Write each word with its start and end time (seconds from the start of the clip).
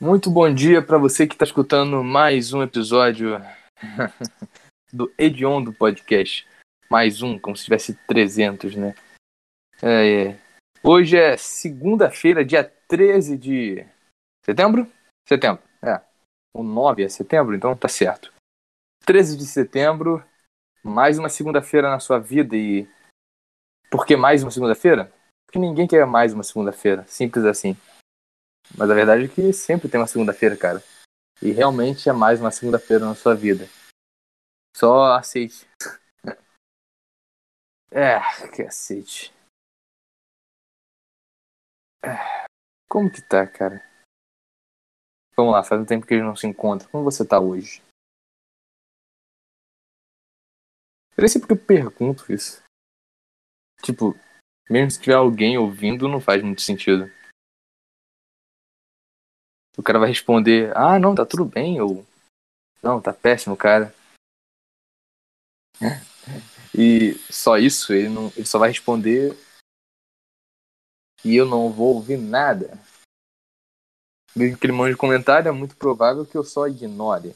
Muito 0.00 0.30
bom 0.30 0.54
dia 0.54 0.80
para 0.80 0.96
você 0.96 1.26
que 1.26 1.34
está 1.34 1.44
escutando 1.44 2.04
mais 2.04 2.52
um 2.52 2.62
episódio 2.62 3.32
do 4.92 5.12
Ediondo 5.18 5.72
Podcast. 5.72 6.46
Mais 6.88 7.20
um, 7.20 7.36
como 7.36 7.56
se 7.56 7.64
tivesse 7.64 7.94
300, 8.06 8.76
né? 8.76 8.94
É, 9.82 10.28
é. 10.28 10.38
Hoje 10.84 11.16
é 11.16 11.36
segunda-feira, 11.36 12.44
dia 12.44 12.62
13 12.86 13.36
de 13.36 13.84
setembro? 14.46 14.86
Setembro, 15.28 15.60
é. 15.82 16.00
O 16.54 16.62
9 16.62 17.02
é 17.02 17.08
setembro, 17.08 17.56
então 17.56 17.76
tá 17.76 17.88
certo. 17.88 18.32
13 19.04 19.36
de 19.36 19.46
setembro, 19.46 20.24
mais 20.80 21.18
uma 21.18 21.28
segunda-feira 21.28 21.90
na 21.90 21.98
sua 21.98 22.20
vida 22.20 22.56
e. 22.56 22.88
Por 23.90 24.06
que 24.06 24.14
mais 24.14 24.44
uma 24.44 24.52
segunda-feira? 24.52 25.12
Porque 25.44 25.58
ninguém 25.58 25.88
quer 25.88 26.06
mais 26.06 26.32
uma 26.32 26.44
segunda-feira, 26.44 27.04
simples 27.08 27.44
assim. 27.44 27.76
Mas 28.76 28.90
a 28.90 28.94
verdade 28.94 29.24
é 29.24 29.28
que 29.28 29.52
sempre 29.52 29.88
tem 29.88 30.00
uma 30.00 30.06
segunda-feira, 30.06 30.56
cara. 30.56 30.82
E 31.40 31.50
realmente 31.50 32.08
é 32.08 32.12
mais 32.12 32.40
uma 32.40 32.50
segunda-feira 32.50 33.04
na 33.04 33.14
sua 33.14 33.34
vida. 33.34 33.68
Só 34.76 35.14
aceite. 35.14 35.66
É, 37.90 38.20
cacete. 38.54 39.32
É, 42.04 42.44
como 42.86 43.10
que 43.10 43.22
tá, 43.22 43.46
cara? 43.46 43.82
Vamos 45.34 45.54
lá, 45.54 45.64
faz 45.64 45.80
um 45.80 45.86
tempo 45.86 46.06
que 46.06 46.14
gente 46.14 46.24
não 46.24 46.36
se 46.36 46.46
encontra. 46.46 46.86
Como 46.88 47.02
você 47.02 47.26
tá 47.26 47.40
hoje? 47.40 47.80
Eu 51.16 51.22
nem 51.22 51.28
sei 51.28 51.40
porque 51.40 51.54
eu 51.54 51.66
pergunto 51.66 52.30
isso. 52.30 52.62
Tipo, 53.82 54.14
mesmo 54.68 54.90
se 54.90 55.00
tiver 55.00 55.14
alguém 55.14 55.56
ouvindo, 55.56 56.08
não 56.08 56.20
faz 56.20 56.42
muito 56.42 56.60
sentido 56.60 57.10
o 59.78 59.82
cara 59.82 60.00
vai 60.00 60.08
responder, 60.08 60.76
ah, 60.76 60.98
não, 60.98 61.14
tá 61.14 61.24
tudo 61.24 61.44
bem, 61.44 61.80
ou 61.80 62.04
não, 62.82 63.00
tá 63.00 63.12
péssimo, 63.12 63.56
cara. 63.56 63.94
E 66.76 67.14
só 67.30 67.56
isso, 67.56 67.92
ele, 67.92 68.08
não, 68.08 68.26
ele 68.36 68.44
só 68.44 68.58
vai 68.58 68.70
responder 68.70 69.36
e 71.24 71.34
eu 71.34 71.46
não 71.46 71.70
vou 71.72 71.94
ouvir 71.94 72.18
nada. 72.18 72.78
Mesmo 74.34 74.58
que 74.58 74.66
ele 74.66 74.72
mande 74.72 74.96
comentário, 74.96 75.48
é 75.48 75.52
muito 75.52 75.76
provável 75.76 76.26
que 76.26 76.36
eu 76.36 76.44
só 76.44 76.66
ignore. 76.66 77.34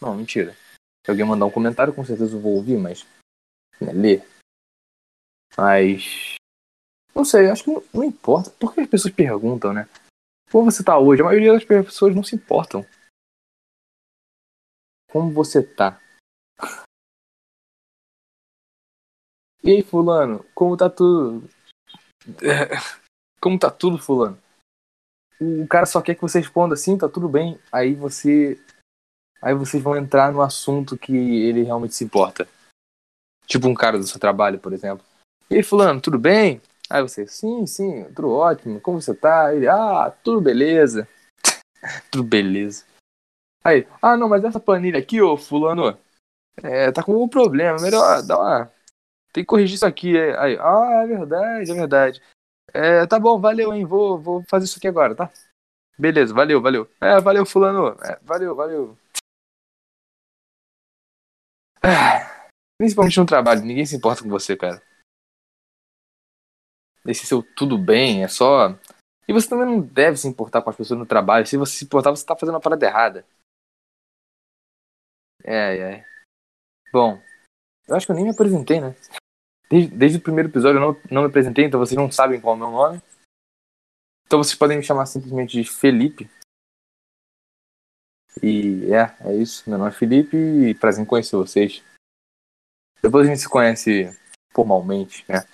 Não, 0.00 0.14
mentira. 0.14 0.56
Se 1.04 1.10
alguém 1.10 1.24
mandar 1.24 1.46
um 1.46 1.50
comentário, 1.50 1.94
com 1.94 2.04
certeza 2.04 2.36
eu 2.36 2.40
vou 2.40 2.54
ouvir, 2.56 2.76
mas. 2.76 3.04
Né, 3.80 3.92
ler. 3.92 4.28
Mas. 5.56 6.34
Não 7.14 7.24
sei, 7.24 7.48
acho 7.48 7.64
que 7.64 7.70
não, 7.70 7.82
não 7.92 8.04
importa. 8.04 8.50
Por 8.50 8.74
que 8.74 8.80
as 8.80 8.88
pessoas 8.88 9.14
perguntam, 9.14 9.72
né? 9.72 9.88
Como 10.50 10.70
você 10.70 10.82
tá 10.82 10.98
hoje? 10.98 11.20
A 11.22 11.26
maioria 11.26 11.52
das 11.52 11.64
pessoas 11.64 12.14
não 12.14 12.22
se 12.22 12.34
importam. 12.34 12.86
Como 15.10 15.32
você 15.32 15.62
tá? 15.62 16.00
E 19.60 19.72
aí, 19.72 19.82
fulano, 19.82 20.46
como 20.54 20.76
tá 20.76 20.88
tudo? 20.88 21.46
Como 23.40 23.58
tá 23.58 23.70
tudo, 23.70 23.98
fulano? 23.98 24.40
O 25.40 25.66
cara 25.66 25.84
só 25.84 26.00
quer 26.00 26.14
que 26.14 26.22
você 26.22 26.38
responda 26.38 26.74
assim, 26.74 26.96
tá 26.96 27.08
tudo 27.08 27.28
bem. 27.28 27.58
Aí 27.70 27.94
você. 27.94 28.58
Aí 29.42 29.54
vocês 29.54 29.82
vão 29.82 29.96
entrar 29.96 30.32
no 30.32 30.40
assunto 30.40 30.96
que 30.96 31.12
ele 31.12 31.64
realmente 31.64 31.94
se 31.94 32.04
importa. 32.04 32.48
Tipo 33.46 33.68
um 33.68 33.74
cara 33.74 33.98
do 33.98 34.06
seu 34.06 34.18
trabalho, 34.18 34.58
por 34.58 34.72
exemplo. 34.72 35.04
E 35.50 35.56
aí, 35.56 35.62
fulano, 35.62 36.00
tudo 36.00 36.18
bem? 36.18 36.62
Aí 36.90 37.02
você, 37.02 37.26
sim, 37.26 37.66
sim, 37.66 38.04
tudo 38.14 38.30
ótimo, 38.30 38.80
como 38.80 39.00
você 39.00 39.14
tá? 39.14 39.54
Ele, 39.54 39.68
ah, 39.68 40.10
tudo 40.24 40.40
beleza. 40.40 41.06
tudo 42.10 42.24
beleza. 42.24 42.84
Aí, 43.62 43.86
ah, 44.00 44.16
não, 44.16 44.28
mas 44.28 44.42
essa 44.42 44.58
planilha 44.58 44.98
aqui, 44.98 45.20
ô 45.20 45.36
fulano, 45.36 45.98
é, 46.62 46.90
tá 46.90 47.02
com 47.02 47.12
algum 47.12 47.28
problema, 47.28 47.78
melhor 47.78 48.22
dar 48.22 48.38
uma... 48.38 48.72
Tem 49.30 49.44
que 49.44 49.48
corrigir 49.48 49.76
isso 49.76 49.84
aqui. 49.84 50.16
Aí, 50.16 50.56
ah, 50.58 51.02
é 51.04 51.06
verdade, 51.06 51.70
é 51.70 51.74
verdade. 51.74 52.22
É, 52.72 53.06
tá 53.06 53.20
bom, 53.20 53.38
valeu, 53.38 53.74
hein, 53.74 53.84
vou, 53.84 54.18
vou 54.18 54.42
fazer 54.48 54.64
isso 54.64 54.78
aqui 54.78 54.88
agora, 54.88 55.14
tá? 55.14 55.30
Beleza, 55.98 56.32
valeu, 56.32 56.62
valeu. 56.62 56.88
É, 57.00 57.20
valeu, 57.20 57.44
fulano. 57.44 57.88
É, 58.02 58.18
valeu, 58.22 58.54
valeu. 58.54 58.98
Ah, 61.82 62.48
principalmente 62.78 63.20
no 63.20 63.26
trabalho, 63.26 63.60
ninguém 63.62 63.84
se 63.84 63.96
importa 63.96 64.22
com 64.22 64.30
você, 64.30 64.56
cara 64.56 64.82
esse 67.06 67.26
seu 67.26 67.42
tudo 67.42 67.78
bem, 67.78 68.24
é 68.24 68.28
só. 68.28 68.70
E 69.26 69.32
você 69.32 69.48
também 69.48 69.66
não 69.66 69.80
deve 69.80 70.16
se 70.16 70.26
importar 70.26 70.62
com 70.62 70.70
as 70.70 70.76
pessoas 70.76 70.98
no 70.98 71.06
trabalho. 71.06 71.46
Se 71.46 71.56
você 71.56 71.76
se 71.76 71.84
importar, 71.84 72.10
você 72.10 72.24
tá 72.24 72.34
fazendo 72.34 72.56
a 72.56 72.60
parada 72.60 72.86
errada. 72.86 73.26
É, 75.44 75.76
é. 75.76 76.06
Bom, 76.92 77.20
eu 77.86 77.96
acho 77.96 78.06
que 78.06 78.12
eu 78.12 78.16
nem 78.16 78.24
me 78.24 78.30
apresentei, 78.30 78.80
né? 78.80 78.94
Desde, 79.70 79.94
desde 79.94 80.18
o 80.18 80.22
primeiro 80.22 80.48
episódio 80.48 80.80
eu 80.80 80.92
não, 80.92 81.00
não 81.10 81.22
me 81.22 81.28
apresentei, 81.28 81.66
então 81.66 81.78
vocês 81.78 81.96
não 81.96 82.10
sabem 82.10 82.40
qual 82.40 82.54
é 82.54 82.56
o 82.56 82.60
meu 82.60 82.70
nome. 82.70 83.02
Então 84.26 84.42
vocês 84.42 84.54
podem 84.54 84.78
me 84.78 84.82
chamar 84.82 85.06
simplesmente 85.06 85.62
de 85.62 85.68
Felipe. 85.68 86.30
E 88.42 88.92
é, 88.92 89.16
é 89.26 89.34
isso. 89.34 89.68
Meu 89.68 89.78
nome 89.78 89.90
é 89.90 89.94
Felipe 89.94 90.36
e 90.36 90.74
prazer 90.74 91.02
em 91.02 91.06
conhecer 91.06 91.36
vocês. 91.36 91.82
Depois 93.02 93.26
a 93.26 93.30
gente 93.30 93.40
se 93.40 93.48
conhece 93.48 94.10
formalmente, 94.54 95.24
né? 95.28 95.46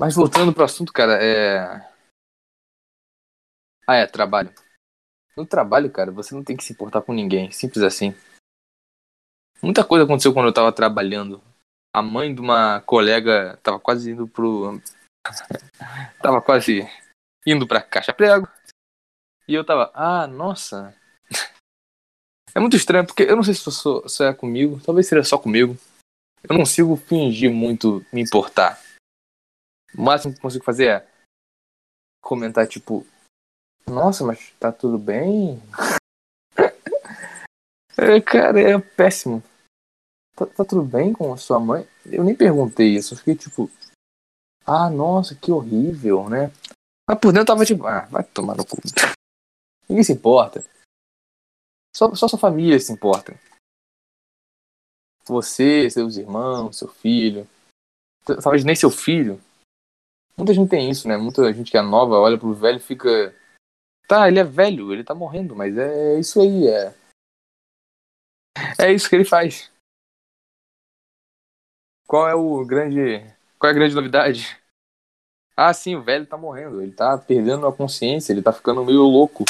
Mas 0.00 0.14
voltando 0.14 0.50
pro 0.50 0.64
assunto, 0.64 0.94
cara, 0.94 1.22
é. 1.22 1.86
Ah, 3.86 3.96
é, 3.96 4.06
trabalho. 4.06 4.50
No 5.36 5.44
trabalho, 5.44 5.92
cara, 5.92 6.10
você 6.10 6.34
não 6.34 6.42
tem 6.42 6.56
que 6.56 6.64
se 6.64 6.72
importar 6.72 7.02
com 7.02 7.12
ninguém. 7.12 7.50
Simples 7.50 7.84
assim. 7.84 8.14
Muita 9.62 9.84
coisa 9.84 10.06
aconteceu 10.06 10.32
quando 10.32 10.46
eu 10.46 10.54
tava 10.54 10.72
trabalhando. 10.72 11.42
A 11.94 12.00
mãe 12.00 12.34
de 12.34 12.40
uma 12.40 12.80
colega 12.80 13.58
tava 13.62 13.78
quase 13.78 14.12
indo 14.12 14.26
pro. 14.26 14.80
tava 16.22 16.40
quase 16.40 16.88
indo 17.46 17.66
pra 17.66 17.82
caixa 17.82 18.14
prego. 18.14 18.48
E 19.46 19.52
eu 19.52 19.66
tava, 19.66 19.90
ah, 19.92 20.26
nossa. 20.26 20.96
é 22.54 22.58
muito 22.58 22.74
estranho, 22.74 23.06
porque 23.06 23.24
eu 23.24 23.36
não 23.36 23.42
sei 23.42 23.52
se 23.52 23.70
só 23.70 24.24
é 24.24 24.32
comigo, 24.32 24.80
talvez 24.82 25.06
seja 25.06 25.24
só 25.24 25.36
comigo. 25.36 25.76
Eu 26.42 26.54
não 26.54 26.60
consigo 26.60 26.96
fingir 26.96 27.52
muito 27.52 28.02
me 28.10 28.22
importar. 28.22 28.80
O 29.96 30.02
máximo 30.02 30.34
que 30.34 30.40
consigo 30.40 30.64
fazer 30.64 30.88
é 30.88 31.08
comentar, 32.22 32.66
tipo, 32.66 33.06
nossa, 33.86 34.24
mas 34.24 34.52
tá 34.60 34.70
tudo 34.70 34.98
bem? 34.98 35.60
é, 37.98 38.20
cara, 38.20 38.60
é 38.60 38.78
péssimo. 38.78 39.42
Tá, 40.36 40.46
tá, 40.46 40.64
tudo 40.64 40.82
bem 40.82 41.12
com 41.12 41.32
a 41.32 41.36
sua 41.36 41.58
mãe? 41.58 41.88
Eu 42.06 42.22
nem 42.22 42.34
perguntei 42.34 42.94
isso, 42.94 43.14
eu 43.14 43.18
fiquei 43.18 43.34
tipo, 43.34 43.68
ah, 44.64 44.88
nossa, 44.88 45.34
que 45.34 45.50
horrível, 45.50 46.28
né? 46.28 46.52
Mas 47.08 47.18
por 47.18 47.32
dentro 47.32 47.40
eu 47.40 47.46
tava 47.46 47.66
tipo, 47.66 47.86
ah, 47.86 48.06
vai 48.06 48.22
tomar 48.22 48.56
no 48.56 48.64
cu. 48.64 48.78
Ninguém 49.88 50.04
se 50.04 50.12
importa. 50.12 50.64
Só, 51.94 52.14
só 52.14 52.28
sua 52.28 52.38
família 52.38 52.78
se 52.78 52.92
importa. 52.92 53.38
Você, 55.26 55.90
seus 55.90 56.16
irmãos, 56.16 56.78
seu 56.78 56.88
filho. 56.88 57.46
Talvez 58.24 58.64
nem 58.64 58.76
seu 58.76 58.90
filho 58.90 59.40
Muita 60.36 60.54
gente 60.54 60.70
tem 60.70 60.90
isso, 60.90 61.06
né? 61.06 61.16
Muita 61.16 61.52
gente 61.52 61.70
que 61.70 61.76
é 61.76 61.82
nova 61.82 62.16
olha 62.16 62.38
pro 62.38 62.54
velho 62.54 62.78
e 62.78 62.80
fica. 62.80 63.34
Tá, 64.08 64.28
ele 64.28 64.38
é 64.38 64.44
velho, 64.44 64.92
ele 64.92 65.04
tá 65.04 65.14
morrendo, 65.14 65.54
mas 65.54 65.76
é 65.76 66.18
isso 66.18 66.40
aí, 66.40 66.66
é. 66.66 66.94
É 68.78 68.92
isso 68.92 69.08
que 69.08 69.16
ele 69.16 69.24
faz. 69.24 69.70
Qual 72.06 72.28
é 72.28 72.34
o 72.34 72.64
grande. 72.64 73.20
Qual 73.58 73.68
é 73.68 73.72
a 73.72 73.78
grande 73.78 73.94
novidade? 73.94 74.58
Ah, 75.56 75.72
sim, 75.74 75.94
o 75.94 76.02
velho 76.02 76.26
tá 76.26 76.36
morrendo, 76.36 76.80
ele 76.80 76.92
tá 76.92 77.18
perdendo 77.18 77.66
a 77.66 77.72
consciência, 77.72 78.32
ele 78.32 78.42
tá 78.42 78.52
ficando 78.52 78.84
meio 78.84 79.02
louco. 79.02 79.44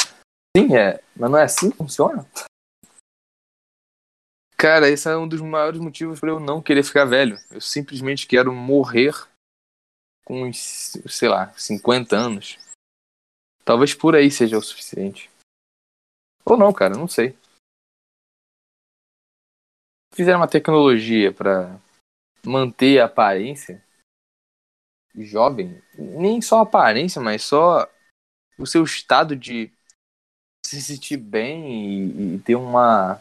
Sim, 0.56 0.74
é, 0.74 1.00
mas 1.14 1.30
não 1.30 1.38
é 1.38 1.44
assim 1.44 1.70
que 1.70 1.76
funciona? 1.76 2.26
Cara, 4.58 4.90
esse 4.90 5.08
é 5.08 5.16
um 5.16 5.26
dos 5.26 5.40
maiores 5.40 5.80
motivos 5.80 6.20
para 6.20 6.30
eu 6.30 6.40
não 6.40 6.60
querer 6.60 6.82
ficar 6.82 7.04
velho. 7.04 7.38
Eu 7.50 7.60
simplesmente 7.60 8.26
quero 8.26 8.52
morrer 8.52 9.14
com 10.30 10.44
uns, 10.44 10.96
sei 11.08 11.28
lá, 11.28 11.52
50 11.54 12.16
anos. 12.16 12.56
Talvez 13.64 13.92
por 13.92 14.14
aí 14.14 14.30
seja 14.30 14.56
o 14.56 14.62
suficiente. 14.62 15.28
Ou 16.44 16.56
não, 16.56 16.72
cara, 16.72 16.96
não 16.96 17.08
sei. 17.08 17.36
Fizeram 20.14 20.38
uma 20.38 20.48
tecnologia 20.48 21.32
para 21.32 21.76
manter 22.46 23.00
a 23.00 23.06
aparência 23.06 23.84
jovem, 25.16 25.82
nem 25.98 26.40
só 26.40 26.60
a 26.60 26.62
aparência, 26.62 27.20
mas 27.20 27.42
só 27.42 27.90
o 28.56 28.64
seu 28.64 28.84
estado 28.84 29.34
de 29.34 29.72
se 30.64 30.80
sentir 30.80 31.16
bem 31.16 31.72
e, 31.72 32.34
e 32.36 32.38
ter 32.38 32.54
uma 32.54 33.20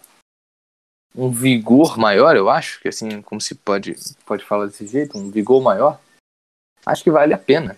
um 1.16 1.32
vigor 1.32 1.98
maior, 1.98 2.36
eu 2.36 2.48
acho, 2.50 2.80
que 2.80 2.88
assim, 2.88 3.20
como 3.24 3.42
se 3.42 3.56
pode 3.56 3.96
pode 4.28 4.46
falar 4.46 4.68
desse 4.68 4.86
jeito, 4.86 5.18
um 5.18 5.32
vigor 5.32 5.62
maior 5.62 6.00
acho 6.86 7.04
que 7.04 7.12
vale 7.12 7.34
a 7.34 7.38
pena. 7.38 7.78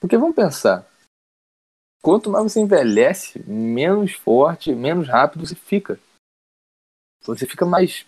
Porque 0.00 0.16
vamos 0.16 0.34
pensar, 0.34 0.88
quanto 2.02 2.30
mais 2.30 2.50
você 2.50 2.60
envelhece, 2.60 3.38
menos 3.46 4.12
forte, 4.12 4.74
menos 4.74 5.06
rápido 5.06 5.46
você 5.46 5.54
fica. 5.54 6.00
Você 7.22 7.46
fica 7.46 7.66
mais. 7.66 8.06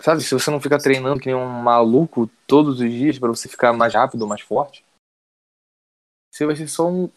Sabe, 0.00 0.22
se 0.22 0.32
você 0.32 0.50
não 0.50 0.60
ficar 0.60 0.78
treinando 0.78 1.20
que 1.20 1.26
nem 1.26 1.34
um 1.34 1.62
maluco 1.62 2.28
todos 2.46 2.80
os 2.80 2.90
dias 2.90 3.18
para 3.18 3.28
você 3.28 3.48
ficar 3.48 3.72
mais 3.72 3.94
rápido, 3.94 4.26
mais 4.26 4.40
forte, 4.40 4.84
você 6.32 6.46
vai 6.46 6.56
ser 6.56 6.68
só 6.68 6.88
um, 6.88 7.10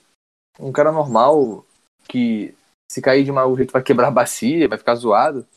um 0.59 0.71
cara 0.71 0.91
normal 0.91 1.65
que 2.07 2.55
se 2.89 3.01
cair 3.01 3.23
de 3.23 3.31
mau 3.31 3.55
jeito 3.55 3.71
vai 3.71 3.83
quebrar 3.83 4.07
a 4.07 4.11
bacia, 4.11 4.67
vai 4.67 4.77
ficar 4.77 4.95
zoado. 4.95 5.47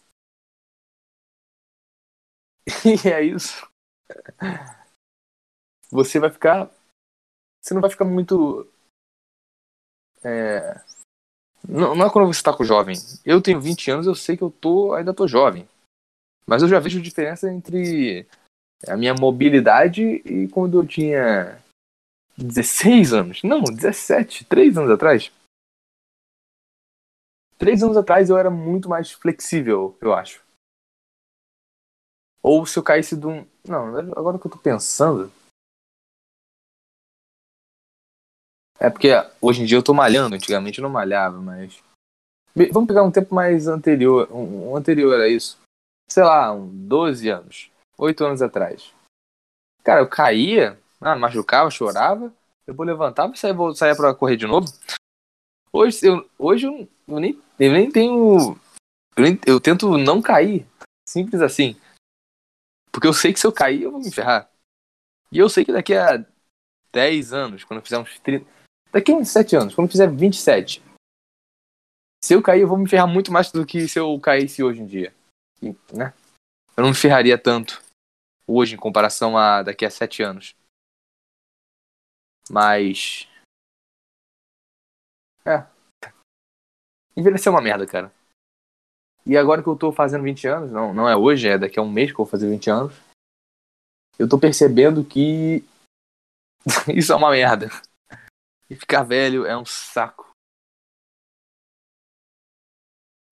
E 2.85 3.09
é 3.09 3.23
isso. 3.23 3.69
Você 5.91 6.19
vai 6.19 6.31
ficar. 6.31 6.71
Você 7.61 7.75
não 7.75 7.81
vai 7.81 7.91
ficar 7.91 8.05
muito. 8.05 8.67
É... 10.23 10.81
Não, 11.69 11.95
não 11.95 12.07
é 12.07 12.11
quando 12.11 12.33
você 12.33 12.43
tá 12.43 12.57
com 12.57 12.65
jovem. 12.65 12.97
Eu 13.25 13.43
tenho 13.43 13.61
20 13.61 13.91
anos, 13.91 14.07
eu 14.07 14.15
sei 14.15 14.37
que 14.37 14.43
eu 14.43 14.51
tô. 14.51 14.95
ainda 14.95 15.15
tô 15.15 15.27
jovem. 15.27 15.69
Mas 16.47 16.63
eu 16.63 16.69
já 16.69 16.81
vejo 16.81 17.01
diferença 17.01 17.51
entre 17.51 18.27
a 18.89 18.97
minha 18.97 19.15
mobilidade 19.15 20.03
e 20.03 20.49
quando 20.49 20.81
eu 20.81 20.87
tinha 20.87 21.63
16 22.37 23.13
anos. 23.13 23.43
Não, 23.43 23.63
17, 23.63 24.45
3 24.47 24.79
anos 24.79 24.91
atrás. 24.91 25.31
Três 27.61 27.83
anos 27.83 27.99
atrás 27.99 28.31
eu 28.31 28.39
era 28.39 28.51
muito 28.51 28.89
mais 28.89 29.13
flexível, 29.13 29.95
eu 30.01 30.15
acho. 30.15 30.43
Ou 32.43 32.65
se 32.65 32.79
eu 32.79 32.83
caísse 32.83 33.15
de 33.15 33.27
um. 33.27 33.47
Não, 33.69 33.99
agora 34.17 34.39
que 34.39 34.47
eu 34.47 34.51
tô 34.51 34.57
pensando. 34.57 35.31
É 38.81 38.89
porque 38.89 39.09
hoje 39.43 39.61
em 39.61 39.67
dia 39.67 39.77
eu 39.77 39.83
tô 39.83 39.93
malhando, 39.93 40.35
antigamente 40.35 40.79
eu 40.79 40.83
não 40.83 40.91
malhava, 40.91 41.39
mas. 41.39 41.83
Vamos 42.73 42.89
pegar 42.89 43.03
um 43.03 43.11
tempo 43.11 43.35
mais 43.35 43.69
anterior, 43.69 44.27
um, 44.33 44.75
anterior 44.75 45.21
a 45.21 45.29
isso. 45.29 45.59
Sei 46.09 46.25
lá, 46.25 46.51
um 46.51 46.67
12 46.89 47.29
anos. 47.29 47.71
8 47.99 48.25
anos 48.25 48.41
atrás. 48.41 48.93
Cara, 49.85 50.01
eu 50.01 50.09
caía, 50.09 50.79
ah, 50.99 51.15
machucava, 51.15 51.71
chorava, 51.71 52.33
depois 52.67 52.89
levantava 52.89 53.35
e 53.35 53.39
saía, 53.39 53.55
saía 53.75 53.95
pra 53.95 54.15
correr 54.15 54.37
de 54.37 54.47
novo. 54.47 54.67
Hoje 55.71 56.07
eu, 56.07 56.29
hoje 56.39 56.67
eu, 56.67 56.89
eu 57.07 57.21
nem, 57.21 57.41
eu 57.59 57.73
nem 57.73 57.91
tenho. 57.91 58.59
Eu, 59.15 59.23
nem, 59.23 59.39
eu 59.47 59.61
tento 59.61 59.99
não 59.99 60.23
cair. 60.23 60.67
Simples 61.07 61.43
assim. 61.43 61.77
Porque 62.91 63.07
eu 63.07 63.13
sei 63.13 63.33
que 63.33 63.39
se 63.39 63.47
eu 63.47 63.53
cair, 63.53 63.83
eu 63.83 63.93
vou 63.93 64.01
me 64.01 64.11
ferrar. 64.11 64.51
E 65.31 65.39
eu 65.39 65.49
sei 65.49 65.65
que 65.65 65.73
daqui 65.73 65.95
a 65.95 66.25
10 66.93 67.33
anos, 67.33 67.63
quando 67.63 67.79
eu 67.79 67.85
fizer 67.85 67.99
uns 67.99 68.19
30. 68.19 68.60
Daqui 68.93 69.13
a 69.13 69.17
uns 69.17 69.29
7 69.29 69.57
anos, 69.57 69.75
quando 69.75 69.91
fizer 69.91 70.11
27. 70.11 70.83
Se 72.23 72.35
eu 72.35 72.43
cair, 72.43 72.63
eu 72.63 72.69
vou 72.69 72.77
me 72.77 72.89
ferrar 72.89 73.07
muito 73.07 73.33
mais 73.33 73.51
do 73.51 73.65
que 73.65 73.89
se 73.89 73.99
eu 73.99 74.19
caísse 74.21 74.63
hoje 74.63 74.81
em 74.81 74.87
dia. 74.87 75.15
E, 75.63 75.69
né? 75.95 76.13
Eu 76.77 76.83
não 76.83 76.91
me 76.91 76.97
ferraria 76.97 77.39
tanto 77.39 77.83
hoje 78.47 78.75
em 78.75 78.79
comparação 78.79 79.39
a 79.39 79.63
daqui 79.63 79.85
a 79.85 79.91
7 79.91 80.23
anos. 80.23 80.55
Mas. 82.51 83.29
É. 85.45 85.67
Envelhecer 87.17 87.49
é 87.49 87.55
uma 87.55 87.63
merda, 87.63 87.87
cara. 87.87 88.13
E 89.25 89.37
agora 89.37 89.63
que 89.63 89.69
eu 89.69 89.77
tô 89.77 89.93
fazendo 89.93 90.25
20 90.25 90.47
anos, 90.49 90.73
não, 90.73 90.93
não 90.93 91.09
é 91.09 91.17
hoje, 91.17 91.49
é 91.49 91.59
daqui 91.59 91.79
a 91.79 91.83
um 91.83 91.91
mês 91.91 92.11
que 92.11 92.15
eu 92.15 92.25
vou 92.25 92.27
fazer 92.27 92.49
20 92.49 92.71
anos, 92.71 92.95
eu 94.19 94.29
tô 94.29 94.39
percebendo 94.39 95.05
que 95.05 95.63
isso 96.95 97.13
é 97.13 97.17
uma 97.17 97.31
merda. 97.31 97.69
E 98.71 98.77
ficar 98.77 99.03
velho 99.03 99.45
é 99.45 99.57
um 99.57 99.67
saco. 99.67 100.31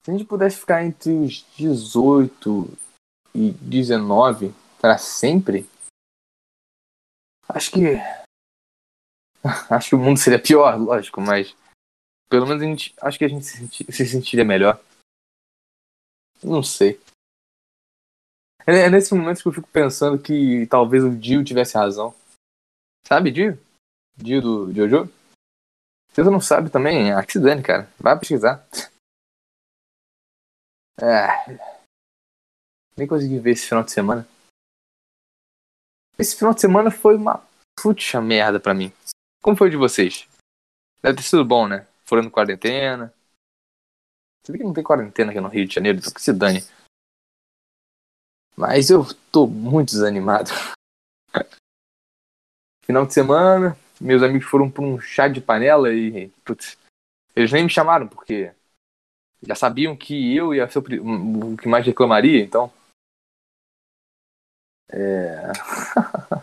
Se 0.02 0.11
a 0.11 0.12
gente 0.12 0.26
pudesse 0.26 0.58
ficar 0.58 0.85
entre 0.85 1.12
os 1.12 1.46
18 1.56 2.76
e 3.35 3.52
19 3.52 4.52
para 4.81 4.99
sempre, 4.99 5.64
acho 7.49 7.70
que. 7.70 7.81
Acho 9.70 9.90
que 9.90 9.94
o 9.94 9.99
mundo 9.99 10.19
seria 10.19 10.43
pior, 10.43 10.76
lógico, 10.82 11.20
mas 11.20 11.56
pelo 12.29 12.46
menos 12.46 12.62
a 12.62 12.67
gente, 12.67 12.94
acho 13.00 13.17
que 13.17 13.25
a 13.25 13.29
gente 13.29 13.44
se, 13.44 13.69
se 13.69 14.06
sentiria 14.06 14.44
melhor. 14.44 14.82
Não 16.43 16.62
sei. 16.62 17.00
É, 18.67 18.81
é 18.81 18.90
nesse 18.90 19.14
momento 19.14 19.40
que 19.40 19.49
eu 19.49 19.52
fico 19.52 19.69
pensando 19.69 20.20
que 20.20 20.67
talvez 20.67 21.05
o 21.05 21.17
Dio 21.17 21.44
tivesse 21.44 21.79
razão. 21.79 22.14
Sabe, 23.06 23.31
Dio? 23.31 23.58
Dio 24.17 24.43
do 24.43 24.75
Jojo? 24.75 25.11
Se 26.19 26.25
você 26.25 26.31
não 26.31 26.41
sabe 26.41 26.69
também, 26.69 27.12
ah, 27.12 27.25
que 27.25 27.35
se 27.35 27.38
dane, 27.38 27.62
cara. 27.62 27.88
Vai 27.97 28.19
pesquisar. 28.19 28.67
É. 31.00 31.29
Nem 32.97 33.06
consegui 33.06 33.38
ver 33.38 33.53
esse 33.53 33.69
final 33.69 33.85
de 33.85 33.93
semana. 33.93 34.26
Esse 36.19 36.35
final 36.35 36.53
de 36.53 36.61
semana 36.61 36.91
foi 36.91 37.15
uma 37.15 37.41
puta 37.81 38.20
merda 38.20 38.59
pra 38.59 38.75
mim. 38.75 38.93
Como 39.41 39.56
foi 39.56 39.70
de 39.70 39.76
vocês? 39.76 40.29
Deve 41.00 41.19
ter 41.19 41.23
sido 41.23 41.44
bom, 41.44 41.69
né? 41.69 41.87
Foram 42.05 42.25
no 42.25 42.32
quarentena, 42.32 43.14
você 44.43 44.50
vê 44.50 44.59
que 44.59 44.64
não 44.64 44.75
tem 44.75 44.82
quarentena 44.82 45.31
aqui 45.31 45.41
no 45.41 45.49
Rio 45.49 45.69
de 45.69 45.75
Janeiro, 45.76 45.99
então 45.99 46.12
que 46.12 46.21
se 46.21 46.32
dane. 46.32 46.62
Mas 48.56 48.91
eu 48.91 49.05
tô 49.31 49.47
muito 49.47 49.91
desanimado. 49.91 50.50
Final 52.85 53.06
de 53.06 53.14
semana, 53.14 53.79
meus 54.00 54.23
amigos 54.23 54.47
foram 54.47 54.71
pra 54.71 54.83
um 54.83 55.00
chá 55.00 55.29
de 55.29 55.41
panela 55.41 55.93
e. 55.93 56.29
Putz, 56.45 56.79
eles 57.35 57.53
nem 57.53 57.65
me 57.65 57.71
chamaram, 57.71 58.09
porque 58.09 58.53
já 59.43 59.55
sabiam 59.55 59.97
que 59.97 60.35
eu 60.37 60.55
ia 60.55 60.69
ser 60.69 60.79
o 60.79 61.56
que 61.56 61.69
mais 61.69 61.87
reclamaria, 61.87 62.43
então. 62.43 62.73
É. 64.91 65.53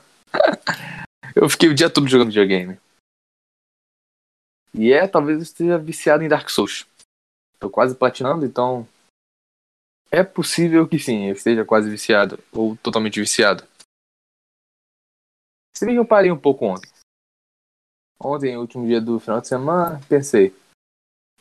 eu 1.35 1.49
fiquei 1.49 1.69
o 1.69 1.75
dia 1.75 1.89
todo 1.89 2.07
jogando 2.07 2.29
videogame. 2.29 2.79
E 4.73 4.91
é, 4.91 5.07
talvez 5.07 5.37
eu 5.37 5.43
esteja 5.43 5.77
viciado 5.77 6.23
em 6.23 6.29
Dark 6.29 6.49
Souls. 6.49 6.85
Tô 7.59 7.69
quase 7.69 7.95
platinando, 7.95 8.45
então. 8.45 8.87
É 10.11 10.23
possível 10.23 10.87
que 10.87 10.99
sim, 10.99 11.25
eu 11.25 11.33
esteja 11.33 11.65
quase 11.65 11.89
viciado. 11.89 12.39
Ou 12.51 12.77
totalmente 12.77 13.19
viciado. 13.19 13.67
Se 15.75 15.85
bem 15.85 15.95
que 15.95 15.99
eu 15.99 16.05
parei 16.05 16.31
um 16.31 16.39
pouco 16.39 16.65
ontem. 16.65 16.89
Ontem, 18.19 18.57
último 18.57 18.85
dia 18.85 19.01
do 19.01 19.19
final 19.19 19.41
de 19.41 19.47
semana, 19.47 19.99
pensei. 20.07 20.55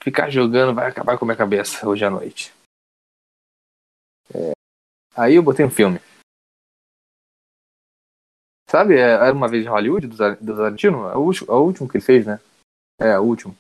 Ficar 0.01 0.29
jogando 0.31 0.75
vai 0.75 0.89
acabar 0.89 1.17
com 1.17 1.25
a 1.25 1.29
minha 1.29 1.37
cabeça 1.37 1.89
hoje 1.89 2.05
à 2.05 2.11
noite. 2.11 2.53
É... 4.35 4.53
Aí 5.17 5.37
eu 5.37 5.43
botei 5.43 5.65
um 5.65 5.71
filme. 5.71 5.99
Sabe, 8.69 8.95
é, 8.95 9.13
era 9.13 9.33
uma 9.33 9.49
vez 9.49 9.65
em 9.65 9.69
Hollywood, 9.69 10.09
do, 10.09 10.17
do 10.17 10.57
Tarantino? 10.57 11.09
É 11.09 11.13
é 11.13 11.17
o 11.17 11.63
último 11.63 11.89
que 11.89 11.97
ele 11.97 12.05
fez, 12.05 12.27
né? 12.27 12.41
É, 12.99 13.19
o 13.19 13.23
último. 13.23 13.57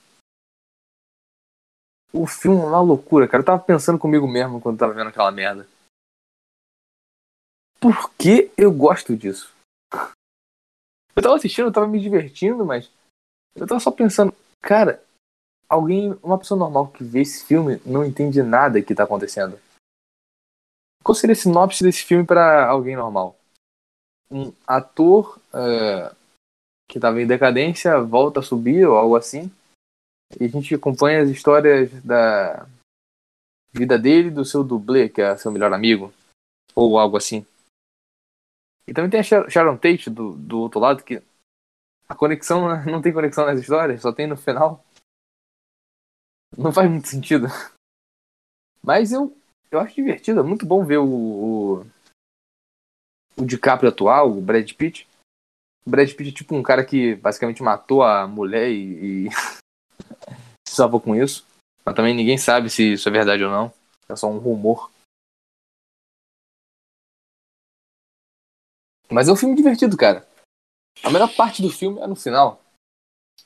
O 2.13 2.27
filme 2.27 2.61
é 2.61 2.67
uma 2.67 2.81
loucura, 2.81 3.27
cara. 3.27 3.43
Eu 3.43 3.47
tava 3.47 3.63
pensando 3.63 3.99
comigo 3.99 4.27
mesmo 4.27 4.61
quando 4.61 4.79
tava 4.79 4.93
vendo 4.93 5.09
aquela 5.09 5.31
merda. 5.31 5.69
Por 7.81 8.13
que 8.15 8.51
eu 8.57 8.73
gosto 8.73 9.17
disso? 9.17 9.55
Eu 11.15 11.23
tava 11.23 11.37
assistindo, 11.37 11.67
eu 11.67 11.73
tava 11.73 11.87
me 11.87 12.01
divertindo, 12.01 12.65
mas 12.65 12.91
eu 13.55 13.67
tava 13.67 13.81
só 13.81 13.91
pensando, 13.91 14.35
cara, 14.61 15.03
alguém, 15.69 16.19
uma 16.23 16.39
pessoa 16.39 16.59
normal 16.59 16.89
que 16.89 17.05
vê 17.05 17.23
esse 17.23 17.45
filme 17.45 17.81
não 17.85 18.05
entende 18.05 18.43
nada 18.43 18.83
que 18.83 18.95
tá 18.95 19.05
acontecendo. 19.05 19.59
Qual 21.03 21.15
seria 21.15 21.35
a 21.35 21.37
sinopse 21.37 21.83
desse 21.83 22.03
filme 22.03 22.25
para 22.25 22.67
alguém 22.67 22.97
normal? 22.97 23.37
Um 24.31 24.53
ator 24.67 25.39
uh, 25.53 26.15
que 26.89 26.99
tava 26.99 27.21
em 27.21 27.27
decadência 27.27 28.01
volta 28.01 28.41
a 28.41 28.43
subir 28.43 28.87
ou 28.87 28.97
algo 28.97 29.17
assim 29.17 29.53
e 30.41 30.45
a 30.45 30.49
gente 30.49 30.75
acompanha 30.75 31.23
as 31.23 31.29
histórias 31.29 31.91
da 32.03 32.67
vida 33.73 33.99
dele 33.99 34.29
e 34.29 34.33
do 34.33 34.45
seu 34.45 34.65
dublê, 34.65 35.09
que 35.09 35.21
é 35.21 35.37
seu 35.37 35.51
melhor 35.51 35.73
amigo. 35.73 36.13
Ou 36.75 36.99
algo 36.99 37.17
assim. 37.17 37.47
E 38.87 38.93
também 38.93 39.11
tem 39.11 39.21
a 39.21 39.49
Sharon 39.49 39.77
Tate 39.77 40.11
do, 40.11 40.33
do 40.33 40.61
outro 40.61 40.81
lado, 40.81 41.03
que 41.03 41.23
a 42.09 42.15
conexão 42.15 42.85
não 42.85 43.01
tem 43.01 43.13
conexão 43.13 43.47
nas 43.47 43.61
histórias, 43.61 44.03
só 44.03 44.13
tem 44.13 44.27
no 44.27 44.37
final. 44.37 44.85
Não 46.57 46.73
faz 46.73 46.91
muito 46.91 47.09
sentido. 47.09 47.47
Mas 48.83 49.13
eu, 49.13 49.37
eu 49.71 49.81
acho 49.81 49.95
divertido, 49.95 50.41
é 50.41 50.43
muito 50.43 50.67
bom 50.67 50.85
ver 50.85 50.99
o, 50.99 51.07
o, 51.07 51.87
o 53.37 53.45
DiCaprio 53.45 53.89
atual, 53.89 54.31
o 54.31 54.41
Brad 54.41 54.71
Pitt. 54.73 55.09
O 55.87 55.91
Brad 55.91 56.11
Pitt 56.13 56.31
é 56.31 56.33
tipo 56.33 56.55
um 56.55 56.63
cara 56.63 56.85
que 56.85 57.15
basicamente 57.17 57.63
matou 57.63 58.03
a 58.03 58.27
mulher 58.27 58.71
e, 58.71 59.27
e 59.27 59.31
se 60.69 60.77
salvou 60.77 61.01
com 61.01 61.17
isso. 61.17 61.47
Mas 61.85 61.95
também 61.95 62.15
ninguém 62.15 62.39
sabe 62.39 62.71
se 62.71 62.93
isso 62.93 63.09
é 63.09 63.13
verdade 63.13 63.43
ou 63.43 63.51
não. 63.51 63.73
É 64.09 64.15
só 64.15 64.31
um 64.31 64.39
rumor. 64.39 64.91
Mas 69.11 69.29
é 69.29 69.33
um 69.33 69.37
filme 69.37 69.55
divertido, 69.55 69.97
cara. 69.97 70.27
A 71.03 71.11
melhor 71.11 71.35
parte 71.35 71.61
do 71.61 71.71
filme 71.71 72.01
é 72.01 72.07
no 72.07 72.17
final. 72.17 72.63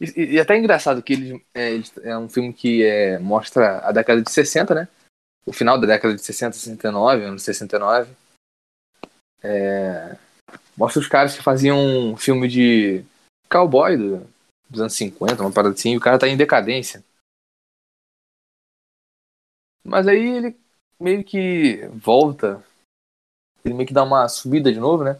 E, 0.00 0.34
e 0.34 0.40
até 0.40 0.54
é 0.54 0.58
engraçado 0.58 1.02
que 1.02 1.12
ele 1.12 1.46
é, 1.54 1.72
é 2.02 2.18
um 2.18 2.28
filme 2.28 2.52
que 2.52 2.84
é, 2.84 3.18
mostra 3.18 3.78
a 3.86 3.92
década 3.92 4.22
de 4.22 4.30
60, 4.30 4.74
né? 4.74 4.88
O 5.44 5.52
final 5.52 5.80
da 5.80 5.86
década 5.86 6.14
de 6.14 6.22
60, 6.22 6.56
69, 6.56 7.24
anos 7.24 7.42
69. 7.42 8.12
É, 9.42 10.16
mostra 10.76 11.00
os 11.00 11.08
caras 11.08 11.36
que 11.36 11.42
faziam 11.42 11.78
um 11.78 12.16
filme 12.16 12.48
de 12.48 13.04
cowboy 13.50 13.96
do, 13.96 14.26
dos 14.68 14.80
anos 14.80 14.94
50, 14.94 15.42
uma 15.42 15.52
parada 15.52 15.74
assim, 15.74 15.92
e 15.92 15.96
o 15.96 16.00
cara 16.00 16.18
tá 16.18 16.28
em 16.28 16.36
decadência. 16.36 17.02
Mas 19.82 20.06
aí 20.06 20.36
ele 20.36 20.60
meio 21.00 21.24
que 21.24 21.86
volta, 21.88 22.62
ele 23.64 23.74
meio 23.74 23.86
que 23.86 23.94
dá 23.94 24.02
uma 24.02 24.28
subida 24.28 24.72
de 24.72 24.78
novo, 24.78 25.02
né? 25.02 25.18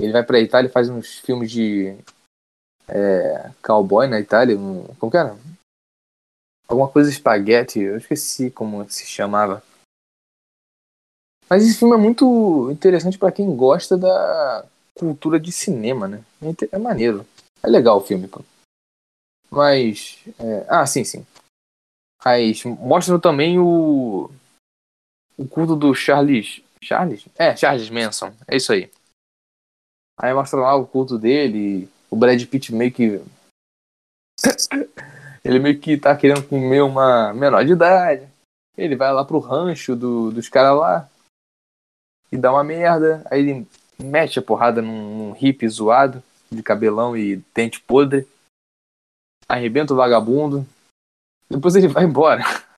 Ele 0.00 0.12
vai 0.12 0.22
pra 0.22 0.40
Itália 0.40 0.70
faz 0.70 0.88
uns 0.88 1.18
filmes 1.18 1.50
de 1.50 1.96
é, 2.88 3.50
cowboy 3.62 4.06
na 4.06 4.18
Itália. 4.18 4.56
Um, 4.58 4.84
como 4.98 5.10
que 5.12 5.18
era? 5.18 5.36
Alguma 6.66 6.88
coisa 6.88 7.10
espaguete, 7.10 7.80
eu 7.80 7.98
esqueci 7.98 8.50
como 8.50 8.88
se 8.88 9.04
chamava. 9.04 9.62
Mas 11.48 11.64
esse 11.64 11.76
filme 11.76 11.94
é 11.94 11.98
muito 11.98 12.70
interessante 12.70 13.18
para 13.18 13.32
quem 13.32 13.54
gosta 13.56 13.98
da 13.98 14.64
cultura 14.94 15.38
de 15.38 15.50
cinema, 15.50 16.06
né? 16.06 16.24
É, 16.40 16.76
é 16.76 16.78
maneiro. 16.78 17.26
É 17.62 17.68
legal 17.68 17.98
o 17.98 18.00
filme, 18.00 18.28
pô. 18.28 18.42
Mas. 19.50 20.18
É... 20.38 20.66
Ah, 20.68 20.86
sim, 20.86 21.02
sim. 21.04 21.26
Mas 22.24 22.64
mostra 22.64 23.18
também 23.18 23.58
o. 23.58 24.30
O 25.36 25.48
culto 25.48 25.74
do 25.74 25.94
Charles. 25.94 26.62
Charles? 26.82 27.24
É, 27.36 27.56
Charles 27.56 27.90
Manson. 27.90 28.32
É 28.46 28.56
isso 28.56 28.72
aí. 28.72 28.90
Aí 30.20 30.34
mostra 30.34 30.60
lá 30.60 30.74
o 30.74 30.86
culto 30.86 31.18
dele. 31.18 31.88
O 32.10 32.16
Brad 32.16 32.44
Pitt 32.44 32.74
meio 32.74 32.92
que. 32.92 33.22
ele 35.42 35.58
meio 35.58 35.80
que 35.80 35.96
tá 35.96 36.14
querendo 36.14 36.46
comer 36.46 36.82
uma 36.82 37.32
menor 37.32 37.64
de 37.64 37.72
idade. 37.72 38.28
Ele 38.76 38.96
vai 38.96 39.12
lá 39.12 39.24
pro 39.24 39.38
rancho 39.38 39.96
do, 39.96 40.30
dos 40.30 40.48
caras 40.48 40.78
lá. 40.78 41.08
E 42.30 42.36
dá 42.36 42.52
uma 42.52 42.62
merda. 42.62 43.24
Aí 43.30 43.40
ele 43.40 43.66
mete 43.98 44.38
a 44.38 44.42
porrada 44.42 44.82
num, 44.82 45.16
num 45.16 45.32
hippie 45.32 45.68
zoado, 45.68 46.22
de 46.52 46.62
cabelão 46.62 47.16
e 47.16 47.36
dente 47.54 47.80
podre. 47.80 48.28
Arrebenta 49.48 49.94
o 49.94 49.96
vagabundo. 49.96 50.66
Depois 51.48 51.74
ele 51.74 51.88
vai 51.88 52.04
embora. 52.04 52.42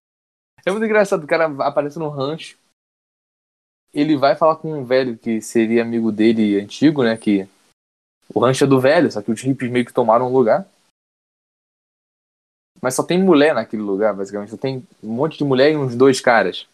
É 0.65 0.71
muito 0.71 0.85
engraçado, 0.85 1.25
o 1.25 1.27
cara 1.27 1.47
aparece 1.67 1.99
no 1.99 2.09
rancho. 2.09 2.57
Ele 3.93 4.17
vai 4.17 4.35
falar 4.35 4.57
com 4.57 4.73
um 4.73 4.85
velho 4.85 5.19
que 5.19 5.41
seria 5.43 5.83
amigo 5.83 6.11
dele 6.11 6.59
antigo, 6.59 7.03
né? 7.03 7.17
Que 7.17 7.49
o 8.35 8.41
rancho 8.41 8.65
é 8.65 8.67
do 8.67 8.81
velho, 8.81 9.11
só 9.13 9.21
que 9.21 9.31
os 9.31 9.41
hippies 9.41 9.71
meio 9.71 9.85
que 9.85 9.93
tomaram 9.93 10.27
o 10.27 10.33
lugar. 10.33 10.67
Mas 12.81 12.95
só 12.95 13.03
tem 13.03 13.23
mulher 13.23 13.55
naquele 13.55 13.83
lugar, 13.83 14.15
basicamente. 14.15 14.51
Só 14.51 14.57
tem 14.57 14.87
um 15.03 15.13
monte 15.13 15.39
de 15.39 15.45
mulher 15.45 15.73
e 15.73 15.77
uns 15.77 15.95
dois 15.95 16.21
caras. 16.21 16.67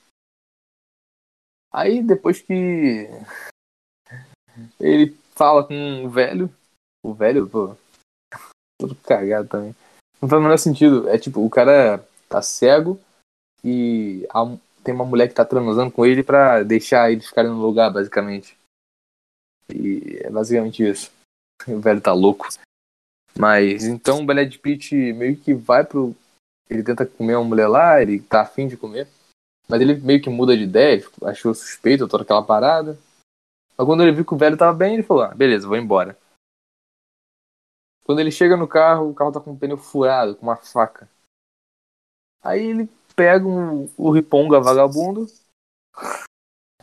Aí 1.72 2.02
depois 2.02 2.40
que 2.40 3.08
ele 4.80 5.16
fala 5.34 5.66
com 5.66 6.04
o 6.04 6.08
velho, 6.08 6.52
o 7.04 7.12
velho, 7.12 7.48
pô, 7.48 7.76
todo 8.80 8.94
cagado 8.96 9.48
também. 9.48 9.74
Não 10.20 10.28
faz 10.28 10.40
o 10.40 10.42
menor 10.42 10.58
sentido. 10.58 11.08
É 11.08 11.18
tipo, 11.18 11.44
o 11.44 11.50
cara 11.50 12.04
tá 12.28 12.40
cego 12.40 12.98
e 13.62 14.26
tem 14.84 14.94
uma 14.94 15.04
mulher 15.04 15.28
que 15.28 15.34
tá 15.34 15.44
transando 15.44 15.90
com 15.90 16.04
ele 16.06 16.22
pra 16.22 16.62
deixar 16.62 17.10
eles 17.10 17.26
ficarem 17.26 17.50
no 17.50 17.60
lugar, 17.60 17.92
basicamente. 17.92 18.56
E 19.68 20.20
é 20.22 20.30
basicamente 20.30 20.88
isso. 20.88 21.10
O 21.66 21.80
velho 21.80 22.00
tá 22.00 22.12
louco. 22.12 22.46
Mas 23.36 23.84
então 23.84 24.20
o 24.20 24.24
Brad 24.24 24.56
Pitt 24.56 24.94
meio 25.12 25.36
que 25.36 25.52
vai 25.52 25.84
pro. 25.84 26.14
Ele 26.70 26.84
tenta 26.84 27.04
comer 27.04 27.34
uma 27.34 27.44
mulher 27.44 27.66
lá, 27.66 28.00
ele 28.00 28.20
tá 28.20 28.42
afim 28.42 28.68
de 28.68 28.76
comer. 28.76 29.08
Mas 29.68 29.80
ele 29.80 29.96
meio 29.96 30.22
que 30.22 30.30
muda 30.30 30.56
de 30.56 30.62
ideia, 30.62 31.04
achou 31.22 31.52
suspeito 31.52 32.08
toda 32.08 32.22
aquela 32.22 32.44
parada. 32.44 32.98
Mas 33.76 33.86
quando 33.86 34.02
ele 34.02 34.12
viu 34.12 34.24
que 34.24 34.34
o 34.34 34.38
velho 34.38 34.56
tava 34.56 34.76
bem, 34.76 34.94
ele 34.94 35.02
falou: 35.02 35.24
ah, 35.24 35.34
beleza, 35.34 35.68
vou 35.68 35.76
embora. 35.76 36.16
Quando 38.04 38.20
ele 38.20 38.30
chega 38.30 38.56
no 38.56 38.66
carro, 38.66 39.10
o 39.10 39.14
carro 39.14 39.32
tá 39.32 39.40
com 39.40 39.52
o 39.52 39.58
pneu 39.58 39.76
furado, 39.76 40.34
com 40.34 40.46
uma 40.46 40.56
faca. 40.56 41.08
Aí 42.42 42.64
ele 42.64 42.88
pega 43.18 43.44
um, 43.44 43.92
o 43.96 44.12
riponga 44.12 44.60
vagabundo, 44.60 45.26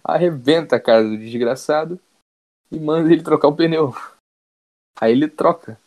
arrebenta 0.03 0.75
a 0.75 0.81
cara 0.81 1.01
do 1.01 1.17
desgraçado 1.17 1.97
e 2.69 2.77
manda 2.77 3.09
ele 3.09 3.23
trocar 3.23 3.47
o 3.47 3.55
pneu. 3.55 3.93
Aí 4.99 5.13
ele 5.13 5.29
troca. 5.29 5.79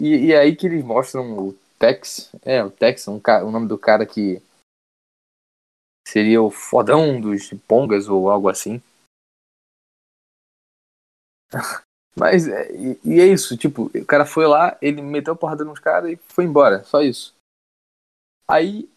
E, 0.00 0.28
e 0.28 0.34
aí 0.34 0.56
que 0.56 0.66
eles 0.66 0.82
mostram 0.82 1.48
o 1.48 1.52
Tex. 1.78 2.32
É, 2.42 2.64
o 2.64 2.70
Tex, 2.70 3.06
um, 3.06 3.20
o 3.20 3.50
nome 3.50 3.68
do 3.68 3.76
cara 3.76 4.06
que 4.06 4.42
seria 6.08 6.40
o 6.40 6.50
fodão 6.50 7.20
dos 7.20 7.50
pongas 7.68 8.08
ou 8.08 8.30
algo 8.30 8.48
assim. 8.48 8.82
Mas, 12.16 12.48
é, 12.48 12.72
e, 12.72 13.00
e, 13.04 13.20
é 13.20 13.26
isso, 13.26 13.56
tipo, 13.58 13.90
o 13.94 14.06
cara 14.06 14.24
foi 14.24 14.46
lá, 14.46 14.76
ele 14.80 15.00
meteu 15.00 15.34
a 15.34 15.36
porrada 15.36 15.64
nos 15.64 15.78
caras 15.78 16.10
e 16.10 16.16
foi 16.16 16.44
embora, 16.44 16.82
só 16.82 17.02
isso. 17.02 17.34
Aí, 18.48 18.90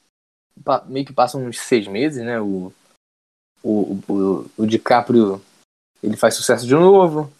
meio 0.87 1.05
que 1.05 1.13
passam 1.13 1.45
uns 1.45 1.59
seis 1.59 1.87
meses, 1.87 2.23
né, 2.23 2.39
o, 2.39 2.71
o, 3.63 3.99
o, 4.07 4.51
o 4.57 4.67
DiCaprio, 4.67 5.41
ele 6.01 6.17
faz 6.17 6.35
sucesso 6.35 6.65
de 6.65 6.73
novo, 6.73 7.31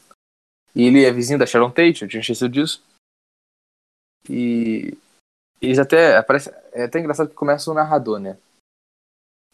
e 0.75 0.84
ele 0.84 1.03
é 1.03 1.12
vizinho 1.12 1.39
da 1.39 1.46
Sharon 1.46 1.70
Tate, 1.70 2.03
eu 2.03 2.08
tinha 2.08 2.22
esquecido 2.22 2.50
disso. 2.50 2.84
E 4.29 4.98
eles 5.62 5.79
até, 5.79 6.17
aparece, 6.17 6.50
é 6.72 6.86
até 6.86 7.00
engraçado 7.00 7.29
que 7.29 7.36
começa 7.36 7.70
o 7.70 7.74
narrador, 7.74 8.20
né, 8.20 8.38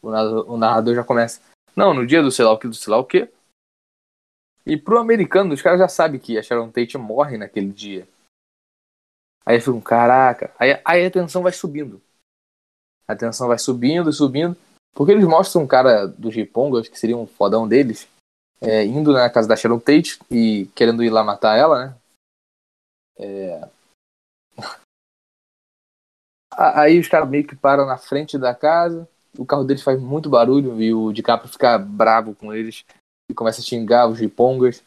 o 0.02 0.10
narrador, 0.10 0.52
o 0.52 0.58
narrador 0.58 0.96
já 0.96 1.04
começa, 1.04 1.42
não, 1.76 1.94
no 1.94 2.06
dia 2.06 2.22
do 2.22 2.32
sei 2.32 2.46
lá 2.46 2.52
o 2.52 2.58
que, 2.58 2.68
do 2.68 2.74
sei 2.74 2.92
lá 2.92 2.98
o 2.98 3.06
que, 3.06 3.30
e 4.70 4.78
pro 4.78 5.00
americano, 5.00 5.54
os 5.54 5.62
caras 5.64 5.80
já 5.80 5.88
sabem 5.88 6.20
que 6.20 6.38
a 6.38 6.44
Sharon 6.44 6.70
Tate 6.70 6.96
morre 6.96 7.38
naquele 7.38 7.72
dia. 7.72 8.08
Aí 9.44 9.60
ficam, 9.60 9.82
caraca. 9.82 10.54
Aí, 10.60 10.80
aí 10.86 11.06
a 11.06 11.10
tensão 11.10 11.42
vai 11.42 11.52
subindo. 11.52 12.00
A 13.10 13.16
tensão 13.16 13.48
vai 13.48 13.58
subindo 13.58 14.12
e 14.12 14.14
subindo. 14.14 14.56
Porque 14.94 15.12
eles 15.12 15.26
mostram 15.26 15.64
um 15.64 15.68
cara 15.68 16.06
dos 16.06 16.36
Ripongas, 16.36 16.88
que 16.88 17.00
seria 17.00 17.18
um 17.18 17.26
fodão 17.26 17.68
deles, 17.68 18.08
é, 18.62 18.86
indo 18.86 19.12
na 19.12 19.28
casa 19.32 19.48
da 19.48 19.56
Sharon 19.56 19.80
Tate 19.80 20.20
e 20.30 20.68
querendo 20.76 21.04
ir 21.04 21.10
lá 21.10 21.24
matar 21.24 21.58
ela, 21.58 21.88
né? 21.88 21.96
É... 23.18 23.68
Aí 26.54 27.00
os 27.00 27.08
caras 27.08 27.28
meio 27.28 27.48
que 27.48 27.56
param 27.56 27.88
na 27.88 27.98
frente 27.98 28.38
da 28.38 28.54
casa, 28.54 29.10
o 29.38 29.46
carro 29.46 29.64
deles 29.64 29.82
faz 29.82 30.00
muito 30.00 30.30
barulho 30.30 30.80
e 30.80 30.94
o 30.94 31.12
DiCaprio 31.12 31.52
fica 31.52 31.80
bravo 31.80 32.36
com 32.36 32.54
eles 32.54 32.86
e 33.30 33.34
começa 33.34 33.62
a 33.62 33.64
xingar 33.64 34.08
os 34.08 34.20
ripongas. 34.20 34.84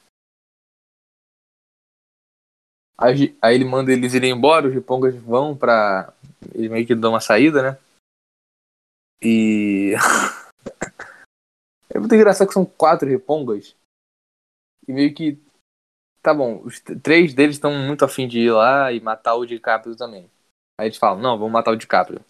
Aí, 2.98 3.36
aí 3.42 3.54
ele 3.54 3.64
manda 3.64 3.92
eles 3.92 4.14
irem 4.14 4.30
embora, 4.30 4.68
os 4.68 4.74
ripongas 4.74 5.14
vão 5.16 5.56
pra. 5.56 6.12
Eles 6.54 6.70
meio 6.70 6.86
que 6.86 6.94
dão 6.94 7.12
uma 7.12 7.20
saída, 7.20 7.62
né? 7.62 7.78
E. 9.22 9.94
é 11.88 11.98
muito 11.98 12.14
engraçado 12.14 12.48
que 12.48 12.54
são 12.54 12.64
quatro 12.64 13.08
ripongas. 13.08 13.76
E 14.86 14.92
meio 14.92 15.14
que. 15.14 15.40
Tá 16.20 16.32
bom, 16.32 16.62
os 16.62 16.80
três 16.80 17.34
deles 17.34 17.56
estão 17.56 17.72
muito 17.72 18.04
afim 18.04 18.28
de 18.28 18.40
ir 18.40 18.52
lá 18.52 18.92
e 18.92 19.00
matar 19.00 19.34
o 19.34 19.46
DiCaprio 19.46 19.96
também. 19.96 20.30
Aí 20.78 20.86
eles 20.86 20.96
falam, 20.96 21.20
não, 21.20 21.36
vamos 21.36 21.52
matar 21.52 21.72
o 21.72 21.76
DiCaprio. 21.76 22.24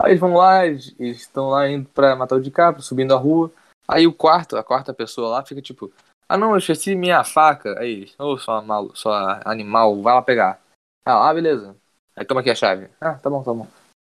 Aí 0.00 0.10
eles 0.10 0.20
vão 0.20 0.34
lá, 0.34 0.66
eles 0.66 0.94
estão 0.98 1.50
lá 1.50 1.68
indo 1.68 1.88
pra 1.90 2.16
matar 2.16 2.36
o 2.36 2.40
DiCaprio, 2.40 2.82
subindo 2.82 3.14
a 3.14 3.18
rua. 3.18 3.52
Aí 3.88 4.06
o 4.06 4.12
quarto, 4.12 4.56
a 4.56 4.64
quarta 4.64 4.92
pessoa 4.92 5.30
lá 5.30 5.44
fica 5.44 5.62
tipo, 5.62 5.92
ah 6.28 6.36
não, 6.36 6.50
eu 6.50 6.58
esqueci 6.58 6.94
minha 6.94 7.22
faca. 7.24 7.78
Aí 7.78 7.92
eles, 7.92 8.14
ô 8.18 8.32
oh, 8.32 8.38
sua, 8.38 8.64
sua 8.94 9.40
animal, 9.44 10.02
vai 10.02 10.14
lá 10.14 10.22
pegar. 10.22 10.60
Ah, 11.04 11.28
ah, 11.30 11.34
beleza. 11.34 11.76
Aí 12.16 12.24
toma 12.24 12.40
aqui 12.40 12.50
a 12.50 12.54
chave. 12.54 12.88
Ah, 13.00 13.14
tá 13.14 13.30
bom, 13.30 13.42
tá 13.42 13.54
bom. 13.54 13.66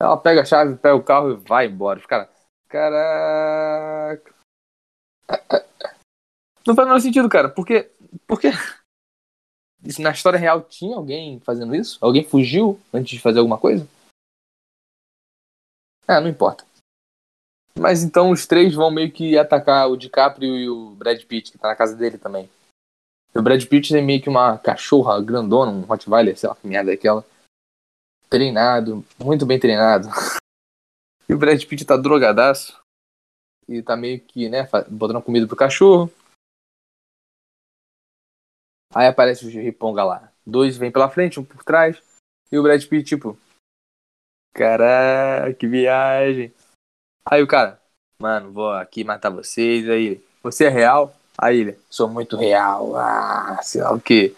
Ela 0.01 0.17
pega 0.17 0.43
a 0.43 0.45
chave, 0.45 0.77
pega 0.77 0.95
o 0.95 1.03
carro 1.03 1.33
e 1.33 1.37
vai 1.37 1.67
embora. 1.67 2.01
Cara, 2.07 2.31
caraca. 2.69 4.35
Não 6.67 6.75
faz 6.75 6.87
o 6.87 6.89
menor 6.89 7.01
sentido, 7.01 7.29
cara. 7.29 7.49
Porque. 7.49 7.91
Porque. 8.27 8.51
Na 9.99 10.11
história 10.11 10.39
real 10.39 10.63
tinha 10.63 10.97
alguém 10.97 11.41
fazendo 11.41 11.75
isso? 11.75 11.99
Alguém 12.01 12.25
fugiu 12.25 12.81
antes 12.93 13.11
de 13.11 13.21
fazer 13.21 13.39
alguma 13.39 13.59
coisa? 13.59 13.87
É, 16.07 16.21
não 16.21 16.29
importa. 16.29 16.65
Mas 17.79 18.03
então 18.03 18.31
os 18.31 18.47
três 18.47 18.75
vão 18.75 18.91
meio 18.91 19.11
que 19.13 19.39
atacar 19.39 19.89
o 19.89 19.97
DiCaprio 19.97 20.57
e 20.57 20.69
o 20.69 20.91
Brad 20.91 21.23
Pitt, 21.25 21.53
que 21.53 21.59
tá 21.59 21.69
na 21.69 21.77
casa 21.77 21.95
dele 21.95 22.19
também. 22.19 22.51
O 23.35 23.43
Brad 23.43 23.65
Pitt 23.65 23.97
é 23.97 24.01
meio 24.01 24.21
que 24.21 24.29
uma 24.29 24.59
cachorra 24.59 25.23
grandona, 25.23 25.71
um 25.71 25.83
Rottweiler, 25.83 26.37
sei 26.37 26.49
lá 26.49 26.57
que 26.57 26.67
merda 26.67 26.91
é 26.91 26.95
aquela. 26.95 27.25
Treinado, 28.29 29.05
muito 29.19 29.47
bem 29.47 29.59
treinado. 29.59 30.09
E 31.31 31.35
o 31.35 31.39
Brad 31.39 31.63
Pitt 31.63 31.85
tá 31.85 31.95
drogadaço. 31.95 32.81
E 33.69 33.83
tá 33.83 33.95
meio 33.95 34.19
que, 34.19 34.49
né, 34.49 34.67
botando 34.89 35.23
comida 35.23 35.47
pro 35.47 35.55
cachorro. 35.55 36.11
Aí 38.95 39.07
aparece 39.07 39.45
o 39.45 39.51
Riponga 39.51 40.03
lá. 40.03 40.33
Dois 40.47 40.79
vêm 40.79 40.91
pela 40.91 41.11
frente, 41.11 41.39
um 41.39 41.45
por 41.45 41.63
trás. 41.63 42.03
E 42.51 42.59
o 42.59 42.63
Brad 42.63 42.83
Pitt, 42.83 43.05
tipo. 43.05 43.39
Caraca, 44.55 45.53
que 45.53 45.67
viagem. 45.67 46.53
Aí 47.31 47.43
o 47.43 47.47
cara, 47.47 47.79
mano, 48.19 48.51
vou 48.51 48.73
aqui 48.73 49.05
matar 49.05 49.29
vocês. 49.29 49.87
Aí, 49.89 50.25
você 50.43 50.65
é 50.65 50.71
real? 50.71 51.15
Aí 51.37 51.59
ele, 51.59 51.79
sou 51.91 52.09
muito 52.09 52.37
real. 52.37 52.97
Ah, 52.97 53.61
sei 53.63 53.83
lá 53.83 53.93
o 53.93 54.01
quê. 54.01 54.35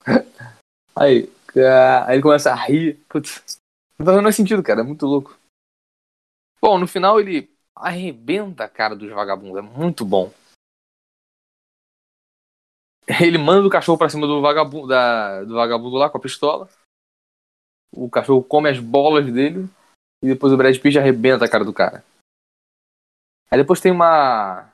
Aí, 0.94 1.32
aí 1.60 2.14
ele 2.14 2.22
começa 2.22 2.50
a 2.50 2.54
rir. 2.54 3.02
Putz, 3.08 3.58
não 3.98 4.06
tá 4.06 4.12
fazendo 4.12 4.32
sentido, 4.32 4.62
cara. 4.62 4.80
É 4.80 4.84
muito 4.84 5.06
louco. 5.06 5.38
Bom, 6.60 6.78
no 6.78 6.86
final 6.86 7.20
ele 7.20 7.50
arrebenta 7.74 8.64
a 8.64 8.68
cara 8.68 8.94
dos 8.94 9.10
vagabundos. 9.10 9.58
É 9.58 9.62
muito 9.62 10.04
bom. 10.04 10.32
Ele 13.20 13.36
manda 13.36 13.66
o 13.66 13.70
cachorro 13.70 13.98
pra 13.98 14.08
cima 14.08 14.26
do 14.26 14.40
vagabundo, 14.40 14.86
da, 14.86 15.42
do 15.44 15.54
vagabundo 15.54 15.96
lá 15.96 16.08
com 16.08 16.18
a 16.18 16.20
pistola. 16.20 16.68
O 17.92 18.08
cachorro 18.08 18.42
come 18.42 18.70
as 18.70 18.78
bolas 18.78 19.26
dele. 19.30 19.68
E 20.22 20.28
depois 20.28 20.52
o 20.52 20.56
Brad 20.56 20.78
Pitt 20.78 20.98
arrebenta 20.98 21.44
a 21.44 21.50
cara 21.50 21.64
do 21.64 21.72
cara. 21.72 22.04
Aí 23.50 23.58
depois 23.58 23.80
tem 23.80 23.90
uma 23.90 24.72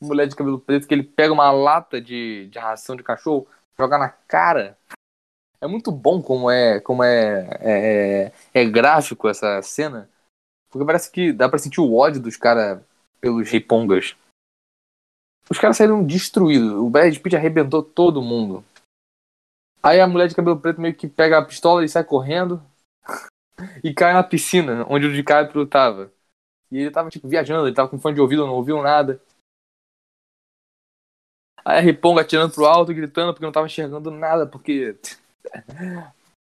mulher 0.00 0.28
de 0.28 0.36
cabelo 0.36 0.60
preto 0.60 0.86
que 0.86 0.94
ele 0.94 1.02
pega 1.02 1.32
uma 1.32 1.50
lata 1.50 2.00
de, 2.00 2.46
de 2.48 2.58
ração 2.58 2.94
de 2.94 3.02
cachorro, 3.02 3.48
joga 3.76 3.98
na 3.98 4.08
cara. 4.08 4.78
É 5.60 5.66
muito 5.66 5.90
bom 5.90 6.22
como 6.22 6.50
é 6.50 6.80
como 6.80 7.02
é, 7.02 7.48
é, 7.60 8.32
é, 8.54 8.62
é 8.62 8.64
gráfico 8.64 9.28
essa 9.28 9.60
cena. 9.62 10.08
Porque 10.70 10.86
parece 10.86 11.10
que 11.10 11.32
dá 11.32 11.48
pra 11.48 11.58
sentir 11.58 11.80
o 11.80 11.94
ódio 11.94 12.20
dos 12.20 12.36
caras 12.36 12.80
pelos 13.20 13.48
ripongas. 13.50 14.16
Os 15.50 15.58
caras 15.58 15.76
saíram 15.76 16.04
destruídos. 16.04 16.72
O 16.72 16.90
Brad 16.90 17.16
Pitt 17.18 17.34
arrebentou 17.34 17.82
todo 17.82 18.22
mundo. 18.22 18.64
Aí 19.82 20.00
a 20.00 20.06
mulher 20.06 20.28
de 20.28 20.34
cabelo 20.34 20.60
preto 20.60 20.80
meio 20.80 20.94
que 20.94 21.08
pega 21.08 21.38
a 21.38 21.44
pistola 21.44 21.84
e 21.84 21.88
sai 21.88 22.04
correndo. 22.04 22.62
e 23.82 23.92
cai 23.94 24.12
na 24.12 24.22
piscina, 24.22 24.86
onde 24.88 25.06
o 25.06 25.12
DiCaprio 25.12 25.66
tava. 25.66 26.12
E 26.70 26.78
ele 26.78 26.90
tava, 26.90 27.08
tipo, 27.08 27.26
viajando, 27.26 27.66
ele 27.66 27.74
tava 27.74 27.88
com 27.88 27.98
fone 27.98 28.14
de 28.14 28.20
ouvido, 28.20 28.46
não 28.46 28.54
ouviu 28.54 28.82
nada. 28.82 29.20
Aí 31.64 31.78
a 31.78 31.80
Riponga 31.80 32.22
atirando 32.22 32.52
pro 32.52 32.66
alto, 32.66 32.94
gritando, 32.94 33.32
porque 33.32 33.44
não 33.44 33.52
tava 33.52 33.66
enxergando 33.66 34.10
nada, 34.10 34.46
porque. 34.46 34.96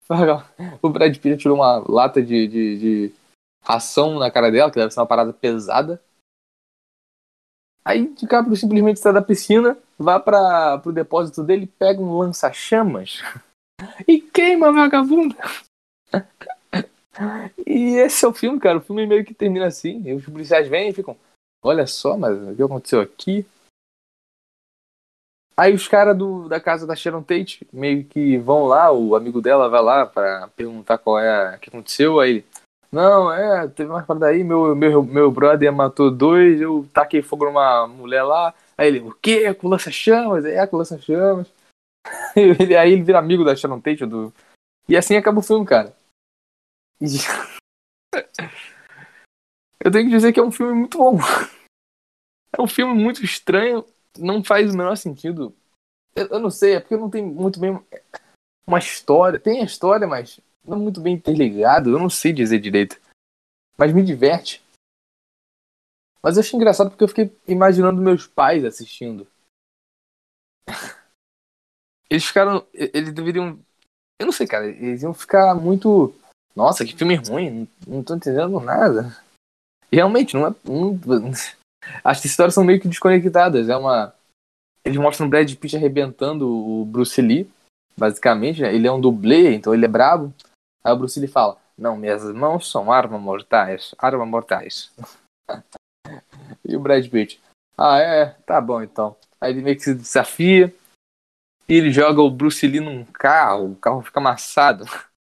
o 0.83 0.89
Brad 0.89 1.17
Pitt 1.17 1.39
tirou 1.39 1.57
uma 1.57 1.79
lata 1.79 2.23
de, 2.23 2.47
de, 2.47 2.79
de 2.79 3.15
ração 3.63 4.19
na 4.19 4.31
cara 4.31 4.51
dela, 4.51 4.71
que 4.71 4.79
deve 4.79 4.93
ser 4.93 5.01
uma 5.01 5.07
parada 5.07 5.33
pesada. 5.33 6.03
Aí 7.85 8.09
DiCaprio 8.15 8.57
simplesmente 8.57 9.01
sai 9.01 9.13
da 9.13 9.23
piscina, 9.23 9.77
vai 9.99 10.21
para 10.21 10.79
pro 10.79 10.93
depósito 10.93 11.43
dele, 11.43 11.67
pega 11.67 12.01
um 12.01 12.17
lança-chamas 12.17 13.21
e 14.07 14.21
queima 14.21 14.69
a 14.69 14.73
vagabunda. 14.73 15.37
e 17.67 17.97
esse 17.97 18.25
é 18.25 18.29
o 18.29 18.33
filme, 18.33 18.61
cara. 18.61 18.79
O 18.79 18.83
filme 18.83 19.07
meio 19.07 19.25
que 19.25 19.35
termina 19.35 19.67
assim. 19.67 20.13
Os 20.15 20.25
policiais 20.25 20.69
vêm 20.69 20.91
e 20.91 20.95
ficam: 20.95 21.17
Olha 21.63 21.87
só, 21.87 22.17
mas 22.17 22.37
o 22.37 22.55
que 22.55 22.63
aconteceu 22.63 23.01
aqui? 23.01 23.45
Aí 25.57 25.75
os 25.75 25.87
caras 25.87 26.17
da 26.49 26.59
casa 26.61 26.87
da 26.87 26.97
Sharon 26.97 27.23
Tate 27.23 27.67
meio 27.73 28.05
que 28.05 28.39
vão 28.39 28.65
lá, 28.65 28.91
o 28.91 29.15
amigo 29.15 29.41
dela 29.41 29.69
vai 29.69 29.83
lá 29.83 30.07
para 30.07 30.49
perguntar 30.57 30.99
qual 30.99 31.19
é 31.19 31.57
o 31.57 31.59
que 31.59 31.69
aconteceu. 31.69 32.21
Aí 32.21 32.31
ele, 32.31 32.47
não, 32.93 33.33
é, 33.33 33.67
teve 33.69 33.91
uma 33.91 34.03
parada 34.03 34.27
aí, 34.27 34.45
meu, 34.45 34.77
meu, 34.77 35.03
meu 35.03 35.31
brother 35.31 35.73
matou 35.73 36.11
dois, 36.11 36.61
eu 36.61 36.87
taquei 36.93 37.23
fogo 37.23 37.47
numa 37.47 37.87
mulher 37.87 38.23
lá. 38.23 38.55
Aí 38.77 38.89
ele, 38.89 39.01
o 39.01 39.15
quê? 39.15 39.55
Com 39.55 39.69
lança-chamas? 39.69 40.45
É, 40.45 40.67
com 40.67 40.77
lança-chamas. 40.77 41.51
aí 42.37 42.93
ele 42.93 43.03
vira 43.03 43.19
amigo 43.19 43.45
da 43.45 43.57
Sharon 43.57 43.81
Tate. 43.81 44.05
Do... 44.05 44.33
E 44.87 44.97
assim 44.97 45.17
acaba 45.17 45.39
o 45.39 45.43
filme, 45.43 45.65
cara. 45.65 45.97
Eu 49.85 49.91
tenho 49.91 50.05
que 50.05 50.11
dizer 50.15 50.33
que 50.33 50.39
é 50.39 50.43
um 50.43 50.53
filme 50.53 50.75
muito 50.75 50.99
bom. 50.99 51.19
É 52.55 52.61
um 52.61 52.67
filme 52.67 52.93
muito 52.93 53.25
estranho, 53.25 53.83
não 54.19 54.43
faz 54.43 54.73
o 54.73 54.77
menor 54.77 54.97
sentido. 54.97 55.55
Eu, 56.15 56.27
eu 56.29 56.39
não 56.41 56.51
sei, 56.51 56.75
é 56.75 56.81
porque 56.81 56.97
não 56.97 57.11
tem 57.11 57.25
muito 57.25 57.59
bem 57.59 57.79
uma 58.67 58.79
história. 58.79 59.39
Tem 59.39 59.61
a 59.61 59.65
história, 59.65 60.07
mas 60.07 60.41
não 60.65 60.79
muito 60.79 61.01
bem 61.01 61.15
interligado, 61.15 61.91
eu 61.91 61.99
não 61.99 62.11
sei 62.11 62.33
dizer 62.33 62.61
direito. 62.61 63.01
Mas 63.77 63.93
me 63.93 64.03
diverte. 64.03 64.63
Mas 66.23 66.37
eu 66.37 66.41
achei 66.41 66.57
engraçado 66.57 66.91
porque 66.91 67.03
eu 67.03 67.09
fiquei 67.09 67.37
imaginando 67.49 68.01
meus 68.01 68.27
pais 68.27 68.65
assistindo. 68.65 69.27
Eles 72.09 72.25
ficaram. 72.25 72.65
Eles 72.73 73.13
deveriam. 73.13 73.59
Eu 74.21 74.27
não 74.27 74.33
sei, 74.33 74.47
cara. 74.47 74.67
Eles 74.67 75.03
iam 75.03 75.15
ficar 75.15 75.55
muito. 75.55 76.15
Nossa, 76.55 76.85
que 76.85 76.95
filme 76.95 77.17
ruim. 77.17 77.67
Não 77.87 78.05
tô 78.05 78.15
entendendo 78.15 78.61
nada. 78.61 79.19
Realmente, 79.91 80.35
não 80.35 80.47
é. 80.47 80.55
Não... 80.63 81.01
As 82.05 82.25
histórias 82.25 82.55
são 82.55 82.65
meio 82.65 82.81
que 82.81 82.89
desconectadas. 82.89 83.69
É 83.69 83.77
uma. 83.77 84.15
Eles 84.85 84.99
mostram 84.99 85.27
o 85.27 85.31
Brad 85.31 85.53
Pitt 85.55 85.77
arrebentando 85.77 86.49
o 86.49 86.85
Bruce 86.85 87.21
Lee. 87.21 87.51
Basicamente, 87.97 88.63
né? 88.63 88.75
ele 88.75 88.87
é 88.87 88.93
um 88.93 89.01
dublê, 89.01 89.55
então 89.55 89.75
ele 89.75 89.85
é 89.85 89.89
brabo. 89.89 90.33
Aí 90.83 90.93
o 90.93 90.97
Bruce 90.97 91.19
Lee 91.21 91.29
fala: 91.29 91.59
Não, 91.77 91.97
minhas 91.97 92.25
mãos 92.33 92.71
são 92.71 92.91
armas 92.91 93.21
mortais. 93.21 93.95
Armas 93.99 94.29
mortais. 94.29 94.93
e 96.65 96.77
o 96.77 96.81
Brad 96.81 97.07
Pitt: 97.09 97.41
Ah, 97.77 97.99
é, 97.99 98.27
tá 98.47 98.61
bom 98.61 98.83
então. 98.83 99.17
Aí 99.41 99.53
ele 99.53 99.63
meio 99.63 99.77
que 99.77 99.83
se 99.83 99.95
desafia. 99.95 100.75
E 101.69 101.75
ele 101.75 101.93
joga 101.93 102.21
o 102.21 102.31
Bruce 102.31 102.67
Lee 102.67 102.81
num 102.81 103.05
carro. 103.05 103.73
O 103.73 103.77
carro 103.77 104.03
fica 104.03 104.21
amassado. 104.21 104.85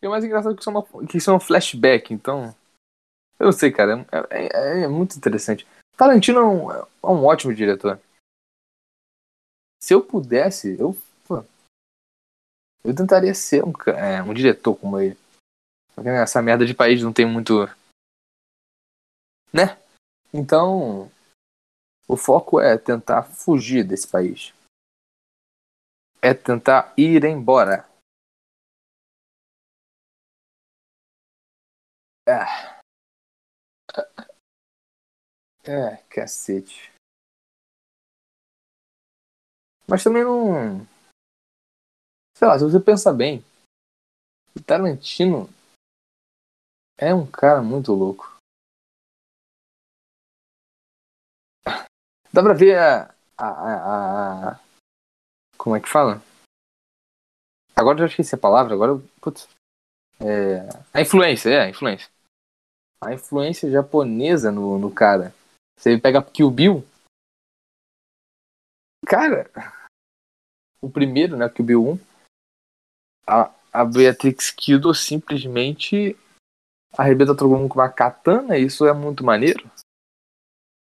E 0.00 0.06
o 0.06 0.10
mais 0.10 0.24
engraçado 0.24 0.52
é 0.52 0.54
que 0.54 0.60
isso 0.60 0.70
é, 0.70 0.72
uma, 0.72 1.06
que 1.08 1.16
isso 1.16 1.28
é 1.28 1.34
um 1.34 1.40
flashback, 1.40 2.14
então. 2.14 2.54
Eu 3.38 3.46
não 3.46 3.52
sei, 3.52 3.70
cara. 3.70 4.06
É, 4.30 4.80
é, 4.80 4.82
é 4.82 4.88
muito 4.88 5.16
interessante. 5.16 5.66
Tarantino 5.96 6.38
é 6.38 6.44
um, 6.44 6.72
é 6.72 6.86
um 7.04 7.24
ótimo 7.24 7.54
diretor. 7.54 8.00
Se 9.80 9.94
eu 9.94 10.04
pudesse, 10.04 10.78
eu 10.78 10.96
eu 12.84 12.94
tentaria 12.94 13.34
ser 13.34 13.62
um, 13.64 13.72
é, 13.88 14.22
um 14.22 14.32
diretor 14.32 14.74
como 14.76 14.98
ele. 14.98 15.16
Porque 15.94 16.08
essa 16.08 16.40
merda 16.40 16.64
de 16.64 16.74
país 16.74 17.02
não 17.02 17.12
tem 17.12 17.26
muito. 17.26 17.66
Né? 19.52 19.78
Então. 20.32 21.10
O 22.08 22.16
foco 22.16 22.58
é 22.58 22.78
tentar 22.78 23.22
fugir 23.24 23.84
desse 23.84 24.08
país. 24.08 24.54
É 26.22 26.32
tentar 26.32 26.94
ir 26.96 27.22
embora. 27.24 27.86
É. 32.26 32.77
É, 35.68 35.98
cacete. 36.08 36.90
Mas 39.86 40.02
também 40.02 40.24
não 40.24 40.86
Sei 42.34 42.48
lá, 42.48 42.58
se 42.58 42.64
você 42.64 42.80
pensar 42.80 43.12
bem, 43.12 43.44
o 44.56 44.62
Tarantino 44.64 45.50
é 46.96 47.12
um 47.12 47.30
cara 47.30 47.60
muito 47.60 47.92
louco. 47.92 48.38
Dá 52.32 52.42
pra 52.42 52.54
ver 52.54 52.78
a. 52.78 53.14
a, 53.36 53.48
a, 53.48 54.50
a 54.52 54.60
como 55.58 55.76
é 55.76 55.80
que 55.80 55.88
fala? 55.88 56.22
Agora 57.76 57.98
eu 57.98 58.06
já 58.06 58.12
esqueci 58.12 58.34
a 58.34 58.38
palavra, 58.38 58.72
agora. 58.72 58.92
Putz, 59.20 59.48
é, 60.20 60.68
a 60.94 61.02
influência, 61.02 61.50
é, 61.50 61.60
a 61.64 61.68
influência. 61.68 62.08
A 63.02 63.12
influência 63.12 63.70
japonesa 63.70 64.50
no, 64.50 64.78
no 64.78 64.94
cara. 64.94 65.34
Você 65.78 65.96
pega 65.96 66.20
Kill 66.20 66.50
Bill. 66.50 66.84
Cara, 69.06 69.48
o 70.82 70.90
primeiro, 70.90 71.36
né? 71.36 71.48
Kill 71.48 71.64
Bill 71.64 71.88
1 71.92 72.08
a, 73.28 73.54
a 73.72 73.84
Beatrix 73.84 74.50
Kiddo 74.50 74.94
simplesmente 74.94 76.16
arrebenta 76.96 77.36
todo 77.36 77.50
mundo 77.50 77.68
com 77.68 77.78
uma 77.78 77.92
katana, 77.92 78.58
isso 78.58 78.86
é 78.86 78.92
muito 78.92 79.22
maneiro. 79.22 79.70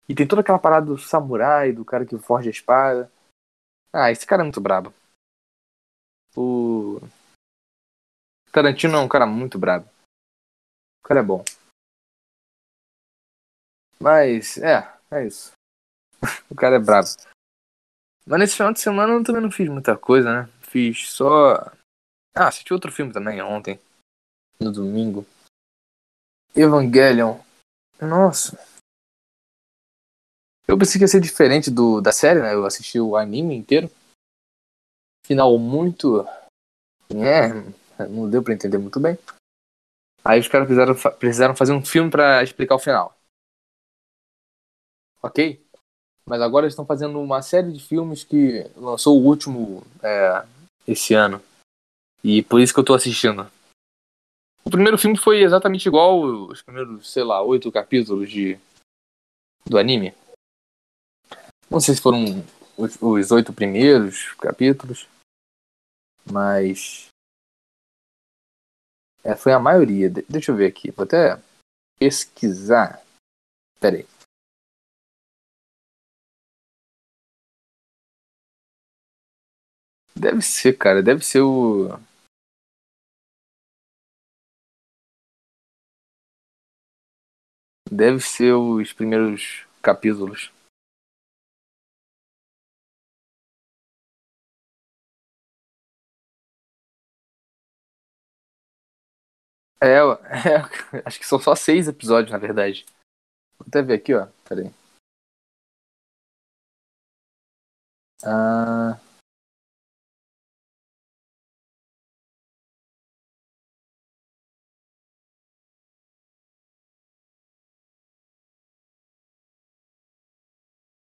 E 0.07 0.15
tem 0.15 0.27
toda 0.27 0.41
aquela 0.41 0.57
parada 0.57 0.85
do 0.87 0.97
samurai, 0.97 1.71
do 1.71 1.85
cara 1.85 2.05
que 2.05 2.17
forja 2.17 2.49
a 2.49 2.51
espada. 2.51 3.11
Ah, 3.93 4.09
esse 4.09 4.25
cara 4.25 4.41
é 4.41 4.45
muito 4.45 4.61
brabo. 4.61 4.93
O 6.35 7.01
Tarantino 8.51 8.95
é 8.95 8.99
um 8.99 9.07
cara 9.07 9.25
muito 9.25 9.59
brabo. 9.59 9.85
O 11.03 11.07
cara 11.07 11.19
é 11.19 11.23
bom. 11.23 11.43
Mas, 14.01 14.57
é, 14.57 14.91
é 15.11 15.27
isso. 15.27 15.51
o 16.49 16.55
cara 16.55 16.77
é 16.77 16.79
brabo. 16.79 17.07
Mas 18.25 18.39
nesse 18.39 18.55
final 18.55 18.73
de 18.73 18.79
semana 18.79 19.13
eu 19.13 19.23
também 19.23 19.41
não 19.41 19.51
fiz 19.51 19.69
muita 19.69 19.95
coisa, 19.95 20.43
né? 20.43 20.49
Fiz 20.61 21.11
só 21.11 21.71
ah, 22.33 22.47
assisti 22.47 22.73
outro 22.73 22.91
filme 22.91 23.11
também 23.11 23.41
ontem. 23.41 23.79
No 24.59 24.71
domingo. 24.71 25.25
Evangelion. 26.55 27.39
Nossa. 27.99 28.57
Eu 30.67 30.77
pensei 30.77 30.97
que 30.97 31.03
ia 31.03 31.07
ser 31.07 31.19
diferente 31.19 31.69
do, 31.69 31.99
da 31.99 32.11
série, 32.13 32.41
né? 32.41 32.53
Eu 32.53 32.65
assisti 32.65 32.99
o 32.99 33.17
anime 33.17 33.55
inteiro. 33.55 33.91
Final 35.25 35.57
muito. 35.57 36.25
É, 37.09 38.07
não 38.07 38.29
deu 38.29 38.41
pra 38.41 38.53
entender 38.53 38.77
muito 38.77 38.99
bem. 38.99 39.17
Aí 40.23 40.39
os 40.39 40.47
caras 40.47 40.67
precisaram, 40.67 40.95
precisaram 41.17 41.55
fazer 41.55 41.73
um 41.73 41.83
filme 41.83 42.09
para 42.09 42.41
explicar 42.43 42.75
o 42.75 42.79
final. 42.79 43.17
Ok? 45.21 45.63
Mas 46.25 46.41
agora 46.41 46.67
estão 46.67 46.85
fazendo 46.85 47.19
uma 47.19 47.41
série 47.41 47.71
de 47.71 47.79
filmes 47.79 48.23
que 48.23 48.63
lançou 48.75 49.19
o 49.19 49.25
último 49.25 49.83
é, 50.03 50.45
esse 50.87 51.13
ano. 51.13 51.41
E 52.23 52.43
por 52.43 52.61
isso 52.61 52.73
que 52.73 52.79
eu 52.79 52.85
tô 52.85 52.93
assistindo. 52.93 53.49
O 54.63 54.69
primeiro 54.69 54.97
filme 54.97 55.17
foi 55.17 55.41
exatamente 55.41 55.87
igual 55.87 56.21
os 56.21 56.61
primeiros, 56.61 57.11
sei 57.11 57.23
lá, 57.23 57.41
oito 57.41 57.71
capítulos 57.71 58.29
de 58.29 58.59
do 59.65 59.77
anime. 59.77 60.13
Não 61.69 61.79
sei 61.79 61.95
se 61.95 62.01
foram 62.01 62.43
os 62.77 63.31
oito 63.31 63.53
primeiros 63.53 64.33
capítulos, 64.33 65.07
mas 66.29 67.07
é, 69.23 69.35
foi 69.35 69.53
a 69.53 69.59
maioria. 69.59 70.09
De 70.09 70.21
deixa 70.29 70.51
eu 70.51 70.55
ver 70.55 70.67
aqui, 70.67 70.91
vou 70.91 71.05
até 71.05 71.41
pesquisar. 71.99 73.03
Pera 73.79 73.97
aí. 73.97 74.07
Deve 80.21 80.43
ser, 80.43 80.77
cara, 80.77 81.01
deve 81.01 81.25
ser 81.25 81.41
o 81.41 81.97
Deve 87.91 88.19
ser 88.19 88.53
os 88.53 88.93
primeiros 88.93 89.65
capítulos. 89.81 90.51
É, 99.81 99.97
é, 99.97 101.01
acho 101.03 101.17
que 101.17 101.25
são 101.25 101.39
só 101.39 101.55
seis 101.55 101.87
episódios, 101.87 102.31
na 102.31 102.37
verdade. 102.37 102.85
Vou 103.57 103.67
até 103.67 103.81
ver 103.81 103.95
aqui, 103.95 104.13
ó. 104.13 104.27
Pera 104.47 104.61
aí. 104.61 104.71
Ah... 108.23 109.00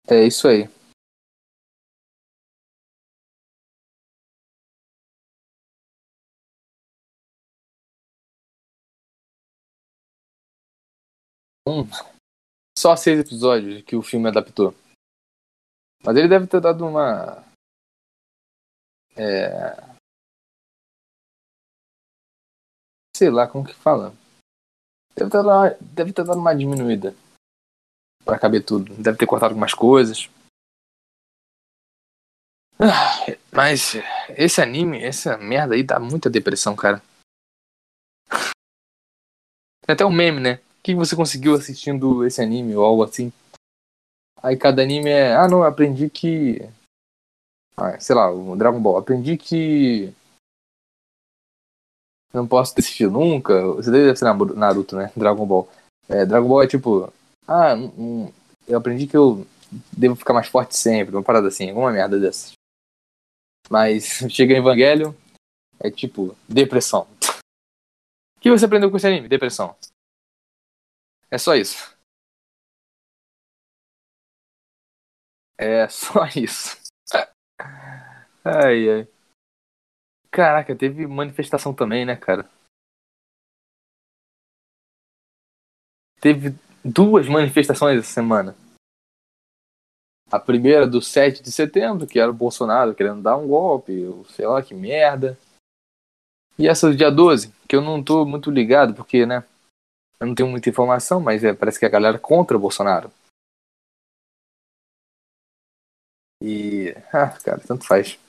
É 0.10 0.26
isso 0.26 0.48
aí. 0.48 0.70
Um, 11.68 11.84
só 12.78 12.96
seis 12.96 13.20
episódios 13.20 13.82
que 13.84 13.98
o 13.98 14.02
filme 14.02 14.30
adaptou. 14.30 14.74
Mas 16.06 16.16
ele 16.16 16.30
deve 16.30 16.48
ter 16.48 16.62
dado 16.62 16.86
uma. 16.86 17.44
É... 19.18 19.76
Sei 23.14 23.30
lá 23.30 23.46
como 23.46 23.66
que 23.66 23.74
fala. 23.74 24.14
Deve 25.14 25.30
ter, 25.30 25.44
dado, 25.44 25.78
deve 25.82 26.14
ter 26.14 26.24
dado 26.24 26.40
uma 26.40 26.56
diminuída 26.56 27.14
para 28.28 28.38
caber 28.38 28.64
tudo. 28.64 28.94
Deve 29.02 29.18
ter 29.18 29.26
cortado 29.26 29.52
algumas 29.52 29.74
coisas. 29.74 30.30
Ah, 32.80 33.26
mas 33.52 33.96
esse 34.38 34.62
anime, 34.62 35.02
essa 35.02 35.36
merda 35.38 35.74
aí 35.74 35.82
dá 35.82 36.00
muita 36.00 36.30
depressão, 36.30 36.76
cara. 36.76 37.02
Tem 39.86 39.94
até 39.94 40.06
um 40.06 40.12
meme, 40.12 40.40
né? 40.40 40.56
O 40.80 40.84
que 40.84 40.94
você 40.94 41.16
conseguiu 41.16 41.56
assistindo 41.56 42.26
esse 42.26 42.42
anime 42.42 42.76
ou 42.76 42.84
algo 42.84 43.04
assim? 43.04 43.32
Aí 44.44 44.56
cada 44.58 44.82
anime 44.84 45.10
é. 45.10 45.36
Ah, 45.36 45.48
não, 45.48 45.64
aprendi 45.64 46.10
que. 46.10 46.60
Ah, 47.76 48.00
sei 48.00 48.16
lá, 48.16 48.30
o 48.32 48.56
Dragon 48.56 48.80
Ball. 48.80 48.98
Aprendi 48.98 49.38
que. 49.38 50.14
Não 52.34 52.48
posso 52.48 52.74
assistir 52.78 53.10
nunca. 53.10 53.60
Você 53.74 53.90
deve 53.90 54.16
ser 54.16 54.26
Naruto, 54.56 54.96
né? 54.96 55.12
Dragon 55.16 55.46
Ball. 55.46 55.70
É, 56.08 56.26
Dragon 56.26 56.48
Ball 56.48 56.64
é 56.64 56.68
tipo. 56.68 57.12
Ah, 57.48 57.76
um, 57.76 58.32
eu 58.68 58.78
aprendi 58.78 59.08
que 59.08 59.16
eu 59.16 59.48
devo 59.96 60.16
ficar 60.16 60.34
mais 60.34 60.48
forte 60.48 60.76
sempre, 60.76 61.16
uma 61.16 61.24
parada 61.24 61.48
assim, 61.48 61.70
alguma 61.70 61.92
merda 61.92 62.20
dessas. 62.20 62.52
Mas 63.70 64.20
chega 64.30 64.54
em 64.54 64.58
Evangelho, 64.58 65.16
é 65.80 65.90
tipo, 65.90 66.36
depressão. 66.48 67.08
O 68.36 68.40
que 68.40 68.52
você 68.52 68.66
aprendeu 68.66 68.92
com 68.92 68.98
esse 68.98 69.08
anime? 69.08 69.28
Depressão. 69.28 69.76
É 71.32 71.38
só 71.38 71.56
isso. 71.56 71.96
É 75.58 75.88
só 75.90 76.26
isso. 76.36 76.78
Ai, 78.44 78.90
ai. 78.90 79.08
Caraca, 80.32 80.76
teve 80.76 81.08
manifestação 81.08 81.74
também, 81.74 82.06
né, 82.06 82.16
cara? 82.16 82.50
Teve 86.22 86.56
duas 86.88 87.28
manifestações 87.28 88.00
essa 88.00 88.14
semana. 88.14 88.56
A 90.32 90.40
primeira 90.40 90.88
do 90.88 91.02
7 91.02 91.42
de 91.42 91.52
setembro, 91.52 92.08
que 92.08 92.20
era 92.20 92.30
o 92.30 92.34
Bolsonaro 92.34 92.94
querendo 92.94 93.22
dar 93.22 93.38
um 93.38 93.48
golpe, 93.48 93.94
sei 94.30 94.46
lá 94.46 94.62
que 94.62 94.74
merda. 94.74 95.38
E 96.60 96.68
essa 96.68 96.90
do 96.90 96.96
dia 96.96 97.12
12, 97.12 97.54
que 97.68 97.76
eu 97.76 97.82
não 97.82 98.04
tô 98.04 98.26
muito 98.26 98.50
ligado, 98.50 98.94
porque, 98.94 99.26
né? 99.26 99.44
Eu 100.20 100.28
não 100.28 100.36
tenho 100.36 100.50
muita 100.50 100.70
informação, 100.70 101.20
mas 101.20 101.44
é, 101.44 101.54
parece 101.54 101.80
que 101.80 101.86
a 101.86 101.90
galera 101.90 102.18
contra 102.18 102.58
o 102.58 102.60
Bolsonaro. 102.60 103.12
E. 106.42 106.94
Ah, 107.14 107.30
cara, 107.30 107.60
tanto 107.60 107.86
faz. 107.86 108.20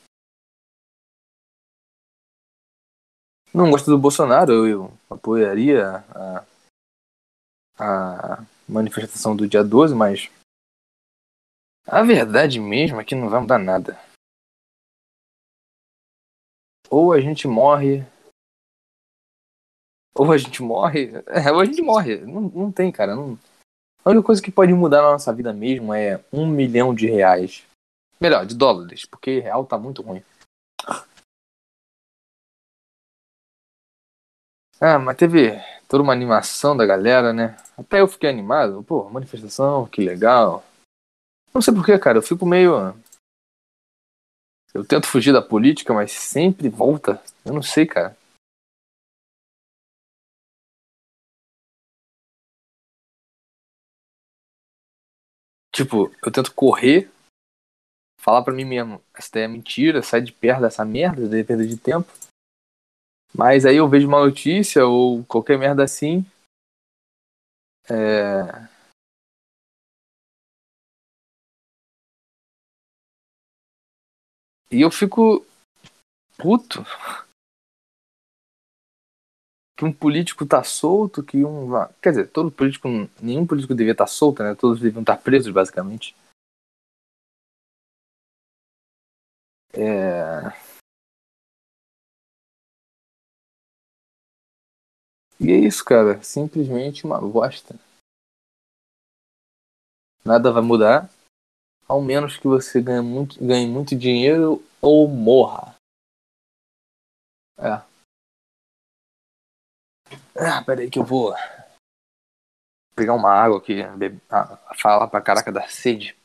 Não 3.52 3.70
gosto 3.70 3.90
do 3.90 3.98
Bolsonaro, 3.98 4.52
eu, 4.52 4.66
eu 4.66 4.92
apoiaria 5.10 6.04
a, 6.10 6.44
a 7.78 8.44
manifestação 8.68 9.36
do 9.36 9.48
dia 9.48 9.62
12, 9.62 9.94
mas 9.94 10.30
a 11.86 12.02
verdade 12.02 12.60
mesmo 12.60 13.00
é 13.00 13.04
que 13.04 13.14
não 13.14 13.30
vai 13.30 13.40
mudar 13.40 13.58
nada. 13.58 13.98
Ou 16.90 17.12
a 17.12 17.20
gente 17.20 17.48
morre. 17.48 18.04
Ou 20.14 20.30
a 20.32 20.36
gente 20.36 20.62
morre. 20.62 21.12
É, 21.28 21.50
ou 21.50 21.60
a 21.60 21.64
gente 21.64 21.80
morre. 21.80 22.18
Não, 22.18 22.42
não 22.42 22.72
tem, 22.72 22.92
cara. 22.92 23.14
Não... 23.14 23.38
A 24.04 24.10
única 24.10 24.26
coisa 24.26 24.42
que 24.42 24.50
pode 24.50 24.72
mudar 24.72 25.02
na 25.02 25.12
nossa 25.12 25.32
vida 25.32 25.52
mesmo 25.52 25.94
é 25.94 26.22
um 26.32 26.46
milhão 26.46 26.94
de 26.94 27.06
reais. 27.06 27.66
Melhor, 28.20 28.44
de 28.44 28.54
dólares, 28.54 29.04
porque 29.06 29.40
real 29.40 29.64
tá 29.64 29.78
muito 29.78 30.02
ruim. 30.02 30.22
Ah, 34.80 34.98
mas 34.98 35.16
teve 35.16 35.52
toda 35.88 36.02
uma 36.02 36.12
animação 36.12 36.76
da 36.76 36.84
galera, 36.84 37.32
né? 37.32 37.56
Até 37.76 38.00
eu 38.00 38.06
fiquei 38.06 38.28
animado. 38.28 38.84
Pô, 38.84 39.08
manifestação, 39.08 39.86
que 39.86 40.02
legal. 40.02 40.62
Não 41.52 41.62
sei 41.62 41.74
porquê, 41.74 41.98
cara. 41.98 42.18
Eu 42.18 42.22
fico 42.22 42.44
meio. 42.44 42.94
Eu 44.74 44.84
tento 44.84 45.08
fugir 45.08 45.32
da 45.32 45.40
política, 45.40 45.94
mas 45.94 46.12
sempre 46.12 46.68
volta. 46.68 47.20
Eu 47.44 47.54
não 47.54 47.62
sei, 47.62 47.86
cara. 47.86 48.16
Tipo, 55.74 56.12
eu 56.24 56.32
tento 56.32 56.52
correr, 56.54 57.08
falar 58.20 58.42
para 58.42 58.52
mim 58.52 58.64
mesmo, 58.64 59.00
essa 59.14 59.38
é 59.38 59.46
mentira, 59.46 60.02
sai 60.02 60.20
de 60.20 60.32
perto 60.32 60.62
dessa 60.62 60.84
merda, 60.84 61.28
daí 61.28 61.44
perda 61.44 61.64
de 61.64 61.76
tempo. 61.76 62.12
Mas 63.34 63.64
aí 63.64 63.76
eu 63.76 63.88
vejo 63.88 64.08
uma 64.08 64.24
notícia 64.24 64.86
ou 64.86 65.24
qualquer 65.24 65.58
merda 65.58 65.84
assim. 65.84 66.24
É... 67.90 68.68
E 74.70 74.80
eu 74.82 74.90
fico 74.90 75.46
puto 76.36 76.84
que 79.78 79.84
um 79.84 79.92
político 79.92 80.44
tá 80.44 80.64
solto, 80.64 81.22
que 81.22 81.44
um. 81.44 81.70
Quer 82.02 82.10
dizer, 82.10 82.28
todo 82.28 82.50
político. 82.50 82.88
Nenhum 83.22 83.46
político 83.46 83.76
devia 83.76 83.92
estar 83.92 84.06
tá 84.06 84.10
solto, 84.10 84.42
né? 84.42 84.56
Todos 84.56 84.80
deviam 84.80 85.02
estar 85.02 85.16
tá 85.16 85.22
presos, 85.22 85.52
basicamente. 85.52 86.16
É. 89.72 90.42
E 95.40 95.52
é 95.52 95.56
isso, 95.56 95.84
cara. 95.84 96.22
Simplesmente 96.22 97.04
uma 97.04 97.20
bosta. 97.20 97.74
Nada 100.24 100.52
vai 100.52 100.62
mudar. 100.62 101.10
ao 101.86 102.02
menos 102.02 102.36
que 102.36 102.46
você 102.46 102.82
ganhe 102.82 103.00
muito, 103.00 103.42
ganhe 103.42 103.66
muito 103.66 103.96
dinheiro 103.96 104.62
ou 104.80 105.08
morra. 105.08 105.74
É. 107.56 107.82
Ah, 110.36 110.62
peraí 110.64 110.90
que 110.90 110.98
eu 110.98 111.04
vou 111.04 111.34
pegar 112.94 113.14
uma 113.14 113.30
água 113.30 113.58
aqui, 113.58 113.80
ah, 114.28 114.74
falar 114.76 115.08
pra 115.08 115.20
caraca 115.20 115.52
da 115.52 115.68
sede. 115.68 116.16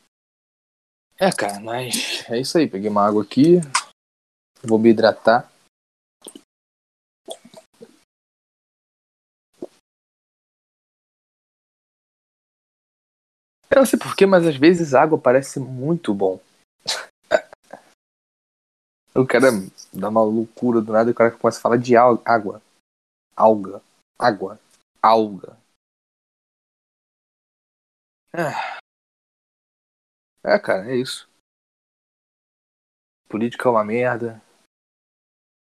É, 1.19 1.32
cara, 1.32 1.60
mas 1.60 2.28
é 2.30 2.39
isso 2.39 2.58
aí. 2.58 2.67
Peguei 2.67 2.89
uma 2.89 3.06
água 3.06 3.23
aqui, 3.23 3.62
vou 4.63 4.80
me 4.80 4.89
hidratar. 4.89 5.53
Eu 13.74 13.80
não 13.80 13.86
sei 13.88 13.98
porquê, 13.98 14.28
mas 14.28 14.46
às 14.46 14.56
vezes 14.56 14.94
água 14.94 15.18
parece 15.18 15.60
muito 15.60 16.14
bom. 16.14 16.40
o 19.16 19.26
cara 19.26 19.48
dá 19.92 20.10
uma 20.10 20.22
loucura 20.22 20.80
do 20.80 20.92
nada 20.92 21.10
e 21.10 21.12
o 21.12 21.16
cara 21.16 21.32
começa 21.32 21.58
a 21.58 21.62
falar 21.62 21.78
de 21.78 21.98
água. 21.98 22.62
Alga. 23.36 23.82
Água. 24.20 24.60
Alga. 25.02 25.58
É. 28.32 28.78
é, 30.44 30.60
cara, 30.60 30.92
é 30.92 30.96
isso. 30.96 31.28
Política 33.28 33.68
é 33.68 33.72
uma 33.72 33.84
merda. 33.84 34.40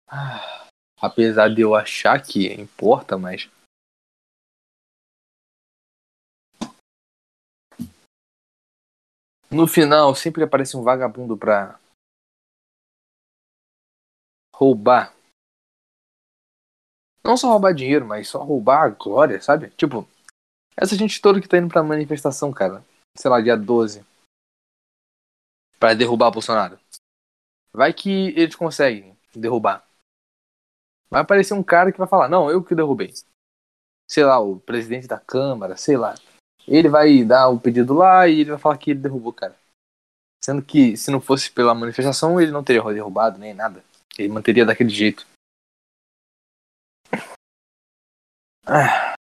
Ah, 0.07 0.69
apesar 1.01 1.49
de 1.49 1.59
eu 1.59 1.75
achar 1.75 2.23
que 2.23 2.53
importa, 2.53 3.17
mas 3.17 3.49
No 9.49 9.65
final, 9.65 10.13
sempre 10.13 10.43
aparece 10.43 10.75
um 10.75 10.83
vagabundo 10.83 11.37
pra 11.37 11.79
roubar. 14.53 15.13
Não 17.23 17.37
só 17.37 17.49
roubar 17.49 17.73
dinheiro, 17.73 18.05
mas 18.05 18.27
só 18.27 18.43
roubar 18.43 18.83
a 18.83 18.89
glória, 18.89 19.41
sabe? 19.41 19.69
Tipo, 19.71 20.07
essa 20.75 20.95
gente 20.95 21.21
toda 21.21 21.41
que 21.41 21.47
tá 21.47 21.57
indo 21.57 21.69
pra 21.69 21.83
manifestação, 21.83 22.51
cara. 22.51 22.83
Sei 23.17 23.29
lá, 23.29 23.41
dia 23.41 23.55
12. 23.55 24.05
Pra 25.79 25.93
derrubar 25.93 26.27
o 26.27 26.31
Bolsonaro. 26.31 26.79
Vai 27.71 27.93
que 27.93 28.29
eles 28.29 28.55
conseguem 28.55 29.17
derrubar. 29.35 29.87
Vai 31.09 31.21
aparecer 31.21 31.53
um 31.53 31.63
cara 31.63 31.91
que 31.91 31.97
vai 31.97 32.07
falar, 32.07 32.27
não, 32.27 32.49
eu 32.49 32.63
que 32.63 32.75
derrubei. 32.75 33.13
Sei 34.09 34.23
lá, 34.23 34.39
o 34.39 34.59
presidente 34.59 35.07
da 35.07 35.19
Câmara, 35.19 35.77
sei 35.77 35.95
lá. 35.95 36.15
Ele 36.67 36.89
vai 36.89 37.23
dar 37.23 37.47
o 37.47 37.59
pedido 37.59 37.93
lá 37.93 38.27
e 38.27 38.41
ele 38.41 38.51
vai 38.51 38.59
falar 38.59 38.77
que 38.77 38.91
ele 38.91 38.99
derrubou 38.99 39.31
cara. 39.31 39.55
Sendo 40.43 40.61
que 40.61 40.97
se 40.97 41.09
não 41.09 41.21
fosse 41.21 41.51
pela 41.51 41.73
manifestação, 41.73 42.39
ele 42.39 42.51
não 42.51 42.63
teria 42.63 42.83
derrubado 42.83 43.37
nem 43.37 43.53
nada. 43.53 43.83
Ele 44.17 44.27
manteria 44.27 44.65
daquele 44.65 44.89
jeito. 44.89 45.25
Ah. 48.65 49.15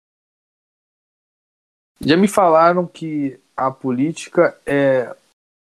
Já 2.01 2.17
me 2.17 2.29
falaram 2.29 2.87
que 2.87 3.41
a 3.57 3.71
política 3.71 4.59
é 4.65 5.15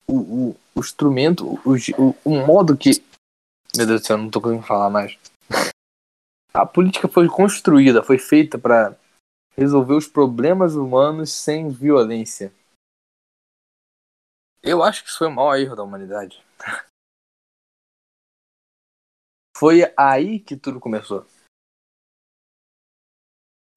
o, 0.07 0.15
o, 0.15 0.55
o 0.75 0.79
instrumento, 0.79 1.45
o, 1.45 1.75
o, 1.97 2.15
o 2.23 2.45
modo 2.45 2.77
que. 2.77 2.91
Meu 3.75 3.85
Deus 3.85 4.01
do 4.01 4.07
céu, 4.07 4.17
não 4.17 4.29
tô 4.29 4.39
conseguindo 4.39 4.65
falar 4.65 4.89
mais. 4.89 5.17
A 6.53 6.65
política 6.65 7.07
foi 7.07 7.27
construída, 7.27 8.01
foi 8.01 8.17
feita 8.17 8.57
para 8.57 8.95
resolver 9.57 9.93
os 9.95 10.07
problemas 10.07 10.75
humanos 10.75 11.31
sem 11.31 11.69
violência. 11.69 12.53
Eu 14.61 14.83
acho 14.83 15.03
que 15.03 15.09
isso 15.09 15.17
foi 15.17 15.27
o 15.27 15.31
maior 15.31 15.55
erro 15.57 15.75
da 15.75 15.83
humanidade. 15.83 16.43
foi 19.57 19.91
aí 19.97 20.39
que 20.39 20.55
tudo 20.55 20.79
começou. 20.79 21.25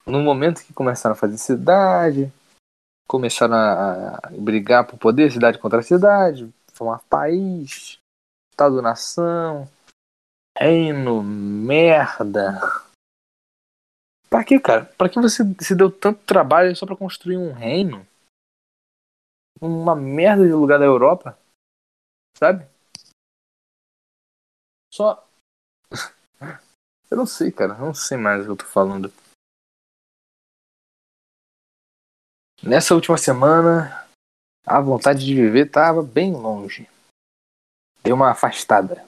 No 0.07 0.21
momento 0.21 0.65
que 0.65 0.75
começaram 0.75 1.15
a 1.15 1.19
fazer 1.19 1.39
cidade, 1.39 2.33
começaram 3.09 3.55
a, 3.55 4.21
brigar 4.39 4.87
por 4.87 4.99
poder, 4.99 5.33
cidade 5.33 5.59
contra 5.59 5.83
cidade, 5.83 6.53
formar 6.73 7.01
país, 7.09 7.99
Estado-nação, 8.53 9.69
reino, 10.59 11.23
merda. 11.23 12.61
Pra 14.31 14.45
que, 14.45 14.61
cara? 14.61 14.85
Pra 14.97 15.09
que 15.09 15.21
você 15.21 15.43
se 15.61 15.75
deu 15.75 15.91
tanto 15.91 16.25
trabalho 16.25 16.75
só 16.77 16.87
pra 16.87 16.97
construir 16.97 17.37
um 17.37 17.53
reino? 17.53 18.07
Uma 19.61 19.97
merda 19.97 20.47
de 20.47 20.53
lugar 20.53 20.79
da 20.79 20.85
Europa? 20.85 21.37
Sabe? 22.39 22.65
Só. 24.95 25.29
eu 27.11 27.17
não 27.17 27.27
sei, 27.27 27.51
cara. 27.51 27.75
Eu 27.75 27.87
não 27.87 27.95
sei 27.95 28.17
mais 28.17 28.43
o 28.43 28.45
que 28.45 28.51
eu 28.53 28.57
tô 28.57 28.65
falando. 28.65 29.13
Nessa 32.63 32.95
última 32.95 33.19
semana, 33.19 34.07
a 34.65 34.81
vontade 34.81 35.25
de 35.25 35.35
viver 35.35 35.71
tava 35.71 36.03
bem 36.03 36.33
longe. 36.33 36.89
Deu 38.05 38.15
uma 38.15 38.31
afastada. 38.31 39.05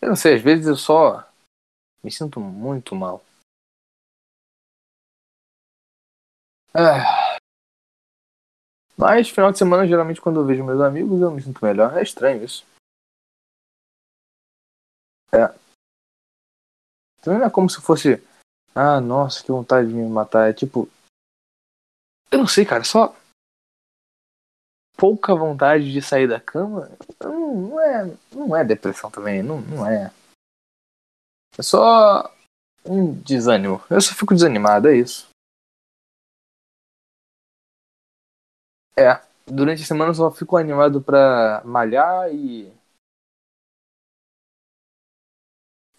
Eu 0.00 0.10
não 0.10 0.16
sei, 0.16 0.34
às 0.34 0.42
vezes 0.42 0.66
eu 0.66 0.76
só 0.76 1.26
me 2.02 2.10
sinto 2.10 2.38
muito 2.38 2.94
mal. 2.94 3.24
É. 6.74 7.40
Mas 8.96 9.30
final 9.30 9.50
de 9.50 9.58
semana, 9.58 9.86
geralmente, 9.86 10.20
quando 10.20 10.40
eu 10.40 10.46
vejo 10.46 10.62
meus 10.62 10.80
amigos, 10.80 11.20
eu 11.20 11.30
me 11.30 11.42
sinto 11.42 11.64
melhor. 11.64 11.96
É 11.96 12.02
estranho 12.02 12.44
isso. 12.44 12.64
É. 15.32 15.48
Também 17.22 17.40
não 17.40 17.46
é 17.46 17.50
como 17.50 17.68
se 17.68 17.80
fosse. 17.80 18.22
Ah, 18.74 19.00
nossa, 19.00 19.42
que 19.42 19.50
vontade 19.50 19.88
de 19.88 19.94
me 19.94 20.08
matar. 20.08 20.50
É 20.50 20.52
tipo. 20.52 20.88
Eu 22.30 22.38
não 22.38 22.46
sei, 22.46 22.64
cara, 22.64 22.84
só. 22.84 23.16
Pouca 24.96 25.34
vontade 25.34 25.90
de 25.90 26.02
sair 26.02 26.28
da 26.28 26.38
cama. 26.38 26.90
Não, 27.22 27.54
não 27.56 27.80
é. 27.80 28.16
Não 28.32 28.56
é 28.56 28.64
depressão 28.64 29.10
também. 29.10 29.42
Não, 29.42 29.60
não 29.62 29.86
é. 29.86 30.12
É 31.58 31.62
só. 31.62 32.32
Um 32.84 33.14
desânimo. 33.22 33.82
Eu 33.90 34.00
só 34.00 34.14
fico 34.14 34.34
desanimado, 34.34 34.88
é 34.88 34.96
isso. 34.96 35.29
É, 38.96 39.20
durante 39.46 39.82
a 39.82 39.86
semana 39.86 40.10
eu 40.10 40.14
só 40.14 40.30
fico 40.30 40.56
animado 40.56 41.00
pra 41.00 41.62
malhar 41.64 42.32
e. 42.32 42.72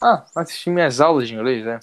Ah, 0.02 0.26
assistir 0.36 0.72
minhas 0.72 1.00
aulas 1.00 1.28
de 1.28 1.36
inglês, 1.36 1.66
né? 1.66 1.80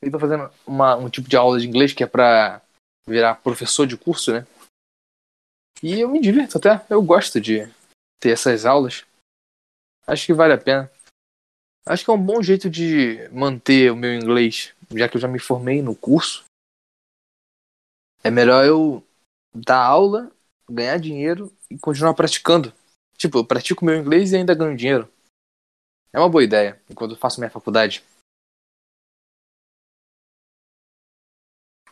Eu 0.00 0.10
tô 0.10 0.18
fazendo 0.18 0.50
uma, 0.66 0.96
um 0.96 1.10
tipo 1.10 1.28
de 1.28 1.36
aula 1.36 1.58
de 1.58 1.66
inglês 1.66 1.92
que 1.92 2.02
é 2.02 2.06
pra 2.06 2.62
virar 3.06 3.34
professor 3.36 3.86
de 3.86 3.96
curso, 3.96 4.32
né? 4.32 4.46
E 5.82 6.00
eu 6.00 6.08
me 6.08 6.20
divirto 6.20 6.58
até, 6.58 6.84
eu 6.90 7.02
gosto 7.02 7.40
de 7.40 7.66
ter 8.20 8.30
essas 8.30 8.64
aulas. 8.64 9.04
Acho 10.06 10.26
que 10.26 10.34
vale 10.34 10.52
a 10.52 10.58
pena. 10.58 10.90
Acho 11.86 12.04
que 12.04 12.10
é 12.10 12.14
um 12.14 12.22
bom 12.22 12.42
jeito 12.42 12.68
de 12.68 13.28
manter 13.30 13.90
o 13.90 13.96
meu 13.96 14.14
inglês, 14.14 14.74
já 14.92 15.08
que 15.08 15.16
eu 15.16 15.20
já 15.20 15.26
me 15.26 15.38
formei 15.38 15.82
no 15.82 15.96
curso. 15.96 16.44
É 18.22 18.30
melhor 18.30 18.64
eu 18.64 19.02
dar 19.54 19.82
aula 19.82 20.30
ganhar 20.68 20.98
dinheiro 20.98 21.52
e 21.70 21.78
continuar 21.78 22.14
praticando. 22.14 22.72
Tipo, 23.16 23.38
eu 23.38 23.44
pratico 23.44 23.84
meu 23.84 23.96
inglês 23.96 24.32
e 24.32 24.36
ainda 24.36 24.54
ganho 24.54 24.76
dinheiro. 24.76 25.12
É 26.12 26.18
uma 26.18 26.28
boa 26.28 26.42
ideia, 26.42 26.80
enquanto 26.88 27.12
eu 27.12 27.18
faço 27.18 27.40
minha 27.40 27.50
faculdade. 27.50 28.04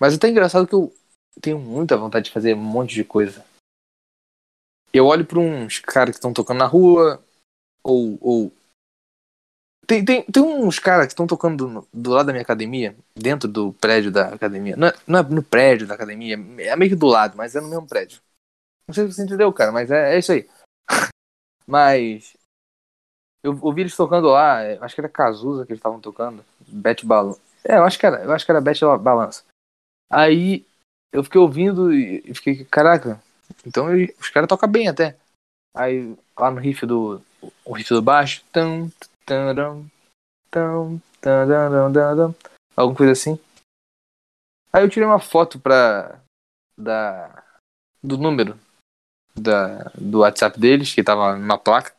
Mas 0.01 0.15
é 0.15 0.17
até 0.17 0.29
engraçado 0.29 0.67
que 0.67 0.75
eu 0.75 0.95
tenho 1.41 1.59
muita 1.59 1.97
vontade 1.97 2.27
de 2.27 2.31
fazer 2.31 2.55
um 2.55 2.63
monte 2.63 2.95
de 2.95 3.05
coisa. 3.05 3.45
Eu 4.93 5.07
olho 5.07 5.27
para 5.27 5.39
uns 5.39 5.81
caras 5.81 6.11
que 6.11 6.19
estão 6.19 6.33
tocando 6.33 6.59
na 6.59 6.67
rua, 6.67 7.23
ou. 7.83 8.19
ou... 8.21 8.58
Tem, 9.89 10.05
tem, 10.05 10.23
tem 10.23 10.43
uns 10.43 10.79
caras 10.79 11.07
que 11.07 11.13
estão 11.15 11.27
tocando 11.27 11.67
do, 11.67 11.89
do, 11.91 12.11
lado 12.11 12.27
da 12.27 12.33
minha 12.33 12.43
academia, 12.43 12.95
dentro 13.17 13.49
do 13.49 13.73
prédio 13.73 14.13
da 14.13 14.35
academia. 14.35 14.77
Não 14.77 14.89
é, 14.89 14.93
não 15.07 15.19
é 15.19 15.23
no 15.23 15.43
prédio 15.43 15.87
da 15.87 15.95
academia, 15.95 16.35
é 16.35 16.77
meio 16.77 16.91
que 16.91 16.95
do 16.95 17.07
lado, 17.07 17.39
mas 17.39 17.57
é 17.57 17.61
no 17.63 17.71
mesmo 17.71 17.87
prédio. 17.87 18.21
Não 18.87 18.95
sei 18.95 19.07
se 19.07 19.15
você 19.15 19.23
entendeu, 19.23 19.51
cara, 19.51 19.73
mas 19.73 19.91
é, 19.91 20.15
é 20.15 20.19
isso 20.19 20.31
aí. 20.31 20.47
mas. 21.67 22.37
Eu 23.43 23.59
ouvi 23.63 23.81
eles 23.81 23.97
tocando 23.97 24.29
lá, 24.29 24.61
é, 24.61 24.77
acho 24.79 24.95
que 24.95 25.01
era 25.01 25.09
Cazuza 25.09 25.65
que 25.65 25.73
eles 25.73 25.79
estavam 25.79 26.01
tocando. 26.01 26.45
Bet 26.67 27.07
Balança. 27.07 27.41
É, 27.65 27.79
eu 27.79 27.85
acho 27.85 27.99
que 27.99 28.05
era, 28.05 28.23
eu 28.23 28.33
acho 28.33 28.45
que 28.45 28.51
era 28.51 28.61
Bet 28.61 28.81
Balança. 29.01 29.43
Aí 30.11 30.67
eu 31.11 31.25
fiquei 31.25 31.41
ouvindo 31.41 31.95
e 31.95 32.35
fiquei, 32.35 32.63
caraca, 32.67 33.23
então 33.67 33.87
os 34.21 34.29
caras 34.29 34.49
tocam 34.49 34.69
bem 34.69 34.87
até. 34.87 35.17
Aí 35.75 36.15
lá 36.39 36.51
no 36.51 36.61
riff 36.61 36.85
do. 36.85 37.23
O 37.65 37.73
riff 37.73 37.89
do 37.95 38.03
baixo. 38.03 38.45
Tum, 38.53 38.91
alguma 42.77 42.97
coisa 42.97 43.13
assim. 43.13 43.39
Aí 44.73 44.83
eu 44.85 44.91
tirei 44.91 45.07
uma 45.07 45.21
foto 45.21 45.59
pra. 45.59 46.21
Da. 46.77 47.45
Do 48.03 48.17
número 48.17 48.59
da, 49.39 49.85
do 49.95 50.21
WhatsApp 50.21 50.59
deles, 50.59 50.95
que 50.95 51.03
tava 51.03 51.37
numa 51.37 51.59
placa. 51.59 51.95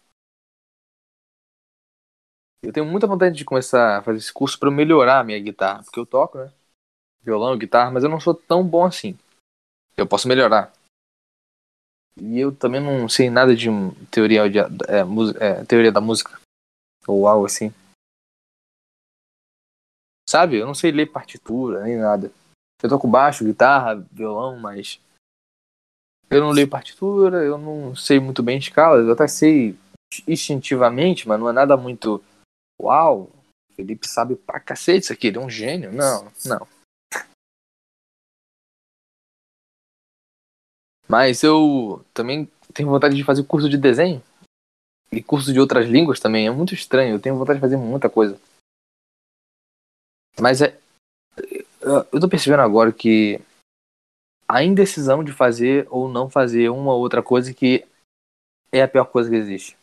Eu 2.61 2.73
tenho 2.73 2.85
muita 2.85 3.07
vontade 3.07 3.35
de 3.35 3.45
começar 3.45 3.97
a 3.97 4.01
fazer 4.01 4.17
esse 4.17 4.33
curso 4.33 4.59
para 4.59 4.69
melhorar 4.69 5.19
a 5.19 5.23
minha 5.23 5.39
guitarra, 5.39 5.83
porque 5.83 5.99
eu 5.99 6.05
toco, 6.05 6.37
né? 6.37 6.51
Violão, 7.21 7.57
guitarra, 7.57 7.91
mas 7.91 8.03
eu 8.03 8.09
não 8.09 8.19
sou 8.19 8.33
tão 8.33 8.63
bom 8.63 8.85
assim. 8.85 9.17
Eu 9.95 10.07
posso 10.07 10.27
melhorar. 10.27 10.71
E 12.17 12.39
eu 12.39 12.53
também 12.53 12.81
não 12.81 13.07
sei 13.07 13.29
nada 13.29 13.55
de 13.55 13.69
teoria, 14.11 14.49
de, 14.49 14.59
é, 14.59 14.65
é, 15.39 15.63
teoria 15.65 15.91
da 15.91 16.01
música. 16.01 16.39
Ou 17.09 17.27
algo 17.27 17.47
assim. 17.47 17.73
Sabe? 20.29 20.57
Eu 20.57 20.67
não 20.67 20.75
sei 20.75 20.91
ler 20.91 21.11
partitura, 21.11 21.83
nem 21.83 21.97
nada. 21.97 22.31
Eu 22.83 22.87
toco 22.87 23.07
baixo, 23.07 23.43
guitarra, 23.43 23.95
violão, 24.11 24.59
mas. 24.59 25.01
Eu 26.29 26.41
não 26.41 26.51
leio 26.51 26.69
partitura, 26.69 27.43
eu 27.43 27.57
não 27.57 27.95
sei 27.95 28.19
muito 28.19 28.43
bem 28.43 28.59
escalas. 28.59 29.07
Eu 29.07 29.13
até 29.13 29.27
sei 29.27 29.75
instintivamente, 30.27 31.27
mas 31.27 31.39
não 31.39 31.49
é 31.49 31.51
nada 31.51 31.75
muito. 31.75 32.23
Uau! 32.79 33.31
Felipe 33.75 34.07
sabe 34.07 34.35
pra 34.35 34.59
cacete 34.59 35.05
isso 35.05 35.13
aqui, 35.13 35.27
ele 35.27 35.37
é 35.37 35.41
um 35.41 35.49
gênio. 35.49 35.91
Não, 35.91 36.31
não. 36.45 36.67
Mas 41.07 41.41
eu 41.41 42.05
também 42.13 42.45
tenho 42.71 42.89
vontade 42.89 43.15
de 43.15 43.23
fazer 43.23 43.43
curso 43.43 43.67
de 43.67 43.77
desenho. 43.77 44.21
E 45.11 45.23
curso 45.23 45.51
de 45.51 45.59
outras 45.59 45.87
línguas 45.87 46.19
também. 46.19 46.47
É 46.47 46.51
muito 46.51 46.73
estranho. 46.73 47.15
Eu 47.15 47.19
tenho 47.19 47.35
vontade 47.35 47.57
de 47.57 47.61
fazer 47.61 47.77
muita 47.77 48.09
coisa. 48.09 48.39
Mas 50.39 50.61
é. 50.61 50.79
Eu 51.81 52.19
tô 52.19 52.27
percebendo 52.27 52.61
agora 52.61 52.91
que 52.91 53.41
a 54.47 54.63
indecisão 54.63 55.23
de 55.23 55.31
fazer 55.31 55.87
ou 55.89 56.09
não 56.09 56.29
fazer 56.29 56.69
uma 56.69 56.93
ou 56.93 56.99
outra 56.99 57.23
coisa 57.23 57.53
que 57.53 57.87
é 58.71 58.81
a 58.81 58.87
pior 58.87 59.05
coisa 59.05 59.29
que 59.29 59.35
existe. 59.35 59.77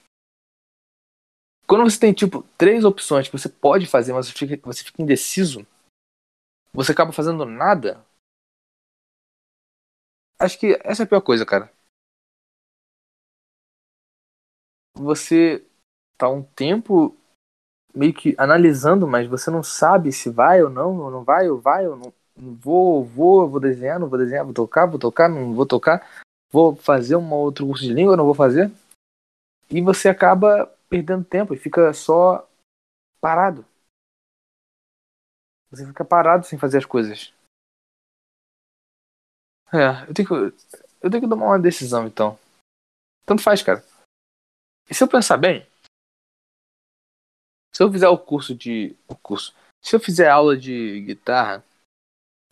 Quando 1.67 1.85
você 1.85 1.99
tem, 1.99 2.13
tipo, 2.13 2.45
três 2.57 2.85
opções 2.85 3.29
que 3.29 3.37
você 3.37 3.49
pode 3.49 3.87
fazer, 3.87 4.13
mas 4.13 4.29
você 4.29 4.33
fica, 4.33 4.57
você 4.63 4.85
fica 4.85 5.03
indeciso, 5.03 5.67
você 6.73 6.93
acaba 6.93 7.11
fazendo 7.11 7.45
nada, 7.45 8.05
Acho 10.39 10.59
que 10.59 10.79
essa 10.85 11.03
é 11.03 11.05
a 11.05 11.07
pior 11.07 11.21
coisa, 11.23 11.47
cara. 11.47 11.73
Você 14.97 15.65
tá 16.17 16.29
um 16.29 16.43
tempo 16.43 17.15
meio 17.95 18.13
que 18.13 18.35
analisando, 18.39 19.07
mas 19.07 19.27
você 19.27 19.51
não 19.51 19.63
sabe 19.63 20.13
se 20.13 20.31
vai 20.31 20.63
ou 20.63 20.71
não, 20.71 20.99
ou 20.99 21.11
não 21.11 21.25
vai, 21.25 21.49
ou 21.49 21.59
vai, 21.59 21.87
ou 21.87 21.97
não. 21.97 22.13
Vou, 22.37 23.05
vou, 23.05 23.49
vou 23.49 23.61
desenhar, 23.61 23.99
não 23.99 24.09
vou 24.09 24.19
desenhar, 24.19 24.45
vou 24.45 24.53
tocar, 24.53 24.87
vou 24.87 24.99
tocar, 24.99 25.29
não 25.29 25.55
vou 25.55 25.65
tocar, 25.65 26.07
vou 26.51 26.77
fazer 26.77 27.17
um 27.17 27.33
outro 27.33 27.67
curso 27.67 27.83
de 27.83 27.93
língua, 27.93 28.17
não 28.17 28.25
vou 28.25 28.35
fazer. 28.35 28.71
E 29.71 29.81
você 29.81 30.09
acaba 30.09 30.67
perdendo 30.89 31.25
tempo 31.25 31.55
e 31.55 31.59
fica 31.59 31.93
só 31.93 32.47
parado. 33.21 33.65
Você 35.71 35.87
fica 35.87 36.05
parado 36.05 36.47
sem 36.47 36.59
fazer 36.59 36.79
as 36.79 36.85
coisas. 36.85 37.35
É, 39.73 40.09
eu 40.09 40.15
tenho 40.15 40.29
que, 40.29 40.35
eu 41.03 41.11
tenho 41.11 41.23
que 41.23 41.29
tomar 41.29 41.47
uma 41.47 41.59
decisão 41.59 42.07
então. 42.07 42.39
Tanto 43.25 43.43
faz, 43.43 43.63
cara. 43.63 43.83
E 44.89 44.95
se 44.95 45.03
eu 45.03 45.09
pensar 45.09 45.37
bem, 45.37 45.67
se 47.77 47.83
eu 47.83 47.93
fizer 47.93 48.09
o 48.09 48.17
curso 48.17 48.55
de. 48.55 48.97
O 49.07 49.15
curso. 49.15 49.55
Se 49.85 49.95
eu 49.95 50.01
fizer 50.01 50.31
aula 50.31 50.57
de 50.57 51.03
guitarra, 51.03 51.63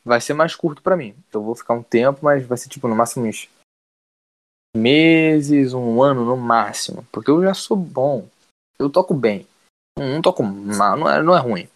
vai 0.05 0.21
ser 0.21 0.35
mais 0.35 0.55
curto 0.55 0.83
para 0.83 0.97
mim. 0.97 1.17
Eu 1.33 1.43
vou 1.43 1.55
ficar 1.55 1.73
um 1.75 1.83
tempo, 1.83 2.21
mas 2.23 2.45
vai 2.47 2.59
ser 2.59 2.69
tipo 2.69 2.87
no 2.87 2.95
máximo 2.95 3.27
uns 3.27 3.49
meses, 4.77 5.73
um 5.73 6.03
ano 6.03 6.25
no 6.25 6.37
máximo. 6.37 7.07
Porque 7.11 7.31
eu 7.31 7.43
já 7.43 7.55
sou 7.55 7.77
bom. 7.77 8.29
Eu 8.79 8.91
toco 8.91 9.15
bem. 9.15 9.47
Não, 9.99 10.21
toco 10.21 10.43
mal, 10.43 10.97
não 10.97 11.09
é, 11.09 11.23
não 11.23 11.35
é 11.35 11.41
ruim. 11.41 11.69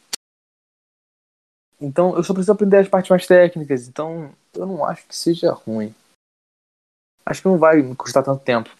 Então 1.81 2.17
eu 2.17 2.23
só 2.25 2.35
preciso 2.35 2.53
aprender 2.53 2.77
as 2.77 2.89
partes 2.89 3.09
mais 3.09 3.27
técnicas. 3.27 3.89
Então 3.89 4.35
eu 4.53 4.67
não 4.67 4.85
acho 4.85 5.07
que 5.07 5.17
seja 5.17 5.53
ruim. 5.53 5.95
Acho 7.25 7.41
que 7.41 7.49
não 7.49 7.57
vai 7.57 7.81
me 7.81 7.97
custar 7.97 8.23
tanto 8.23 8.45
tempo. 8.45 8.77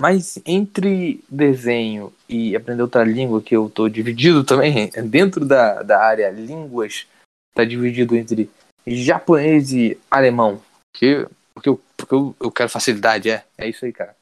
Mas 0.00 0.38
entre 0.46 1.22
desenho 1.28 2.12
e 2.28 2.54
aprender 2.54 2.82
outra 2.82 3.02
língua, 3.04 3.42
que 3.42 3.56
eu 3.56 3.68
tô 3.68 3.88
dividido 3.88 4.44
também, 4.44 4.90
dentro 5.08 5.44
da, 5.44 5.82
da 5.82 6.00
área 6.00 6.30
línguas, 6.30 7.06
tá 7.54 7.64
dividido 7.64 8.16
entre 8.16 8.50
japonês 8.86 9.72
e 9.72 9.98
alemão. 10.10 10.62
Que, 10.94 11.26
porque 11.52 11.68
eu, 11.68 11.80
porque 11.96 12.14
eu, 12.14 12.36
eu 12.40 12.50
quero 12.50 12.70
facilidade, 12.70 13.30
é. 13.30 13.44
É 13.56 13.68
isso 13.68 13.84
aí, 13.84 13.92
cara. 13.92 14.16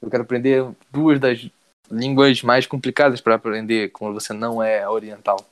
Eu 0.00 0.08
quero 0.08 0.22
aprender 0.22 0.64
duas 0.90 1.20
das 1.20 1.50
línguas 1.90 2.42
mais 2.42 2.66
complicadas 2.66 3.20
para 3.20 3.34
aprender 3.34 3.90
quando 3.90 4.14
você 4.14 4.32
não 4.32 4.62
é 4.62 4.88
oriental 4.88 5.44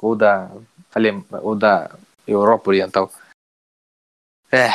ou 0.00 0.14
da 0.14 0.50
Alem 0.94 1.24
ou 1.42 1.54
da 1.56 1.96
Europa 2.26 2.70
Oriental. 2.70 3.12
É. 4.50 4.68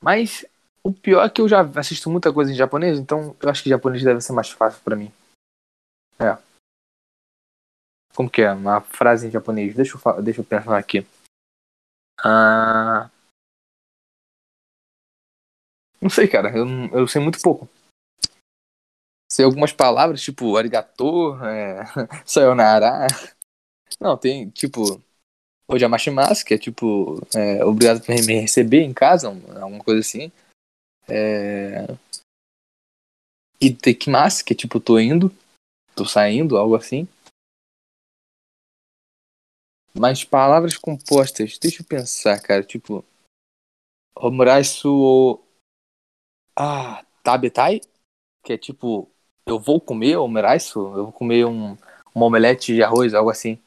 Mas 0.00 0.44
o 0.86 0.92
pior 0.92 1.24
é 1.24 1.28
que 1.28 1.40
eu 1.40 1.48
já 1.48 1.62
assisto 1.62 2.08
muita 2.08 2.32
coisa 2.32 2.52
em 2.52 2.54
japonês, 2.54 2.98
então 2.98 3.34
eu 3.40 3.48
acho 3.50 3.62
que 3.62 3.68
japonês 3.68 4.04
deve 4.04 4.20
ser 4.20 4.32
mais 4.32 4.50
fácil 4.50 4.80
para 4.84 4.94
mim. 4.94 5.12
É. 6.18 6.38
Como 8.14 8.30
que 8.30 8.42
é? 8.42 8.52
Uma 8.52 8.80
frase 8.80 9.26
em 9.26 9.30
japonês. 9.30 9.74
Deixa 9.74 9.96
eu, 9.96 10.22
deixa 10.22 10.40
eu 10.40 10.44
pensar 10.44 10.78
aqui. 10.78 11.04
Ah... 12.22 13.10
Não 16.00 16.08
sei, 16.08 16.28
cara. 16.28 16.56
Eu, 16.56 16.66
eu 16.92 17.08
sei 17.08 17.20
muito 17.20 17.40
pouco. 17.42 17.68
Sei 19.30 19.44
algumas 19.44 19.72
palavras, 19.72 20.22
tipo 20.22 20.56
arigato, 20.56 21.36
é... 21.44 21.82
sayonara. 22.24 23.08
Não, 24.00 24.16
tem, 24.16 24.48
tipo, 24.50 25.02
hoje 25.66 25.86
Machimas, 25.88 26.42
que 26.42 26.54
é 26.54 26.58
tipo, 26.58 27.20
é, 27.34 27.64
obrigado 27.64 28.00
por 28.00 28.14
me 28.14 28.40
receber 28.40 28.82
em 28.82 28.94
casa, 28.94 29.28
alguma 29.28 29.82
coisa 29.82 30.00
assim. 30.00 30.30
É... 31.08 31.86
Itekimasu, 33.60 34.44
que 34.44 34.52
é 34.52 34.56
tipo, 34.56 34.80
tô 34.80 34.98
indo, 34.98 35.34
tô 35.94 36.04
saindo, 36.04 36.56
algo 36.56 36.74
assim. 36.76 37.08
Mas 39.98 40.24
palavras 40.24 40.76
compostas, 40.76 41.58
deixa 41.58 41.82
eu 41.82 41.86
pensar, 41.86 42.38
cara, 42.40 42.62
tipo. 42.62 43.04
Omuraisu 44.14 45.40
Ah, 46.54 47.04
tabetai? 47.22 47.80
Que 48.44 48.54
é 48.54 48.58
tipo, 48.58 49.10
eu 49.46 49.58
vou 49.58 49.80
comer 49.80 50.16
omuraisu? 50.16 50.80
Eu 50.80 51.04
vou 51.04 51.12
comer 51.12 51.46
um, 51.46 51.76
um 52.14 52.22
omelete 52.22 52.74
de 52.74 52.82
arroz, 52.82 53.14
algo 53.14 53.30
assim. 53.30 53.58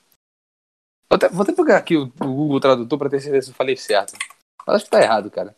Vou 1.10 1.16
até, 1.16 1.30
vou 1.30 1.42
até 1.42 1.54
pegar 1.54 1.78
aqui 1.78 1.98
o, 1.98 2.04
o 2.04 2.36
Google 2.36 2.60
Tradutor 2.60 3.00
pra 3.00 3.10
ter 3.10 3.20
certeza 3.20 3.48
se 3.48 3.52
eu 3.52 3.56
falei 3.56 3.76
certo. 3.76 4.18
Mas 4.66 4.76
acho 4.76 4.86
que 4.86 4.92
tá 4.92 5.02
errado, 5.02 5.32
cara. 5.32 5.54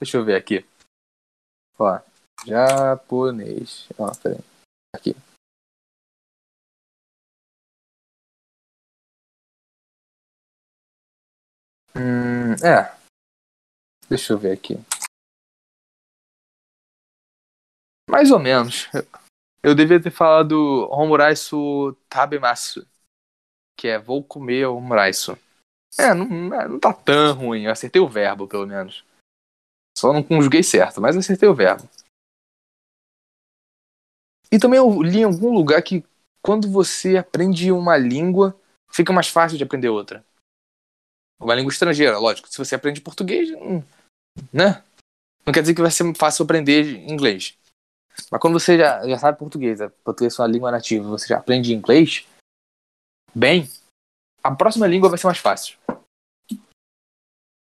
Deixa 0.00 0.16
eu 0.16 0.24
ver 0.24 0.36
aqui. 0.36 0.64
Ó, 1.78 2.00
japonês. 2.46 3.88
Ó, 3.98 4.12
peraí. 4.22 4.38
Aqui. 4.94 5.14
Hum, 11.96 12.54
é. 12.64 12.96
Deixa 14.08 14.32
eu 14.32 14.38
ver 14.38 14.52
aqui. 14.52 14.74
Mais 18.08 18.30
ou 18.30 18.38
menos. 18.38 18.88
Eu 19.62 19.74
devia 19.74 20.00
ter 20.02 20.10
falado 20.10 20.88
Homuraisu 20.90 21.94
Tabemasu 22.08 22.86
que 23.78 23.86
é 23.86 23.98
vou 23.98 24.24
comer 24.24 24.66
o 24.66 24.80
mraiso. 24.80 25.38
É, 25.98 26.12
não, 26.12 26.26
não 26.26 26.80
tá 26.80 26.92
tão 26.92 27.32
ruim. 27.32 27.62
Eu 27.62 27.70
acertei 27.70 28.02
o 28.02 28.08
verbo, 28.08 28.48
pelo 28.48 28.66
menos. 28.66 29.04
Só 29.98 30.12
não 30.12 30.22
conjuguei 30.22 30.62
certo, 30.62 31.00
mas 31.00 31.16
acertei 31.16 31.48
o 31.48 31.54
verbo. 31.54 31.82
E 34.48 34.56
também 34.56 34.78
eu 34.78 35.02
li 35.02 35.18
em 35.18 35.24
algum 35.24 35.52
lugar 35.52 35.82
que 35.82 36.04
quando 36.40 36.70
você 36.70 37.16
aprende 37.16 37.72
uma 37.72 37.96
língua, 37.96 38.56
fica 38.92 39.12
mais 39.12 39.26
fácil 39.26 39.58
de 39.58 39.64
aprender 39.64 39.88
outra. 39.88 40.24
Uma 41.40 41.56
língua 41.56 41.72
estrangeira, 41.72 42.16
lógico. 42.16 42.48
Se 42.48 42.56
você 42.56 42.76
aprende 42.76 43.00
português, 43.00 43.50
hum, 43.60 43.82
né? 44.52 44.84
Não 45.44 45.52
quer 45.52 45.62
dizer 45.62 45.74
que 45.74 45.82
vai 45.82 45.90
ser 45.90 46.14
fácil 46.14 46.44
aprender 46.44 46.84
inglês. 47.10 47.58
Mas 48.30 48.40
quando 48.40 48.60
você 48.60 48.78
já, 48.78 49.04
já 49.04 49.18
sabe 49.18 49.36
português, 49.36 49.80
é, 49.80 49.88
português 49.88 50.32
é 50.32 50.36
sua 50.36 50.46
língua 50.46 50.70
nativa, 50.70 51.08
você 51.08 51.26
já 51.26 51.38
aprende 51.38 51.74
inglês, 51.74 52.24
bem, 53.34 53.68
a 54.44 54.54
próxima 54.54 54.86
língua 54.86 55.08
vai 55.08 55.18
ser 55.18 55.26
mais 55.26 55.38
fácil. 55.38 55.76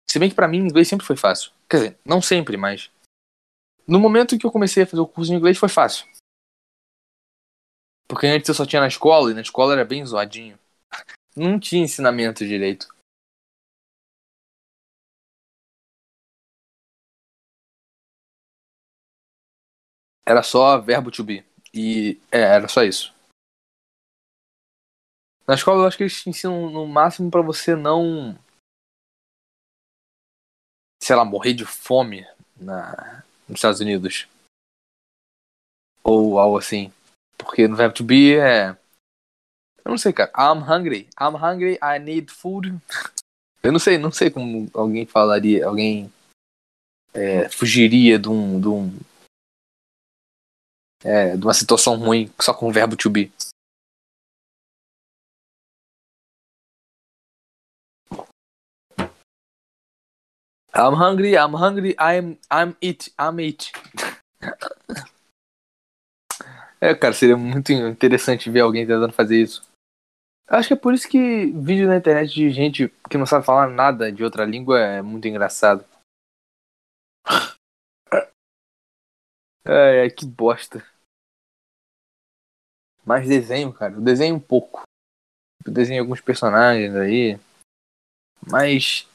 Se 0.10 0.18
bem 0.18 0.28
que 0.28 0.36
para 0.36 0.47
mim 0.47 0.57
inglês 0.57 0.88
sempre 0.88 1.05
foi 1.05 1.16
fácil. 1.16 1.51
Quer 1.70 1.78
dizer, 1.78 1.99
não 2.03 2.20
sempre, 2.20 2.57
mas 2.57 2.89
no 3.88 3.99
momento 3.99 4.38
que 4.39 4.45
eu 4.45 4.51
comecei 4.51 4.82
a 4.82 4.88
fazer 4.88 5.01
o 5.01 5.07
curso 5.07 5.30
de 5.30 5.38
inglês 5.38 5.57
foi 5.57 5.70
fácil. 5.70 6.07
Porque 8.07 8.26
antes 8.26 8.49
eu 8.49 8.55
só 8.55 8.66
tinha 8.66 8.82
na 8.82 8.88
escola 8.88 9.30
e 9.30 9.36
na 9.36 9.41
escola 9.41 9.74
era 9.74 9.86
bem 9.86 10.03
zoadinho. 10.03 10.57
Não 11.38 11.60
tinha 11.60 11.84
ensinamento 11.84 12.43
direito. 12.43 12.88
Era 20.26 20.41
só 20.41 20.80
verbo 20.82 21.12
to 21.12 21.24
be. 21.24 21.45
E 21.72 22.20
é, 22.32 22.41
era 22.41 22.68
só 22.68 22.84
isso. 22.84 23.14
Na 25.47 25.53
escola 25.53 25.84
eu 25.84 25.88
acho 25.88 25.97
que 25.97 26.03
eles 26.03 26.22
te 26.22 26.30
ensinam 26.30 26.70
no 26.70 26.88
máximo 26.88 27.30
para 27.30 27.41
você 27.41 27.76
não 27.76 28.38
Sei 31.10 31.16
lá, 31.16 31.26
morrer 31.26 31.55
de 31.55 31.66
fome 31.66 32.24
na, 32.55 33.24
nos 33.47 33.57
Estados 33.57 33.80
Unidos. 33.80 34.28
Ou 36.03 36.38
algo 36.38 36.55
assim. 36.55 36.93
Porque 37.36 37.68
no 37.68 37.76
verbo 37.76 37.95
to 37.95 38.03
be 38.03 38.36
é. 38.36 38.78
Eu 39.84 39.89
não 39.89 39.97
sei, 39.97 40.14
cara. 40.14 40.32
I'm 40.38 40.62
hungry. 40.62 41.10
I'm 41.20 41.36
hungry. 41.36 41.80
I 41.82 41.97
need 41.97 42.32
food. 42.32 42.80
Eu 43.64 43.72
não 43.72 43.80
sei, 43.80 43.97
não 43.97 44.12
sei 44.12 44.30
como 44.30 44.70
alguém 44.72 45.07
falaria, 45.07 45.66
alguém 45.66 46.14
é, 47.12 47.49
fugiria 47.49 48.20
de 48.20 48.30
um, 48.30 48.62
de 48.62 48.68
um 48.68 48.99
é, 51.03 51.36
de 51.36 51.43
uma 51.43 51.55
situação 51.55 51.95
ruim 51.95 52.32
só 52.39 52.53
com 52.53 52.70
o 52.70 52.72
verbo 52.72 52.95
to 52.95 53.10
be. 53.10 53.32
I'm 60.80 60.93
hungry, 60.93 61.36
I'm 61.36 61.53
hungry, 61.53 61.93
I'm 61.99 62.38
I'm 62.49 62.73
it, 62.82 63.11
I'm 63.19 63.38
it. 63.41 63.73
é, 66.80 66.95
cara, 66.95 67.13
seria 67.13 67.36
muito 67.36 67.73
interessante 67.73 68.49
ver 68.49 68.61
alguém 68.61 68.88
tentando 68.88 69.11
fazer 69.11 69.41
isso. 69.41 69.61
Acho 70.47 70.69
que 70.69 70.73
é 70.73 70.77
por 70.77 70.93
isso 70.93 71.09
que 71.09 71.47
vídeo 71.51 71.86
na 71.86 71.97
internet 71.97 72.34
de 72.34 72.49
gente 72.49 72.88
que 73.09 73.17
não 73.17 73.25
sabe 73.25 73.45
falar 73.45 73.67
nada 73.67 74.09
de 74.09 74.23
outra 74.23 74.45
língua 74.45 74.80
é 74.80 75.01
muito 75.01 75.27
engraçado. 75.27 75.84
Ai, 79.65 80.01
ai, 80.01 80.09
que 80.09 80.25
bosta. 80.25 80.84
Mais 83.05 83.27
desenho, 83.27 83.73
cara. 83.73 83.93
Eu 83.93 84.01
desenho 84.01 84.36
um 84.36 84.39
pouco. 84.39 84.84
Eu 85.63 85.71
desenho 85.71 86.01
alguns 86.01 86.21
personagens 86.21 86.95
aí. 86.95 87.39
Mas 88.49 89.09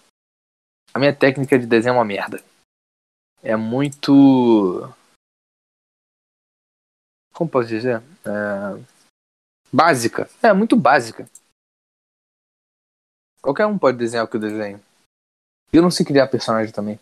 a 0.95 0.99
minha 1.01 1.15
técnica 1.15 1.59
de 1.59 1.67
desenho 1.67 1.95
é 1.95 1.97
uma 1.97 2.05
merda. 2.05 2.41
É 3.43 3.57
muito. 3.57 4.89
Como 7.33 7.51
posso 7.51 7.69
dizer? 7.69 8.01
É... 8.25 8.95
Básica. 9.73 10.31
É, 10.41 10.53
muito 10.53 10.77
básica. 10.77 11.29
Qualquer 13.43 13.67
um 13.67 13.77
pode 13.77 13.99
desenhar 13.99 14.25
o 14.25 14.29
que 14.29 14.37
eu 14.37 14.41
desenho. 14.41 14.81
Eu 15.73 15.83
não 15.83 15.91
sei 15.91 16.07
criar 16.07 16.29
personagem 16.29 16.73
também. 16.73 16.99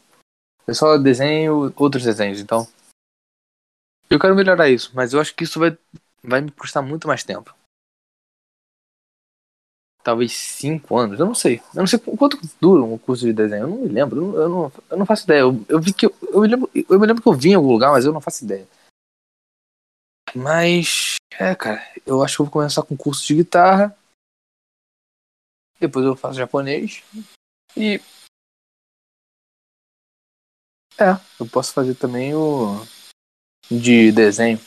Eu 0.66 0.74
só 0.74 0.96
desenho 0.96 1.72
outros 1.76 2.02
desenhos, 2.02 2.40
então. 2.40 2.66
Eu 4.08 4.18
quero 4.18 4.34
melhorar 4.34 4.70
isso, 4.70 4.90
mas 4.94 5.12
eu 5.12 5.20
acho 5.20 5.34
que 5.34 5.44
isso 5.44 5.60
vai, 5.60 5.76
vai 6.22 6.40
me 6.40 6.50
custar 6.50 6.82
muito 6.82 7.06
mais 7.06 7.22
tempo. 7.22 7.54
Talvez 10.02 10.32
5 10.32 10.96
anos, 10.96 11.20
eu 11.20 11.26
não 11.26 11.34
sei. 11.34 11.60
Eu 11.74 11.80
não 11.80 11.86
sei 11.86 11.98
quanto 11.98 12.38
dura 12.60 12.82
um 12.82 12.98
curso 12.98 13.24
de 13.24 13.32
desenho, 13.32 13.62
eu 13.62 13.68
não 13.68 13.76
me 13.78 13.88
lembro, 13.88 14.36
eu 14.36 14.48
não, 14.48 14.72
eu 14.90 14.96
não 14.96 15.06
faço 15.06 15.24
ideia. 15.24 15.40
Eu, 15.40 15.64
eu 15.68 15.80
vi 15.80 15.92
que 15.92 16.06
eu, 16.06 16.14
eu, 16.22 16.40
me 16.40 16.48
lembro, 16.48 16.70
eu 16.74 17.00
me 17.00 17.06
lembro 17.06 17.22
que 17.22 17.28
eu 17.28 17.34
vim 17.34 17.50
em 17.50 17.54
algum 17.54 17.70
lugar, 17.70 17.92
mas 17.92 18.04
eu 18.04 18.12
não 18.12 18.20
faço 18.20 18.44
ideia. 18.44 18.66
Mas, 20.34 21.16
é, 21.38 21.54
cara, 21.54 21.86
eu 22.04 22.22
acho 22.22 22.36
que 22.36 22.42
eu 22.42 22.46
vou 22.46 22.52
começar 22.52 22.82
com 22.82 22.96
curso 22.96 23.24
de 23.26 23.36
guitarra. 23.36 23.96
Depois 25.78 26.04
eu 26.04 26.16
faço 26.16 26.38
japonês. 26.38 27.04
E. 27.76 28.00
É, 30.98 31.12
eu 31.38 31.46
posso 31.46 31.72
fazer 31.72 31.94
também 31.94 32.34
o. 32.34 32.84
de 33.70 34.10
desenho. 34.10 34.58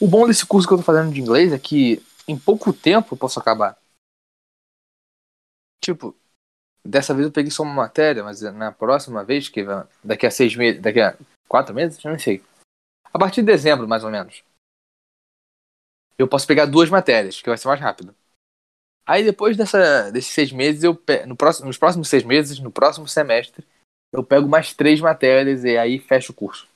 O 0.00 0.08
bom 0.08 0.26
desse 0.26 0.44
curso 0.44 0.66
que 0.66 0.74
eu 0.74 0.78
tô 0.78 0.84
fazendo 0.84 1.12
de 1.12 1.20
inglês 1.20 1.52
é 1.52 1.58
que 1.58 2.02
em 2.26 2.38
pouco 2.38 2.72
tempo 2.72 3.14
eu 3.14 3.18
posso 3.18 3.38
acabar. 3.38 3.77
Tipo, 5.88 6.14
dessa 6.84 7.14
vez 7.14 7.26
eu 7.26 7.32
peguei 7.32 7.50
só 7.50 7.62
uma 7.62 7.72
matéria, 7.72 8.22
mas 8.22 8.42
na 8.42 8.70
próxima 8.70 9.24
vez, 9.24 9.48
que 9.48 9.64
daqui 10.04 10.26
a 10.26 10.30
seis 10.30 10.54
meses, 10.54 10.82
daqui 10.82 11.00
a 11.00 11.16
quatro 11.48 11.74
meses, 11.74 12.04
eu 12.04 12.10
não 12.10 12.18
sei. 12.18 12.44
A 13.10 13.18
partir 13.18 13.40
de 13.40 13.46
dezembro, 13.46 13.88
mais 13.88 14.04
ou 14.04 14.10
menos. 14.10 14.44
Eu 16.18 16.28
posso 16.28 16.46
pegar 16.46 16.66
duas 16.66 16.90
matérias, 16.90 17.40
que 17.40 17.48
vai 17.48 17.56
ser 17.56 17.68
mais 17.68 17.80
rápido. 17.80 18.14
Aí 19.06 19.24
depois 19.24 19.56
dessa, 19.56 20.10
desses 20.12 20.30
seis 20.30 20.52
meses, 20.52 20.84
eu 20.84 20.92
no 21.26 21.34
próximo, 21.34 21.68
nos 21.68 21.78
próximos 21.78 22.08
seis 22.08 22.22
meses, 22.22 22.58
no 22.58 22.70
próximo 22.70 23.08
semestre, 23.08 23.66
eu 24.12 24.22
pego 24.22 24.46
mais 24.46 24.74
três 24.74 25.00
matérias 25.00 25.64
e 25.64 25.78
aí 25.78 25.98
fecho 25.98 26.32
o 26.32 26.34
curso. 26.34 26.68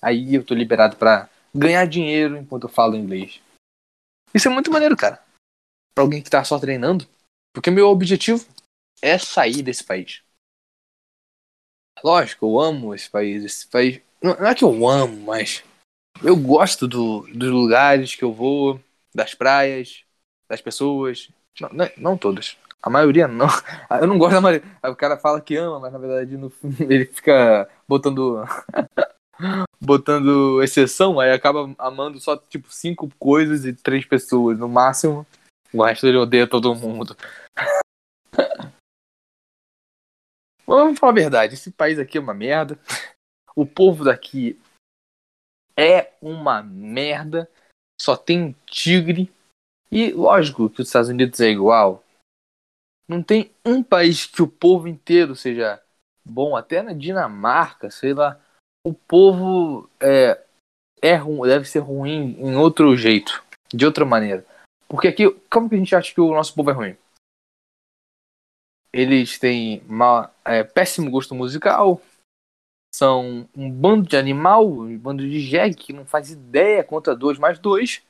Aí 0.00 0.36
eu 0.36 0.44
tô 0.44 0.54
liberado 0.54 0.94
para 0.94 1.28
ganhar 1.52 1.84
dinheiro 1.88 2.36
enquanto 2.36 2.68
eu 2.68 2.68
falo 2.68 2.94
inglês. 2.94 3.42
Isso 4.32 4.46
é 4.46 4.52
muito 4.52 4.70
maneiro, 4.70 4.96
cara. 4.96 5.20
Pra 5.92 6.04
alguém 6.04 6.22
que 6.22 6.30
tá 6.30 6.44
só 6.44 6.60
treinando. 6.60 7.08
Porque 7.52 7.70
meu 7.70 7.88
objetivo 7.88 8.51
é 9.02 9.18
sair 9.18 9.62
desse 9.62 9.84
país. 9.84 10.22
Lógico, 12.02 12.46
eu 12.46 12.60
amo 12.60 12.94
esse 12.94 13.10
país. 13.10 13.44
Esse 13.44 13.66
país. 13.68 14.00
Não, 14.22 14.34
não 14.36 14.46
é 14.46 14.54
que 14.54 14.64
eu 14.64 14.88
amo, 14.88 15.20
mas 15.26 15.62
eu 16.22 16.36
gosto 16.36 16.86
do, 16.86 17.22
dos 17.34 17.50
lugares 17.50 18.14
que 18.14 18.24
eu 18.24 18.32
vou, 18.32 18.80
das 19.14 19.34
praias, 19.34 20.04
das 20.48 20.60
pessoas. 20.60 21.28
Não, 21.60 21.68
não, 21.70 21.90
não 21.96 22.16
todas. 22.16 22.56
A 22.82 22.90
maioria 22.90 23.28
não. 23.28 23.46
Eu 24.00 24.08
não 24.08 24.18
gosto 24.18 24.32
da 24.32 24.40
maioria. 24.40 24.68
O 24.84 24.96
cara 24.96 25.16
fala 25.16 25.40
que 25.40 25.54
ama, 25.54 25.78
mas 25.78 25.92
na 25.92 25.98
verdade 26.00 26.36
no, 26.36 26.52
ele 26.80 27.06
fica 27.06 27.68
botando. 27.86 28.42
botando 29.80 30.62
exceção, 30.62 31.18
aí 31.18 31.32
acaba 31.32 31.72
amando 31.78 32.20
só 32.20 32.36
tipo 32.36 32.72
cinco 32.72 33.10
coisas 33.18 33.64
e 33.64 33.72
três 33.72 34.04
pessoas 34.04 34.58
no 34.58 34.68
máximo. 34.68 35.26
O 35.72 35.82
resto 35.84 36.06
ele 36.06 36.18
odeia 36.18 36.46
todo 36.46 36.74
mundo. 36.74 37.16
Vamos 40.66 40.98
falar 40.98 41.12
a 41.12 41.14
verdade, 41.14 41.54
esse 41.54 41.70
país 41.70 41.98
aqui 41.98 42.18
é 42.18 42.20
uma 42.20 42.34
merda. 42.34 42.78
O 43.54 43.66
povo 43.66 44.04
daqui 44.04 44.58
é 45.76 46.12
uma 46.20 46.62
merda. 46.62 47.50
Só 48.00 48.16
tem 48.16 48.56
tigre. 48.66 49.30
E 49.90 50.10
lógico 50.12 50.70
que 50.70 50.80
os 50.80 50.88
Estados 50.88 51.10
Unidos 51.10 51.40
é 51.40 51.48
igual. 51.48 52.02
Não 53.06 53.22
tem 53.22 53.52
um 53.64 53.82
país 53.82 54.24
que 54.24 54.40
o 54.40 54.48
povo 54.48 54.88
inteiro 54.88 55.36
seja 55.36 55.82
bom. 56.24 56.56
Até 56.56 56.82
na 56.82 56.92
Dinamarca, 56.92 57.90
sei 57.90 58.14
lá. 58.14 58.40
O 58.84 58.94
povo 58.94 59.88
é, 60.00 60.42
é 61.02 61.18
deve 61.46 61.66
ser 61.66 61.80
ruim 61.80 62.36
em 62.38 62.56
outro 62.56 62.96
jeito. 62.96 63.44
De 63.72 63.84
outra 63.84 64.04
maneira. 64.04 64.46
Porque 64.88 65.08
aqui, 65.08 65.28
como 65.50 65.68
que 65.68 65.74
a 65.74 65.78
gente 65.78 65.94
acha 65.94 66.12
que 66.12 66.20
o 66.20 66.34
nosso 66.34 66.54
povo 66.54 66.70
é 66.70 66.72
ruim? 66.72 66.96
Eles 68.92 69.38
têm 69.38 69.82
uma, 69.88 70.30
é, 70.44 70.62
péssimo 70.62 71.10
gosto 71.10 71.34
musical, 71.34 72.00
são 72.94 73.48
um 73.56 73.70
bando 73.70 74.08
de 74.08 74.16
animal, 74.16 74.68
um 74.68 74.98
bando 74.98 75.22
de 75.22 75.40
jegue 75.40 75.74
que 75.74 75.92
não 75.92 76.04
faz 76.04 76.30
ideia 76.30 76.84
contra 76.84 77.16
dois 77.16 77.38
mais 77.38 77.58
dois. 77.58 78.02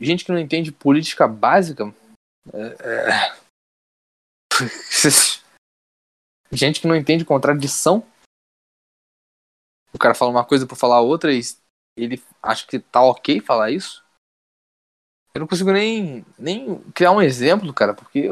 Gente 0.00 0.24
que 0.24 0.32
não 0.32 0.38
entende 0.38 0.72
política 0.72 1.28
básica. 1.28 1.94
É, 2.52 2.76
é... 2.88 3.40
Gente 6.52 6.80
que 6.80 6.88
não 6.88 6.96
entende 6.96 7.24
contradição. 7.24 8.04
O 9.92 9.98
cara 9.98 10.14
fala 10.14 10.30
uma 10.30 10.44
coisa 10.44 10.66
por 10.66 10.76
falar 10.76 11.00
outra 11.00 11.32
e 11.32 11.40
ele 11.96 12.22
acha 12.42 12.66
que 12.66 12.78
tá 12.80 13.02
ok 13.02 13.40
falar 13.40 13.70
isso. 13.70 14.04
Eu 15.32 15.40
não 15.40 15.46
consigo 15.46 15.70
nem, 15.70 16.24
nem 16.36 16.82
criar 16.92 17.12
um 17.12 17.22
exemplo, 17.22 17.72
cara, 17.72 17.94
porque. 17.94 18.28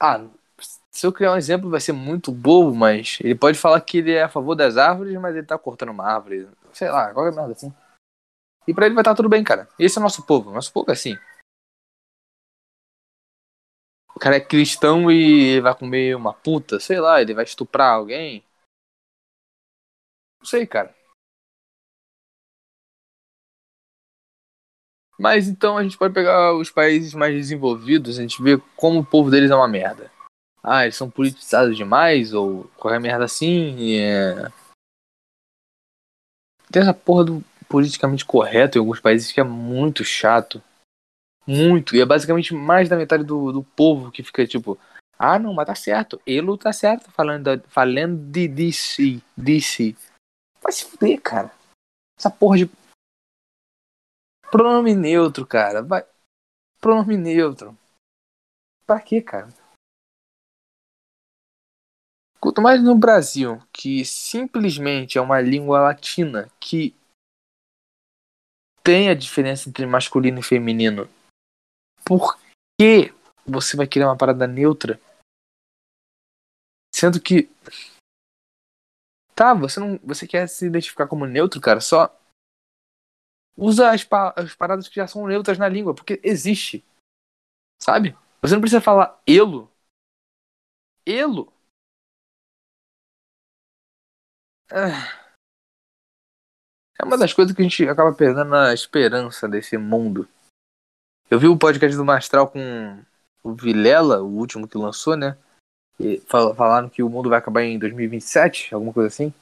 Ah, 0.00 0.24
se 0.90 1.06
eu 1.06 1.12
criar 1.12 1.32
um 1.32 1.36
exemplo 1.36 1.70
vai 1.70 1.80
ser 1.80 1.92
muito 1.92 2.32
bobo, 2.32 2.74
mas 2.74 3.18
ele 3.20 3.34
pode 3.34 3.58
falar 3.58 3.80
que 3.80 3.98
ele 3.98 4.12
é 4.12 4.22
a 4.22 4.28
favor 4.28 4.54
das 4.54 4.76
árvores, 4.76 5.14
mas 5.20 5.34
ele 5.34 5.46
tá 5.46 5.58
cortando 5.58 5.90
uma 5.90 6.04
árvore. 6.04 6.48
Sei 6.72 6.90
lá, 6.90 7.12
qualquer 7.12 7.34
merda 7.34 7.52
assim. 7.52 7.72
E 8.66 8.74
pra 8.74 8.86
ele 8.86 8.94
vai 8.94 9.02
estar 9.02 9.12
tá 9.12 9.16
tudo 9.16 9.28
bem, 9.28 9.42
cara. 9.42 9.68
Esse 9.78 9.98
é 9.98 10.00
o 10.00 10.02
nosso 10.02 10.24
povo. 10.26 10.52
Nosso 10.52 10.72
povo 10.72 10.90
é 10.90 10.92
assim. 10.92 11.16
O 14.14 14.18
cara 14.18 14.36
é 14.36 14.40
cristão 14.40 15.10
e 15.10 15.60
vai 15.60 15.74
comer 15.76 16.16
uma 16.16 16.34
puta, 16.34 16.80
sei 16.80 16.98
lá, 16.98 17.22
ele 17.22 17.34
vai 17.34 17.44
estuprar 17.44 17.94
alguém. 17.94 18.44
Não 20.40 20.46
sei, 20.46 20.66
cara. 20.66 20.94
Mas 25.18 25.48
então 25.48 25.76
a 25.76 25.82
gente 25.82 25.98
pode 25.98 26.14
pegar 26.14 26.54
os 26.54 26.70
países 26.70 27.12
mais 27.12 27.34
desenvolvidos, 27.34 28.18
a 28.18 28.22
gente 28.22 28.40
vê 28.42 28.60
como 28.76 29.00
o 29.00 29.04
povo 29.04 29.30
deles 29.30 29.50
é 29.50 29.54
uma 29.54 29.66
merda 29.66 30.10
ah, 30.62 30.84
eles 30.84 30.96
são 30.96 31.10
politizados 31.10 31.76
demais, 31.76 32.34
ou 32.34 32.64
qualquer 32.76 33.00
merda 33.00 33.24
assim. 33.24 33.98
É... 33.98 34.50
Tem 36.70 36.82
essa 36.82 36.92
porra 36.92 37.24
do 37.24 37.44
politicamente 37.68 38.24
correto 38.24 38.76
em 38.76 38.80
alguns 38.80 39.00
países 39.00 39.32
que 39.32 39.40
é 39.40 39.44
muito 39.44 40.04
chato. 40.04 40.62
Muito. 41.46 41.96
E 41.96 42.00
é 42.00 42.04
basicamente 42.04 42.52
mais 42.52 42.88
da 42.88 42.96
metade 42.96 43.24
do, 43.24 43.52
do 43.52 43.62
povo 43.62 44.10
que 44.10 44.22
fica 44.22 44.46
tipo. 44.46 44.78
Ah, 45.18 45.38
não, 45.38 45.54
mas 45.54 45.66
tá 45.66 45.74
certo. 45.74 46.20
Ele 46.26 46.56
tá 46.58 46.72
certo 46.72 47.10
falando, 47.10 47.62
falando 47.68 48.16
de 48.30 48.46
DC. 48.46 49.20
DC. 49.36 49.96
Vai 50.62 50.72
se 50.72 50.84
fuder, 50.84 51.20
cara. 51.20 51.50
Essa 52.18 52.30
porra 52.30 52.58
de. 52.58 52.70
Pronome 54.50 54.94
neutro, 54.94 55.46
cara. 55.46 55.82
Vai. 55.82 56.06
Pronome 56.80 57.16
neutro. 57.16 57.76
Pra 58.86 59.00
quê, 59.00 59.20
cara? 59.20 59.48
Quanto 62.40 62.62
mais 62.62 62.82
no 62.82 62.96
Brasil, 62.96 63.60
que 63.72 64.04
simplesmente 64.04 65.18
é 65.18 65.20
uma 65.20 65.40
língua 65.40 65.80
latina 65.80 66.48
que 66.60 66.94
tem 68.82 69.10
a 69.10 69.14
diferença 69.14 69.68
entre 69.68 69.84
masculino 69.84 70.38
e 70.38 70.42
feminino, 70.42 71.08
por 72.06 72.38
que 72.80 73.12
você 73.44 73.76
vai 73.76 73.86
querer 73.86 74.04
uma 74.04 74.16
parada 74.16 74.46
neutra? 74.46 75.00
Sendo 76.94 77.20
que. 77.20 77.50
Tá, 79.34 79.52
você 79.52 79.78
não. 79.78 79.98
Você 80.02 80.26
quer 80.26 80.48
se 80.48 80.66
identificar 80.66 81.06
como 81.06 81.26
neutro, 81.26 81.60
cara, 81.60 81.80
só. 81.80 82.17
Usa 83.60 83.90
as, 83.90 84.04
pa 84.04 84.32
as 84.36 84.54
paradas 84.54 84.86
que 84.86 84.94
já 84.94 85.08
são 85.08 85.26
neutras 85.26 85.58
na 85.58 85.68
língua, 85.68 85.92
porque 85.92 86.20
existe. 86.22 86.84
Sabe? 87.82 88.16
Você 88.40 88.54
não 88.54 88.60
precisa 88.60 88.80
falar 88.80 89.20
elo. 89.26 89.68
Elo. 91.04 91.52
É. 94.70 95.18
É 97.00 97.04
uma 97.04 97.18
das 97.18 97.32
coisas 97.32 97.54
que 97.54 97.60
a 97.60 97.64
gente 97.64 97.88
acaba 97.88 98.14
perdendo 98.14 98.54
a 98.54 98.72
esperança 98.72 99.48
desse 99.48 99.76
mundo. 99.76 100.28
Eu 101.28 101.40
vi 101.40 101.48
o 101.48 101.58
podcast 101.58 101.96
do 101.96 102.04
Mastral 102.04 102.48
com 102.48 103.02
o 103.42 103.54
Vilela, 103.54 104.22
o 104.22 104.36
último 104.36 104.68
que 104.68 104.78
lançou, 104.78 105.16
né? 105.16 105.36
E 105.98 106.20
falaram 106.20 106.88
que 106.88 107.02
o 107.02 107.08
mundo 107.08 107.28
vai 107.28 107.40
acabar 107.40 107.62
em 107.62 107.78
2027, 107.78 108.72
alguma 108.72 108.92
coisa 108.92 109.08
assim. 109.08 109.34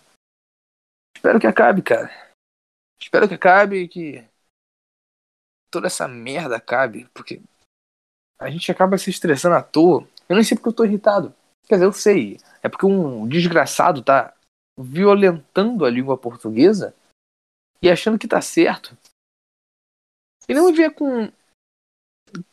Espero 1.15 1.39
que 1.39 1.47
acabe, 1.47 1.83
cara. 1.83 2.26
Espero 3.01 3.29
que 3.29 3.35
acabe 3.35 3.89
que 3.89 4.25
toda 5.71 5.87
essa 5.87 6.09
merda 6.09 6.57
acabe, 6.57 7.09
porque 7.13 7.43
a 8.39 8.51
gente 8.51 8.71
acaba 8.71 8.99
se 8.99 9.11
estressando 9.11 9.57
à 9.57 9.63
toa. 9.63 10.07
Eu 10.29 10.35
nem 10.35 10.45
sei 10.45 10.57
porque 10.57 10.69
eu 10.69 10.75
tô 10.75 10.85
irritado. 10.85 11.35
Quer 11.67 11.77
dizer, 11.77 11.87
eu 11.87 11.93
sei. 11.93 12.39
É 12.63 12.69
porque 12.69 12.87
um 12.87 13.27
desgraçado 13.27 14.03
tá 14.03 14.35
violentando 14.79 15.85
a 15.85 15.91
língua 15.91 16.17
portuguesa 16.19 16.95
e 17.83 17.91
achando 17.91 18.19
que 18.19 18.29
tá 18.29 18.41
certo. 18.41 18.97
E 20.49 20.55
não 20.55 20.73
vê 20.73 20.91
com. 20.91 21.31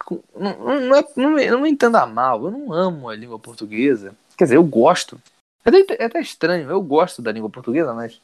com 0.03 0.23
não, 0.35 0.79
não, 0.79 0.95
é, 0.95 1.07
não, 1.15 1.29
não 1.31 1.61
me 1.61 1.69
entenda 1.69 2.05
mal, 2.05 2.45
eu 2.45 2.51
não 2.51 2.73
amo 2.73 3.09
a 3.09 3.15
língua 3.15 3.37
portuguesa. 3.39 4.15
Quer 4.37 4.45
dizer, 4.45 4.55
eu 4.57 4.63
gosto. 4.63 5.21
É 5.65 5.69
até, 5.69 6.03
é 6.03 6.05
até 6.05 6.19
estranho, 6.19 6.69
eu 6.69 6.81
gosto 6.81 7.21
da 7.21 7.31
língua 7.31 7.49
portuguesa, 7.49 7.93
mas. 7.93 8.19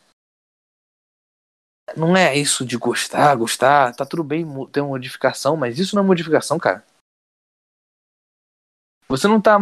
Não 1.96 2.16
é 2.16 2.36
isso 2.38 2.66
de 2.66 2.78
gostar, 2.78 3.36
gostar. 3.36 3.96
Tá 3.96 4.06
tudo 4.06 4.24
bem 4.24 4.46
ter 4.72 4.82
uma 4.82 4.90
modificação, 4.90 5.56
mas 5.56 5.80
isso 5.80 5.96
não 5.96 6.04
é 6.04 6.06
modificação, 6.06 6.58
cara. 6.58 6.86
Você 9.08 9.28
não 9.28 9.42
tá 9.42 9.58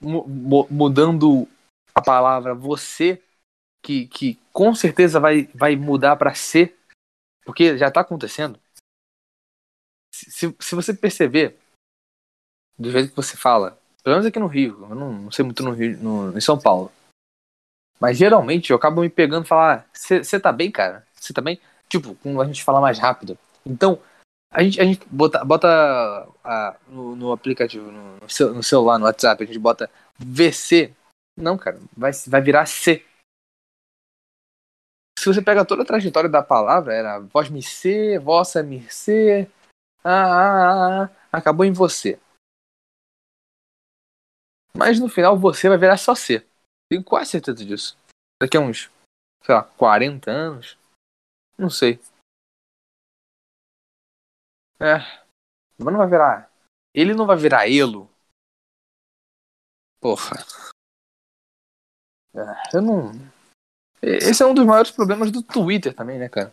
mudando 0.00 1.46
a 1.94 2.00
palavra 2.00 2.54
você, 2.54 3.22
que, 3.82 4.06
que 4.06 4.38
com 4.52 4.74
certeza 4.74 5.20
vai, 5.20 5.48
vai 5.54 5.76
mudar 5.76 6.16
para 6.16 6.34
ser 6.34 6.76
porque 7.46 7.78
já 7.78 7.88
tá 7.90 8.00
acontecendo. 8.00 8.58
Se, 10.12 10.54
se 10.58 10.74
você 10.74 10.92
perceber, 10.92 11.56
do 12.76 12.90
jeito 12.90 13.10
que 13.10 13.16
você 13.16 13.36
fala, 13.36 13.80
pelo 14.02 14.16
menos 14.16 14.26
aqui 14.26 14.38
no 14.40 14.48
Rio, 14.48 14.82
eu 14.90 14.94
não, 14.96 15.12
não 15.12 15.30
sei 15.30 15.44
muito 15.44 15.62
no 15.62 15.70
Rio, 15.70 15.96
no, 15.98 16.36
em 16.36 16.40
São 16.40 16.60
Paulo. 16.60 16.90
Mas 18.00 18.18
geralmente 18.18 18.70
eu 18.70 18.76
acabo 18.76 19.00
me 19.00 19.08
pegando 19.08 19.44
e 19.44 19.48
falar, 19.48 19.88
você 19.92 20.40
tá 20.40 20.50
bem, 20.50 20.72
cara? 20.72 21.05
Você 21.18 21.32
bem? 21.40 21.60
Tipo, 21.88 22.16
a 22.40 22.44
gente 22.44 22.64
fala 22.64 22.80
mais 22.80 22.98
rápido. 22.98 23.38
Então, 23.64 24.00
a 24.50 24.62
gente, 24.62 24.80
a 24.80 24.84
gente 24.84 25.06
bota, 25.10 25.44
bota 25.44 26.28
a, 26.44 26.76
no, 26.88 27.16
no, 27.16 27.32
aplicativo, 27.32 27.90
no, 27.90 28.18
no, 28.20 28.62
celular, 28.62 28.98
no 28.98 29.04
WhatsApp, 29.06 29.42
a 29.42 29.46
gente 29.46 29.58
bota 29.58 29.90
VC. 30.18 30.92
Não, 31.36 31.58
cara, 31.58 31.78
vai, 31.96 32.12
vai 32.28 32.40
virar 32.40 32.66
C 32.66 33.04
se 35.26 35.34
você 35.34 35.42
pega 35.42 35.64
toda 35.64 35.82
a 35.82 35.86
trajetória 35.86 36.30
da 36.30 36.40
palavra, 36.40 36.94
era 36.94 37.18
vós 37.18 37.48
me 37.50 37.60
ser, 37.60 38.20
vossa 38.20 38.62
me 38.62 38.88
ser, 38.88 39.50
ah, 40.04 40.12
ah, 40.12 41.04
ah, 41.04 41.10
acabou 41.32 41.66
em 41.66 41.72
você. 41.72 42.16
Mas 44.72 45.00
no 45.00 45.08
final 45.08 45.36
você 45.36 45.68
vai 45.68 45.78
virar 45.78 45.96
só 45.96 46.14
ser. 46.14 46.46
Tenho 46.88 47.02
quase 47.02 47.32
certeza 47.32 47.64
disso. 47.64 47.98
Daqui 48.40 48.56
a 48.56 48.60
uns, 48.60 48.88
sei 49.42 49.52
lá, 49.52 49.64
40 49.64 50.30
anos. 50.30 50.78
Não 51.58 51.70
sei. 51.70 51.98
É. 54.78 54.98
Mas 55.78 55.92
não 55.92 55.98
vai 55.98 56.08
virar. 56.08 56.50
Ele 56.94 57.14
não 57.14 57.26
vai 57.26 57.36
virar 57.36 57.68
elo. 57.68 58.10
Porra. 60.00 60.36
É, 62.34 62.76
eu 62.76 62.82
não. 62.82 63.12
Esse 64.02 64.42
é 64.42 64.46
um 64.46 64.54
dos 64.54 64.66
maiores 64.66 64.90
problemas 64.90 65.30
do 65.30 65.42
Twitter 65.42 65.94
também, 65.94 66.18
né, 66.18 66.28
cara? 66.28 66.52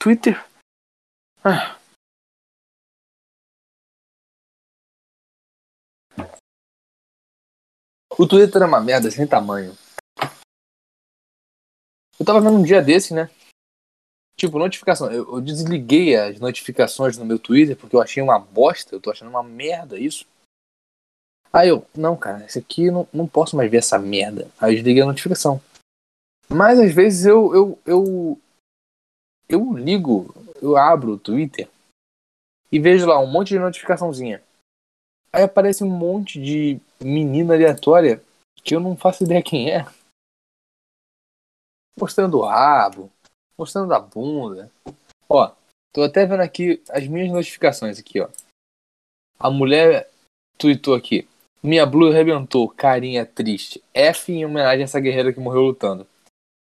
Twitter. 0.00 0.44
Ah. 1.44 1.78
O 8.18 8.26
Twitter 8.26 8.62
é 8.62 8.66
uma 8.66 8.80
merda 8.80 9.10
sem 9.10 9.26
tamanho. 9.26 9.72
Eu 12.18 12.24
tava 12.24 12.40
vendo 12.40 12.56
um 12.56 12.62
dia 12.62 12.82
desse, 12.82 13.12
né? 13.12 13.30
Tipo, 14.38 14.58
notificação. 14.58 15.10
Eu, 15.10 15.36
eu, 15.36 15.40
desliguei 15.40 16.14
as 16.16 16.38
notificações 16.38 17.16
no 17.16 17.24
meu 17.24 17.38
Twitter 17.38 17.76
porque 17.76 17.96
eu 17.96 18.02
achei 18.02 18.22
uma 18.22 18.38
bosta. 18.38 18.94
Eu 18.94 19.00
tô 19.00 19.10
achando 19.10 19.28
uma 19.28 19.42
merda 19.42 19.98
isso. 19.98 20.26
Aí 21.52 21.68
eu, 21.68 21.86
não, 21.96 22.16
cara, 22.16 22.44
esse 22.44 22.58
aqui 22.58 22.90
não, 22.90 23.08
não 23.12 23.26
posso 23.26 23.56
mais 23.56 23.70
ver 23.70 23.78
essa 23.78 23.98
merda. 23.98 24.50
Aí 24.60 24.72
eu 24.72 24.76
desliguei 24.76 25.02
a 25.02 25.06
notificação. 25.06 25.60
Mas 26.48 26.78
às 26.78 26.92
vezes 26.92 27.24
eu, 27.24 27.54
eu, 27.54 27.78
eu, 27.86 28.40
eu 29.48 29.72
ligo, 29.76 30.34
eu 30.60 30.76
abro 30.76 31.12
o 31.12 31.18
Twitter 31.18 31.68
e 32.70 32.78
vejo 32.78 33.06
lá 33.06 33.18
um 33.18 33.26
monte 33.26 33.48
de 33.48 33.58
notificaçãozinha. 33.58 34.42
Aí 35.32 35.42
aparece 35.42 35.82
um 35.82 35.90
monte 35.90 36.40
de 36.40 36.80
menina 37.00 37.54
aleatória 37.54 38.22
que 38.62 38.74
eu 38.74 38.80
não 38.80 38.96
faço 38.96 39.24
ideia 39.24 39.42
quem 39.42 39.70
é. 39.70 39.86
Mostrando 41.98 42.38
o 42.38 42.44
rabo, 42.44 43.10
mostrando 43.58 43.92
a 43.94 43.98
bunda. 43.98 44.70
Ó, 45.28 45.52
tô 45.92 46.02
até 46.02 46.26
vendo 46.26 46.40
aqui 46.40 46.82
as 46.90 47.06
minhas 47.06 47.32
notificações 47.32 47.98
aqui, 47.98 48.20
ó. 48.20 48.28
A 49.38 49.50
mulher 49.50 50.10
tweetou 50.58 50.94
aqui. 50.94 51.28
Minha 51.62 51.84
blue 51.84 52.10
arrebentou, 52.10 52.68
carinha 52.68 53.26
triste. 53.26 53.82
F 53.92 54.32
em 54.32 54.44
homenagem 54.44 54.82
a 54.82 54.84
essa 54.84 55.00
guerreira 55.00 55.32
que 55.32 55.40
morreu 55.40 55.62
lutando. 55.62 56.06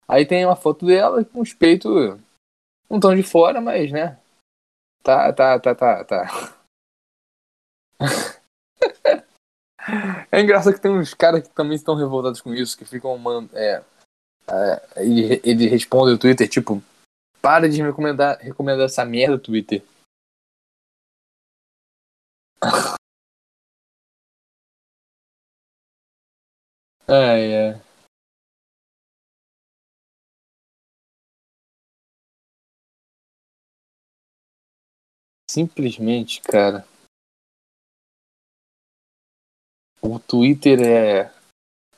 Aí 0.06 0.26
tem 0.26 0.44
uma 0.44 0.56
foto 0.56 0.86
dela 0.86 1.24
com 1.24 1.40
os 1.40 1.54
peitos 1.54 2.18
um 2.90 3.00
tom 3.00 3.14
de 3.14 3.22
fora, 3.22 3.60
mas 3.60 3.90
né. 3.90 4.18
Tá, 5.02 5.32
tá, 5.32 5.58
tá, 5.58 5.74
tá, 5.74 6.04
tá. 6.04 6.54
é 10.30 10.40
engraçado 10.40 10.74
que 10.74 10.80
tem 10.80 10.90
uns 10.90 11.12
caras 11.12 11.42
que 11.42 11.54
também 11.54 11.74
estão 11.74 11.94
revoltados 11.94 12.40
com 12.40 12.54
isso, 12.54 12.78
que 12.78 12.84
ficam, 12.84 13.18
é, 13.52 13.76
é, 13.76 13.84
ele, 14.96 15.40
ele 15.44 15.68
responde 15.68 16.12
no 16.12 16.18
Twitter, 16.18 16.48
tipo, 16.48 16.82
para 17.40 17.68
de 17.68 17.82
me 17.82 17.88
recomendar, 17.88 18.38
recomendar 18.38 18.86
essa 18.86 19.04
merda, 19.04 19.38
Twitter. 19.38 19.82
Ai, 27.06 27.52
é. 27.52 27.80
Simplesmente, 35.50 36.40
cara. 36.40 36.86
O 40.02 40.18
Twitter 40.18 40.80
é 40.82 41.32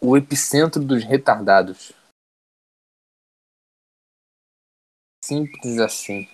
o 0.01 0.16
epicentro 0.16 0.82
dos 0.84 1.03
retardados. 1.05 1.92
Simples 5.27 5.79
assim. 5.81 6.29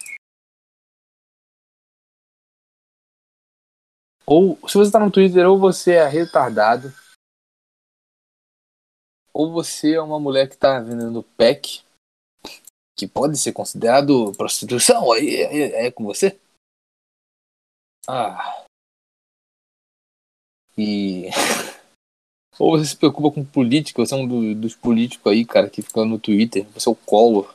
Ou 4.27 4.59
se 4.69 4.77
você 4.77 4.93
tá 4.93 5.01
no 5.01 5.11
Twitter, 5.11 5.49
ou 5.49 5.59
você 5.59 5.93
é 5.93 6.07
retardado, 6.07 6.93
ou 9.33 9.51
você 9.51 9.95
é 9.95 10.03
uma 10.03 10.21
mulher 10.21 10.47
que 10.47 10.59
tá 10.59 10.79
vendendo 10.79 11.23
pack, 11.39 11.83
que 12.95 13.09
pode 13.09 13.39
ser 13.39 13.55
considerado 13.55 14.35
prostituição, 14.37 15.11
aí 15.11 15.37
é, 15.37 15.85
é, 15.85 15.87
é 15.87 15.91
com 15.91 16.05
você. 16.05 16.39
Ah. 18.07 18.67
E. 20.77 21.31
Ou 22.59 22.77
você 22.77 22.85
se 22.85 22.97
preocupa 22.97 23.31
com 23.35 23.45
política, 23.45 24.05
você 24.05 24.15
é 24.15 24.17
um 24.19 24.29
do- 24.29 24.55
dos 24.55 24.77
políticos 24.77 25.33
aí, 25.33 25.45
cara, 25.45 25.71
que 25.71 25.81
fica 25.81 26.05
no 26.05 26.19
Twitter. 26.19 26.67
Você 26.75 26.87
é 26.87 26.93
o 26.93 26.95
Collor. 26.95 27.53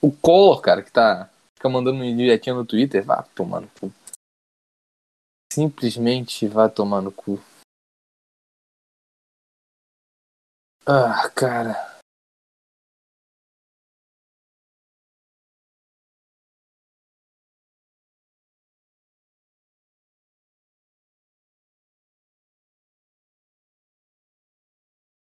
O 0.00 0.12
Collor, 0.12 0.60
cara, 0.60 0.82
que 0.82 0.92
tá. 0.92 1.28
Fica 1.54 1.68
mandando 1.68 2.02
direitinho 2.02 2.56
no 2.56 2.64
Twitter, 2.64 3.04
vá 3.04 3.22
tomar 3.34 3.60
no 3.60 3.68
cu. 3.68 3.92
Simplesmente 5.52 6.46
vá 6.46 6.68
tomar 6.68 7.00
no 7.02 7.10
cu. 7.10 7.40
Ah, 10.86 11.28
cara. 11.34 11.98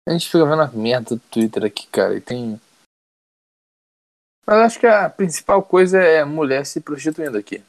A 0.08 0.12
gente 0.12 0.26
fica 0.26 0.44
vendo 0.44 0.62
a 0.62 0.68
merda 0.68 1.14
do 1.14 1.20
Twitter 1.20 1.64
aqui, 1.64 1.86
cara, 1.86 2.16
e 2.16 2.20
tem. 2.20 2.60
Mas 4.46 4.58
acho 4.58 4.80
que 4.80 4.86
a 4.86 5.08
principal 5.08 5.62
coisa 5.62 5.98
é 5.98 6.24
mulher 6.24 6.66
se 6.66 6.80
prostituindo 6.80 7.38
aqui. 7.38 7.64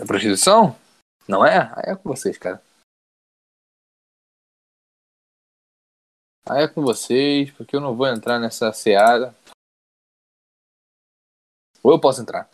A 0.00 0.06
prostituição? 0.06 0.76
Não 1.28 1.44
é? 1.44 1.70
Aí 1.76 1.92
é 1.92 1.96
com 1.96 2.08
vocês, 2.08 2.38
cara. 2.38 2.62
Aí 6.48 6.64
é 6.64 6.68
com 6.68 6.80
vocês, 6.80 7.50
porque 7.50 7.76
eu 7.76 7.80
não 7.80 7.94
vou 7.94 8.06
entrar 8.06 8.38
nessa 8.38 8.72
seara. 8.72 9.34
Ou 11.82 11.92
eu 11.92 12.00
posso 12.00 12.22
entrar? 12.22 12.48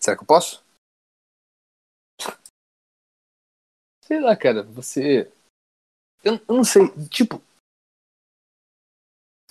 Será 0.00 0.16
que 0.16 0.22
eu 0.24 0.26
posso? 0.26 0.64
Sei 4.02 4.20
lá, 4.20 4.36
cara, 4.36 4.64
você. 4.64 5.32
Eu, 6.24 6.34
eu 6.48 6.54
não 6.56 6.64
sei, 6.64 6.88
tipo. 7.08 7.40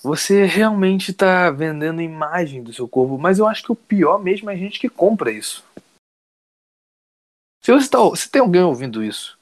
Você 0.01 0.45
realmente 0.45 1.13
tá 1.13 1.51
vendendo 1.51 2.01
imagem 2.01 2.63
do 2.63 2.73
seu 2.73 2.87
corpo, 2.87 3.17
mas 3.17 3.37
eu 3.37 3.47
acho 3.47 3.63
que 3.63 3.71
o 3.71 3.75
pior 3.75 4.17
mesmo 4.17 4.49
é 4.49 4.53
a 4.53 4.57
gente 4.57 4.79
que 4.79 4.87
compra 4.89 5.31
isso. 5.31 5.65
Se 7.61 7.73
você 7.73 7.89
tá, 7.89 7.97
se 8.15 8.29
tem 8.29 8.41
alguém 8.41 8.63
ouvindo 8.63 9.03
isso, 9.03 9.37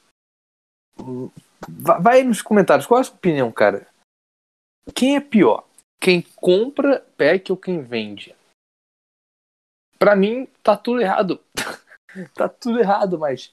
va- 1.68 1.98
vai 2.00 2.24
nos 2.24 2.42
comentários, 2.42 2.86
qual 2.86 2.98
é 2.98 3.00
a 3.02 3.04
sua 3.04 3.14
opinião, 3.14 3.52
cara? 3.52 3.86
Quem 4.94 5.16
é 5.16 5.20
pior? 5.20 5.64
Quem 6.00 6.22
compra 6.22 7.00
pack 7.16 7.52
ou 7.52 7.56
quem 7.56 7.80
vende? 7.82 8.34
Pra 9.98 10.16
mim, 10.16 10.46
tá 10.62 10.76
tudo 10.76 11.00
errado. 11.00 11.42
tá 12.34 12.48
tudo 12.48 12.80
errado, 12.80 13.18
mas. 13.18 13.52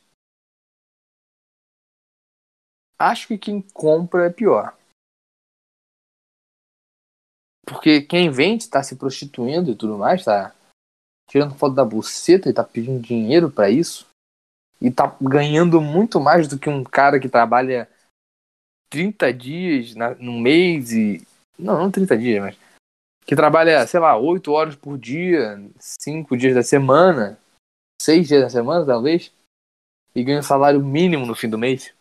Acho 2.98 3.28
que 3.28 3.38
quem 3.38 3.62
compra 3.62 4.26
é 4.28 4.30
pior. 4.30 4.76
Porque 7.66 8.02
quem 8.02 8.30
vende 8.30 8.70
tá 8.70 8.84
se 8.84 8.96
prostituindo 8.96 9.72
e 9.72 9.76
tudo 9.76 9.98
mais, 9.98 10.24
tá 10.24 10.54
tirando 11.28 11.56
foto 11.56 11.74
da 11.74 11.84
buceta 11.84 12.50
e 12.50 12.54
tá 12.54 12.64
pedindo 12.64 13.02
dinheiro 13.02 13.50
pra 13.50 13.70
isso. 13.70 14.08
E 14.80 14.92
tá 14.92 15.16
ganhando 15.22 15.82
muito 15.82 16.20
mais 16.20 16.48
do 16.48 16.60
que 16.60 16.70
um 16.70 16.84
cara 16.84 17.20
que 17.20 17.30
trabalha 17.30 17.90
30 18.90 19.34
dias 19.34 19.96
na, 19.96 20.14
no 20.16 20.34
mês 20.34 20.92
e. 20.92 21.26
Não, 21.58 21.80
não 21.80 21.92
30 21.92 22.18
dias, 22.18 22.44
mas. 22.44 22.58
Que 23.26 23.36
trabalha, 23.36 23.88
sei 23.88 24.00
lá, 24.00 24.16
8 24.16 24.52
horas 24.52 24.76
por 24.76 25.00
dia, 25.00 25.60
5 25.80 26.38
dias 26.38 26.54
da 26.54 26.62
semana, 26.62 27.40
6 28.00 28.28
dias 28.28 28.42
da 28.44 28.50
semana, 28.50 28.86
talvez. 28.86 29.34
E 30.14 30.24
ganha 30.24 30.40
um 30.40 30.44
salário 30.44 30.80
mínimo 30.84 31.26
no 31.26 31.34
fim 31.34 31.50
do 31.50 31.58
mês. 31.58 31.94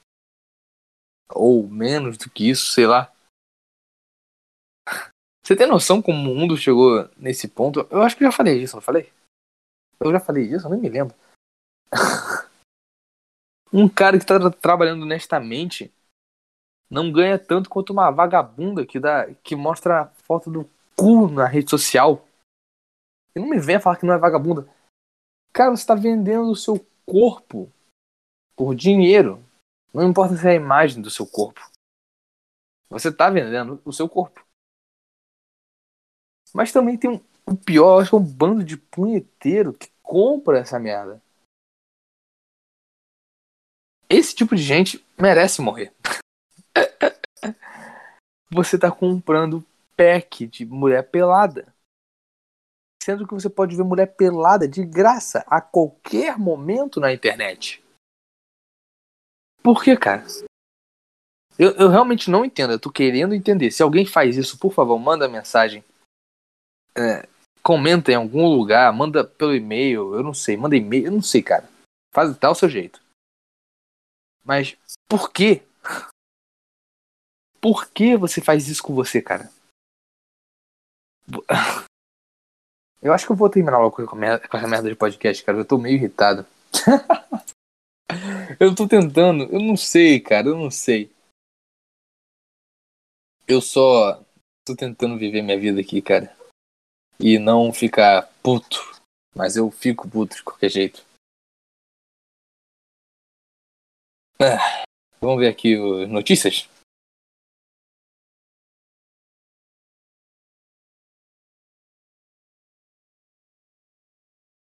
Ou 1.31 1.67
menos 1.67 2.19
do 2.19 2.29
que 2.29 2.51
isso, 2.51 2.73
sei 2.73 2.87
lá. 2.87 3.14
Você 5.45 5.55
tem 5.55 5.66
noção 5.66 6.01
como 6.01 6.32
o 6.32 6.34
mundo 6.34 6.57
chegou 6.57 7.07
nesse 7.18 7.47
ponto? 7.47 7.86
Eu 7.90 8.01
acho 8.01 8.16
que 8.16 8.24
eu 8.24 8.30
já 8.30 8.36
falei 8.36 8.59
disso, 8.59 8.76
não 8.76 8.80
falei? 8.80 9.12
Eu 10.01 10.11
já 10.11 10.18
falei 10.18 10.49
disso, 10.49 10.66
eu 10.66 10.70
nem 10.70 10.80
me 10.80 10.88
lembro. 10.88 11.14
um 13.70 13.86
cara 13.86 14.18
que 14.18 14.24
tá 14.24 14.40
tra- 14.40 14.51
trabalhando 14.51 15.03
honestamente 15.03 15.92
não 16.90 17.12
ganha 17.12 17.38
tanto 17.38 17.68
quanto 17.68 17.92
uma 17.92 18.11
vagabunda 18.11 18.86
que, 18.86 18.99
dá, 18.99 19.34
que 19.42 19.55
mostra 19.55 20.03
a 20.03 20.07
foto 20.07 20.51
do 20.51 20.70
cu 20.97 21.28
na 21.28 21.45
rede 21.45 21.68
social. 21.68 22.26
E 23.34 23.40
não 23.40 23.49
me 23.49 23.59
venha 23.59 23.80
falar 23.80 23.97
que 23.97 24.07
não 24.07 24.14
é 24.14 24.18
vagabunda. 24.18 24.66
Cara, 25.53 25.70
você 25.70 25.84
tá 25.86 25.95
vendendo 25.95 26.51
o 26.51 26.57
seu 26.57 26.84
corpo 27.05 27.70
por 28.57 28.74
dinheiro. 28.74 29.45
Não 29.92 30.09
importa 30.09 30.36
se 30.36 30.47
é 30.47 30.53
a 30.53 30.55
imagem 30.55 31.03
do 31.03 31.11
seu 31.11 31.26
corpo. 31.26 31.61
Você 32.88 33.12
tá 33.12 33.28
vendendo 33.28 33.82
o 33.84 33.92
seu 33.92 34.09
corpo. 34.09 34.43
Mas 36.55 36.71
também 36.71 36.97
tem 36.97 37.11
um, 37.11 37.21
o 37.45 37.57
pior, 37.57 38.01
acho 38.01 38.11
que 38.11 38.17
é 38.17 38.19
um 38.19 38.25
bando 38.25 38.63
de 38.63 38.77
punheteiro 38.77 39.73
que 39.73 39.91
compra 40.01 40.61
essa 40.61 40.79
merda. 40.79 41.21
Esse 44.09 44.35
tipo 44.35 44.55
de 44.55 44.63
gente 44.63 45.05
merece 45.19 45.61
morrer. 45.61 45.93
Você 48.51 48.79
tá 48.79 48.93
comprando 48.93 49.67
pack 49.97 50.47
de 50.47 50.65
mulher 50.65 51.11
pelada. 51.11 51.75
Sendo 53.03 53.27
que 53.27 53.35
você 53.35 53.51
pode 53.51 53.77
ver 53.77 53.83
mulher 53.83 54.07
pelada 54.17 54.67
de 54.67 54.85
graça 54.85 55.45
a 55.47 55.61
qualquer 55.61 56.39
momento 56.39 57.01
na 57.01 57.13
internet. 57.13 57.85
Por 59.63 59.83
que, 59.83 59.95
cara? 59.97 60.25
Eu, 61.59 61.73
eu 61.73 61.89
realmente 61.89 62.31
não 62.31 62.45
entendo. 62.45 62.73
Eu 62.73 62.79
tô 62.79 62.91
querendo 62.91 63.35
entender. 63.35 63.71
Se 63.71 63.83
alguém 63.83 64.07
faz 64.07 64.37
isso, 64.37 64.59
por 64.59 64.73
favor, 64.73 64.99
manda 64.99 65.29
mensagem. 65.29 65.85
É, 66.97 67.28
comenta 67.62 68.12
em 68.12 68.14
algum 68.14 68.47
lugar, 68.47 68.92
manda 68.92 69.24
pelo 69.24 69.55
e-mail, 69.55 70.14
eu 70.14 70.22
não 70.22 70.34
sei, 70.34 70.57
manda 70.57 70.76
e-mail, 70.76 71.07
eu 71.07 71.12
não 71.12 71.22
sei, 71.22 71.42
cara. 71.42 71.68
Faz 72.12 72.30
o 72.30 72.55
seu 72.55 72.68
jeito. 72.68 73.01
Mas 74.45 74.76
por 75.09 75.32
quê? 75.32 75.62
Por 77.61 77.88
que 77.88 78.16
você 78.16 78.42
faz 78.42 78.68
isso 78.68 78.82
com 78.82 78.95
você, 78.95 79.22
cara? 79.22 79.51
Eu 83.01 83.12
acho 83.12 83.26
que 83.26 83.32
eu 83.32 83.36
vou 83.36 83.49
terminar 83.49 83.78
logo 83.78 83.97
com, 83.97 84.07
com 84.07 84.57
essa 84.57 84.68
merda 84.68 84.88
de 84.88 84.95
podcast, 84.95 85.42
cara. 85.42 85.59
Eu 85.59 85.64
tô 85.64 85.78
meio 85.78 85.97
irritado. 85.97 86.47
eu 88.61 88.74
tô 88.74 88.86
tentando, 88.86 89.45
eu 89.45 89.61
não 89.61 89.76
sei, 89.76 90.20
cara, 90.20 90.49
eu 90.49 90.57
não 90.57 90.70
sei. 90.70 91.11
Eu 93.49 93.61
só 93.61 94.22
tô 94.64 94.76
tentando 94.76 95.18
viver 95.18 95.42
minha 95.42 95.59
vida 95.59 95.80
aqui, 95.80 96.01
cara. 96.01 96.34
E 97.19 97.39
não 97.39 97.73
ficar 97.73 98.31
puto. 98.43 98.79
Mas 99.35 99.57
eu 99.57 99.71
fico 99.71 100.09
puto 100.09 100.37
de 100.37 100.43
qualquer 100.43 100.71
jeito. 100.71 101.05
Ah, 104.41 104.85
vamos 105.21 105.39
ver 105.39 105.49
aqui 105.49 105.75
as 105.75 106.09
notícias? 106.09 106.69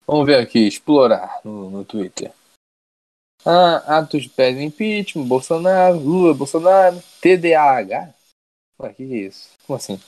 Vamos 0.06 0.26
ver 0.26 0.40
aqui, 0.40 0.60
explorar 0.68 1.42
no, 1.44 1.70
no 1.70 1.84
Twitter. 1.84 2.34
Ah, 3.46 4.00
atos 4.00 4.28
pedem 4.28 4.68
impeachment, 4.68 5.28
Bolsonaro, 5.28 5.98
Lula, 5.98 6.34
Bolsonaro, 6.34 7.02
TDAH? 7.22 8.14
Ué, 8.80 8.94
que 8.94 9.04
é 9.04 9.28
isso? 9.28 9.52
Como 9.66 9.78
assim? 9.78 10.00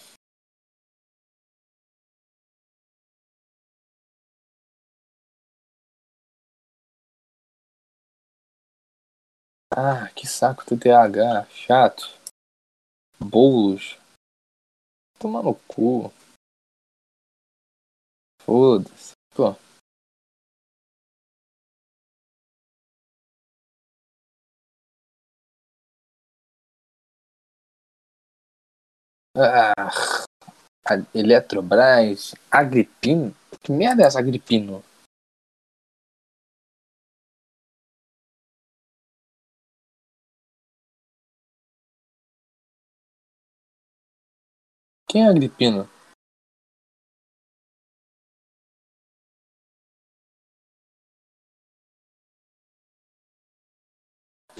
Ah, 9.71 10.09
que 10.15 10.25
saco, 10.27 10.65
TDAH, 10.65 11.45
chato. 11.51 12.09
Bolos. 13.19 13.99
Toma 15.19 15.43
no 15.43 15.53
cu. 15.53 16.11
Foda-se. 18.41 19.13
Pô. 19.35 19.55
Ah, 29.35 29.73
Eletrobras, 31.13 32.33
Agripino? 32.49 33.35
Que 33.61 33.71
merda 33.71 34.03
é 34.03 34.05
essa 34.07 34.19
Agripino? 34.19 34.83
Quem 45.09 45.23
é 45.23 45.27
Agripino? 45.27 45.89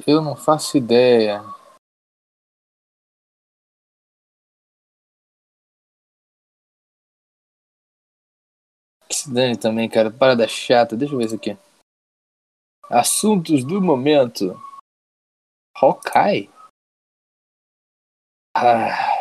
Eu 0.08 0.24
não 0.24 0.36
faço 0.36 0.76
ideia. 0.76 1.44
Que 9.08 9.16
se 9.16 9.32
dane 9.32 9.56
também, 9.56 9.88
cara. 9.88 10.10
Parada 10.10 10.48
chata. 10.48 10.98
Deixa 10.98 11.14
eu 11.14 11.20
ver 11.20 11.26
isso 11.26 11.36
aqui. 11.36 11.56
Assuntos 12.90 13.64
do 13.64 13.80
momento. 13.80 14.60
Hawkeye? 15.80 16.50
Ah. 18.56 19.19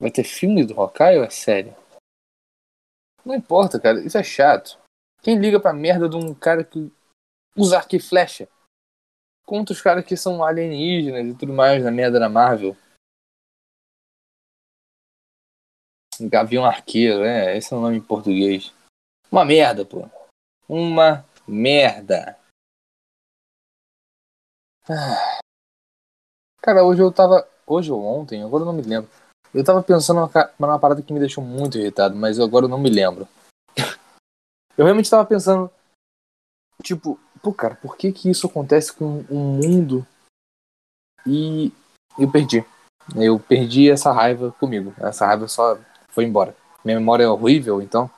Vai 0.00 0.10
ter 0.10 0.24
filme 0.24 0.64
do 0.64 0.80
Hawkeye 0.80 1.18
ou 1.18 1.24
é 1.24 1.28
sério? 1.28 1.76
Não 3.22 3.34
importa, 3.34 3.78
cara. 3.78 4.00
Isso 4.00 4.16
é 4.16 4.24
chato. 4.24 4.78
Quem 5.22 5.38
liga 5.38 5.60
pra 5.60 5.74
merda 5.74 6.08
de 6.08 6.16
um 6.16 6.34
cara 6.34 6.64
que 6.64 6.90
usa 7.54 7.76
arco 7.76 7.94
e 7.94 8.00
flecha? 8.00 8.48
Contra 9.44 9.74
os 9.74 9.82
caras 9.82 10.06
que 10.06 10.16
são 10.16 10.42
alienígenas 10.42 11.26
e 11.26 11.36
tudo 11.36 11.52
mais 11.52 11.84
na 11.84 11.90
merda 11.90 12.18
da 12.18 12.30
Marvel. 12.30 12.74
Gavião 16.18 16.64
Arqueiro, 16.64 17.22
é, 17.22 17.56
esse 17.56 17.72
é 17.72 17.76
o 17.76 17.80
nome 17.80 17.96
em 17.96 18.02
português. 18.02 18.72
Uma 19.30 19.44
merda, 19.44 19.84
pô. 19.84 20.08
Uma 20.66 21.26
merda. 21.46 22.38
Ah. 24.88 25.40
Cara, 26.62 26.84
hoje 26.84 27.02
eu 27.02 27.12
tava. 27.12 27.48
Hoje 27.66 27.92
ou 27.92 28.02
ontem, 28.02 28.42
agora 28.42 28.62
eu 28.62 28.66
não 28.66 28.72
me 28.72 28.82
lembro. 28.82 29.10
Eu 29.52 29.64
tava 29.64 29.82
pensando 29.82 30.20
numa, 30.20 30.30
numa 30.58 30.78
parada 30.78 31.02
que 31.02 31.12
me 31.12 31.18
deixou 31.18 31.42
muito 31.42 31.76
irritado, 31.76 32.14
mas 32.14 32.38
agora 32.38 32.66
eu 32.66 32.68
não 32.68 32.78
me 32.78 32.88
lembro. 32.88 33.26
eu 34.78 34.84
realmente 34.84 35.10
tava 35.10 35.26
pensando. 35.26 35.70
Tipo, 36.82 37.18
pô, 37.42 37.52
cara, 37.52 37.74
por 37.74 37.96
que 37.96 38.12
que 38.12 38.30
isso 38.30 38.46
acontece 38.46 38.92
com 38.92 39.24
um 39.30 39.60
mundo 39.60 40.06
e 41.26 41.72
eu 42.18 42.30
perdi? 42.30 42.64
Eu 43.16 43.40
perdi 43.40 43.90
essa 43.90 44.12
raiva 44.12 44.52
comigo. 44.52 44.94
Essa 44.98 45.26
raiva 45.26 45.48
só 45.48 45.78
foi 46.08 46.24
embora. 46.24 46.56
Minha 46.84 46.98
memória 46.98 47.24
é 47.24 47.28
horrível, 47.28 47.82
então. 47.82 48.08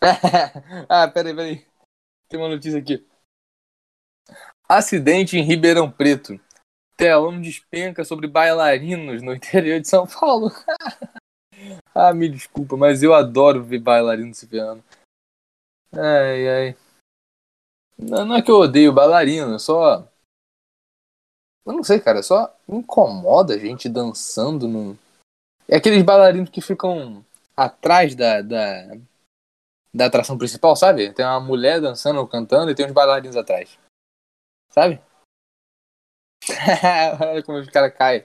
ah, 0.88 1.08
peraí, 1.08 1.34
peraí. 1.34 1.66
Tem 2.28 2.38
uma 2.38 2.48
notícia 2.48 2.78
aqui. 2.78 3.04
Acidente 4.68 5.36
em 5.36 5.42
Ribeirão 5.42 5.90
Preto. 5.90 6.40
Telão 6.96 7.40
despenca 7.40 8.04
sobre 8.04 8.26
bailarinos 8.26 9.22
no 9.22 9.34
interior 9.34 9.80
de 9.80 9.88
São 9.88 10.06
Paulo. 10.06 10.50
ah, 11.94 12.12
me 12.14 12.28
desculpa, 12.28 12.76
mas 12.76 13.02
eu 13.02 13.14
adoro 13.14 13.62
ver 13.62 13.78
bailarino 13.78 14.34
se 14.34 14.46
ferrando. 14.46 14.82
Ai, 15.92 16.48
ai. 16.48 16.76
Não, 17.98 18.26
não 18.26 18.36
é 18.36 18.42
que 18.42 18.50
eu 18.50 18.56
odeio 18.56 18.92
bailarino, 18.92 19.58
só. 19.58 20.06
Eu 21.66 21.72
não 21.72 21.82
sei, 21.82 21.98
cara, 21.98 22.22
só 22.22 22.54
incomoda 22.68 23.54
a 23.54 23.58
gente 23.58 23.88
dançando 23.88 24.68
no. 24.68 24.98
É 25.68 25.76
aqueles 25.76 26.02
bailarinos 26.02 26.48
que 26.48 26.60
ficam 26.60 27.24
atrás 27.56 28.14
da, 28.14 28.40
da, 28.40 28.96
da 29.92 30.06
atração 30.06 30.38
principal, 30.38 30.76
sabe? 30.76 31.12
Tem 31.12 31.24
uma 31.24 31.40
mulher 31.40 31.80
dançando 31.80 32.20
ou 32.20 32.28
cantando 32.28 32.70
e 32.70 32.74
tem 32.74 32.86
uns 32.86 32.92
bailarinos 32.92 33.36
atrás. 33.36 33.76
Sabe? 34.70 35.00
Olha 37.20 37.42
como 37.44 37.58
os 37.58 37.68
caras 37.68 37.94
caem. 37.96 38.24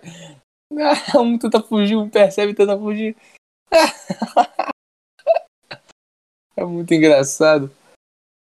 Um 1.20 1.38
tenta 1.38 1.62
fugir, 1.62 1.96
um 1.96 2.10
percebe 2.10 2.54
tenta 2.54 2.78
fugir. 2.78 3.16
É 6.54 6.66
muito 6.66 6.94
engraçado. 6.94 7.72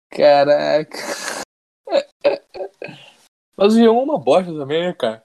Caraca. 0.10 0.98
Mas 3.56 3.76
o 3.76 3.78
G1 3.78 3.86
é 3.86 3.90
uma 3.92 4.18
bosta 4.18 4.52
também, 4.52 4.88
né, 4.88 4.94
cara? 4.94 5.24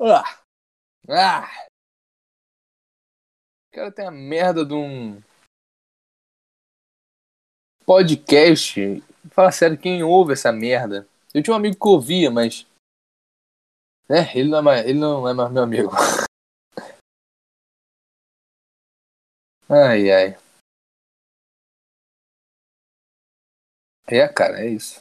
Ah. 0.00 0.40
Ah. 1.06 1.66
O 3.68 3.74
cara 3.74 3.92
tem 3.92 4.06
a 4.06 4.10
merda 4.10 4.64
de 4.64 4.72
um 4.72 5.20
podcast. 7.84 9.02
Fala 9.32 9.52
sério, 9.52 9.76
quem 9.76 10.02
ouve 10.02 10.32
essa 10.32 10.50
merda? 10.50 11.06
Eu 11.32 11.42
tinha 11.42 11.54
um 11.54 11.56
amigo 11.56 11.76
que 11.76 11.88
ouvia, 11.88 12.30
mas. 12.30 12.66
É, 14.08 14.36
ele 14.36 14.50
não 14.50 14.58
é 14.58 14.62
mais, 14.62 14.86
ele 14.86 14.98
não 14.98 15.28
é 15.28 15.32
mais 15.32 15.52
meu 15.52 15.62
amigo. 15.62 15.90
Ai, 19.68 20.10
ai. 20.10 20.36
É, 24.08 24.26
cara, 24.26 24.60
é 24.60 24.68
isso. 24.68 25.00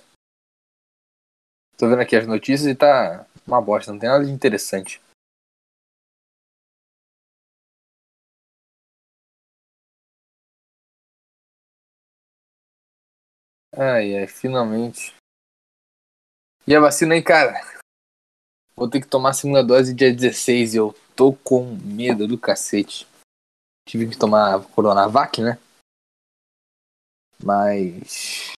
Tô 1.75 1.89
vendo 1.89 2.01
aqui 2.01 2.15
as 2.15 2.27
notícias 2.27 2.67
e 2.69 2.75
tá 2.75 3.25
uma 3.47 3.59
bosta, 3.59 3.91
não 3.91 3.97
tem 3.97 4.07
nada 4.07 4.23
de 4.23 4.31
interessante. 4.31 5.01
Ai, 13.75 14.17
ai, 14.17 14.27
finalmente. 14.27 15.18
E 16.69 16.75
a 16.75 16.79
vacina 16.79 17.15
aí, 17.15 17.23
cara? 17.23 17.59
Vou 18.75 18.87
ter 18.87 19.01
que 19.01 19.07
tomar 19.07 19.31
a 19.31 19.33
segunda 19.33 19.63
dose 19.63 19.91
dia 19.91 20.13
16 20.13 20.75
e 20.75 20.77
eu 20.77 20.93
tô 21.15 21.33
com 21.33 21.65
medo 21.83 22.27
do 22.27 22.37
cacete. 22.37 23.07
Tive 23.87 24.07
que 24.07 24.15
tomar 24.15 24.63
Coronavac, 24.65 25.41
né? 25.41 25.57
Mas. 27.43 28.51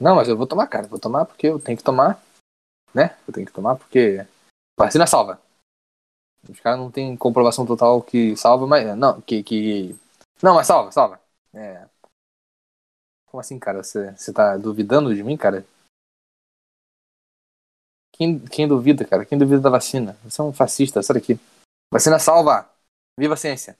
Não, 0.00 0.14
mas 0.14 0.28
eu 0.28 0.36
vou 0.36 0.46
tomar, 0.46 0.68
cara. 0.68 0.86
Vou 0.86 1.00
tomar 1.00 1.24
porque 1.24 1.48
eu 1.48 1.58
tenho 1.58 1.76
que 1.76 1.82
tomar. 1.82 2.22
Né? 2.94 3.18
Eu 3.26 3.34
tenho 3.34 3.44
que 3.44 3.52
tomar 3.52 3.74
porque. 3.74 4.24
Vacina 4.78 5.04
salva. 5.04 5.42
Os 6.48 6.60
caras 6.60 6.78
não 6.78 6.92
tem 6.92 7.16
comprovação 7.16 7.66
total 7.66 8.00
que 8.00 8.36
salva, 8.36 8.68
mas. 8.68 8.96
Não, 8.96 9.20
que. 9.20 9.42
que... 9.42 9.98
Não, 10.40 10.54
mas 10.54 10.68
salva, 10.68 10.92
salva. 10.92 11.20
É. 11.52 11.88
Como 13.34 13.40
assim, 13.40 13.58
cara? 13.58 13.82
Você, 13.82 14.32
tá 14.32 14.56
duvidando 14.56 15.12
de 15.12 15.20
mim, 15.24 15.36
cara? 15.36 15.66
Quem, 18.12 18.38
quem 18.38 18.68
duvida, 18.68 19.04
cara? 19.04 19.26
Quem 19.26 19.36
duvida 19.36 19.60
da 19.60 19.70
vacina? 19.70 20.16
Você 20.22 20.40
é 20.40 20.44
um 20.44 20.52
fascista, 20.52 21.02
sai 21.02 21.14
daqui. 21.14 21.36
Vacina 21.92 22.20
salva! 22.20 22.70
Viva 23.18 23.34
a 23.34 23.36
ciência! 23.36 23.76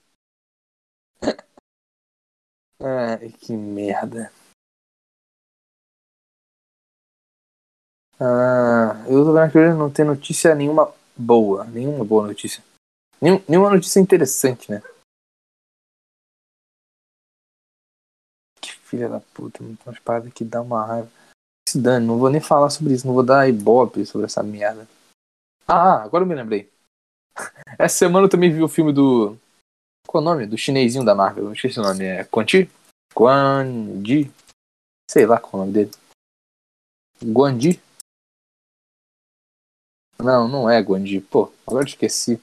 Ai, 2.83 3.29
que 3.29 3.53
merda. 3.53 4.29
Ah, 8.19 9.05
eu 9.07 9.23
tô 9.23 9.31
vendo 9.31 9.51
que 9.53 9.57
não 9.73 9.89
tem 9.89 10.03
notícia 10.03 10.53
nenhuma 10.53 10.93
boa. 11.15 11.63
Nenhuma 11.63 12.03
boa 12.03 12.27
notícia. 12.27 12.61
Nenhum, 13.21 13.41
nenhuma 13.47 13.69
notícia 13.69 14.01
interessante, 14.01 14.69
né? 14.69 14.83
Filha 18.95 19.09
da 19.09 19.19
puta, 19.19 19.61
umas 19.61 19.99
paradas 19.99 20.31
que 20.33 20.43
dá 20.43 20.61
uma 20.61 20.85
raiva. 20.85 21.11
Se 21.67 21.79
dane, 21.79 22.05
não 22.05 22.17
vou 22.17 22.29
nem 22.29 22.39
falar 22.39 22.69
sobre 22.69 22.93
isso, 22.93 23.05
não 23.05 23.13
vou 23.13 23.23
dar 23.23 23.49
ibope 23.49 24.05
sobre 24.05 24.25
essa 24.25 24.41
merda. 24.41 24.87
Ah, 25.67 26.03
agora 26.03 26.23
eu 26.23 26.27
me 26.27 26.35
lembrei. 26.35 26.71
Essa 27.77 27.97
semana 27.97 28.25
eu 28.25 28.29
também 28.29 28.53
vi 28.53 28.61
o 28.61 28.69
filme 28.69 28.93
do. 28.93 29.37
Qual 30.07 30.23
é 30.23 30.25
o 30.25 30.29
nome? 30.29 30.45
Do 30.45 30.57
chinesinho 30.57 31.03
da 31.03 31.15
Marvel. 31.15 31.45
Eu 31.45 31.53
esqueci 31.53 31.79
o 31.79 31.83
nome. 31.83 32.05
É 32.05 32.23
Quan 32.23 32.47
Chi? 32.47 32.69
Quan 33.13 34.03
Ji? 34.05 34.31
Sei 35.09 35.25
lá 35.25 35.39
qual 35.39 35.53
é 35.53 35.55
o 35.55 35.59
nome 35.59 35.73
dele. 35.73 35.91
Guandi? 37.23 37.81
Não, 40.19 40.47
não 40.47 40.69
é 40.69 40.81
Guandi. 40.81 41.19
Pô, 41.19 41.51
agora 41.65 41.83
eu 41.83 41.87
esqueci. 41.87 42.39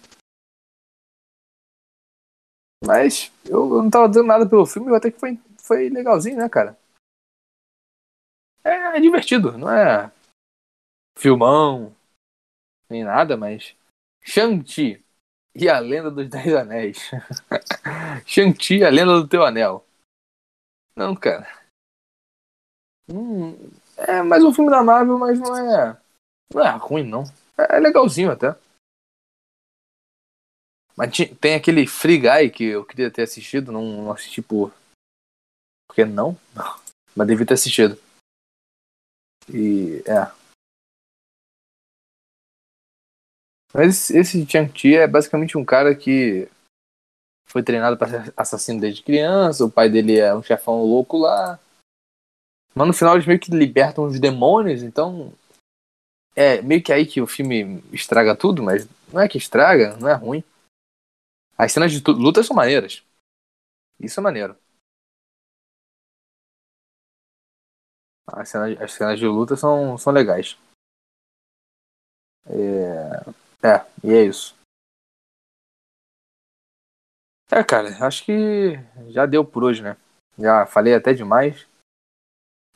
Mas 2.85 3.31
eu, 3.45 3.77
eu 3.77 3.83
não 3.83 3.91
tava 3.91 4.09
dando 4.09 4.27
nada 4.27 4.49
pelo 4.49 4.67
filme, 4.67 4.95
até 4.95 5.11
que 5.11 5.21
foi 5.21 5.39
foi 5.63 5.89
legalzinho, 5.89 6.37
né, 6.37 6.49
cara? 6.49 6.79
É, 8.65 8.97
é 8.97 9.01
divertido, 9.01 9.57
não 9.57 9.71
é 9.71 10.13
filmão, 11.19 11.95
nem 12.89 13.05
nada, 13.05 13.37
mas. 13.37 13.75
Shang-Chi 14.25 15.05
e 15.55 15.69
a 15.69 15.79
Lenda 15.79 16.11
dos 16.11 16.29
Dez 16.29 16.55
Anéis. 16.55 17.11
Shang-Chi, 18.27 18.85
a 18.85 18.91
Lenda 18.91 19.21
do 19.21 19.29
Teu 19.29 19.45
Anel. 19.45 19.85
Não, 20.95 21.15
cara. 21.17 21.49
Hum, 23.09 23.71
é 23.97 24.23
mais 24.23 24.45
um 24.45 24.53
filme 24.53 24.71
da 24.71 24.83
Marvel, 24.83 25.19
mas 25.19 25.39
não 25.41 25.57
é. 25.57 26.01
Não 26.55 26.63
é 26.63 26.71
ruim, 26.77 27.05
não. 27.05 27.25
É, 27.59 27.77
é 27.77 27.81
legalzinho 27.81 28.31
até. 28.31 28.57
Mas 30.97 31.11
tem 31.41 31.55
aquele 31.55 31.87
Free 31.87 32.19
Guy 32.19 32.51
que 32.51 32.65
eu 32.65 32.85
queria 32.85 33.11
ter 33.11 33.23
assistido, 33.23 33.73
não, 33.73 33.83
não 33.83 34.13
assisti 34.13 34.43
por 34.43 34.73
porque 35.93 36.07
não? 36.07 36.35
Mas 37.15 37.27
devia 37.29 37.47
ter 37.47 37.55
assistido. 37.55 38.01
E 39.53 40.03
é. 40.07 40.33
Mas 43.75 44.11
esse 44.11 44.47
Chang-Chi 44.47 44.97
é 44.97 45.07
basicamente 45.07 45.59
um 45.59 45.65
cara 45.65 45.95
que 45.95 46.49
foi 47.47 47.63
treinado 47.63 47.99
para 47.99 48.09
ser 48.09 48.35
assassino 48.35 48.81
desde 48.81 49.03
criança, 49.03 49.65
o 49.65 49.71
pai 49.71 49.91
dele 49.91 50.19
é 50.19 50.35
um 50.35 50.43
chefão 50.43 50.83
louco 50.83 51.19
lá. 51.19 51.61
Mas 52.75 52.87
no 52.87 52.95
final 52.95 53.15
eles 53.15 53.27
meio 53.27 53.39
que 53.39 53.51
libertam 53.51 54.05
os 54.05 54.19
demônios, 54.19 54.83
então. 54.83 55.35
É 56.35 56.63
meio 56.63 56.83
que 56.83 56.91
aí 56.91 57.05
que 57.05 57.21
o 57.21 57.27
filme 57.27 57.85
estraga 57.93 58.35
tudo, 58.35 58.63
mas 58.63 58.89
não 59.13 59.21
é 59.21 59.29
que 59.29 59.37
estraga, 59.37 59.95
não 59.99 60.09
é 60.09 60.15
ruim. 60.15 60.43
As 61.59 61.73
cenas 61.73 61.93
de 61.93 62.03
luta 62.11 62.43
são 62.43 62.57
maneiras. 62.57 63.05
Isso 64.01 64.19
é 64.19 64.23
maneiro. 64.23 64.57
As 68.27 68.49
cenas, 68.49 68.81
as 68.81 68.93
cenas 68.93 69.19
de 69.19 69.27
luta 69.27 69.57
são, 69.57 69.99
são 69.99 70.13
legais. 70.13 70.57
É... 72.47 73.67
é, 73.67 73.87
e 74.05 74.13
é 74.13 74.25
isso. 74.25 74.55
É, 77.51 77.63
cara, 77.63 77.89
acho 78.07 78.25
que 78.25 78.79
já 79.11 79.27
deu 79.27 79.45
por 79.45 79.63
hoje, 79.63 79.83
né? 79.83 79.97
Já 80.39 80.65
falei 80.67 80.95
até 80.95 81.13
demais. 81.13 81.67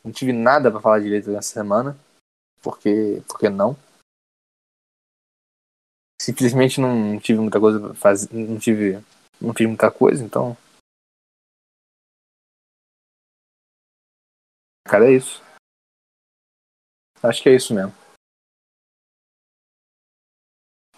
Não 0.04 0.12
tive 0.12 0.32
nada 0.32 0.70
para 0.70 0.80
falar 0.80 1.00
direito 1.00 1.30
nessa 1.30 1.52
semana. 1.52 1.98
Porque, 2.62 3.22
porque 3.26 3.48
não. 3.48 3.76
Simplesmente 6.20 6.80
não 6.80 7.18
tive 7.18 7.40
muita 7.40 7.58
coisa 7.58 7.80
pra 7.80 7.94
fazer. 7.94 8.28
Não 8.34 8.58
tive. 8.58 9.02
Não 9.40 9.54
fiz 9.54 9.66
muita 9.66 9.90
coisa, 9.90 10.22
então. 10.22 10.56
Cara, 14.88 15.06
é 15.10 15.16
isso. 15.16 15.42
Acho 17.22 17.42
que 17.42 17.48
é 17.48 17.56
isso 17.56 17.74
mesmo. 17.74 17.92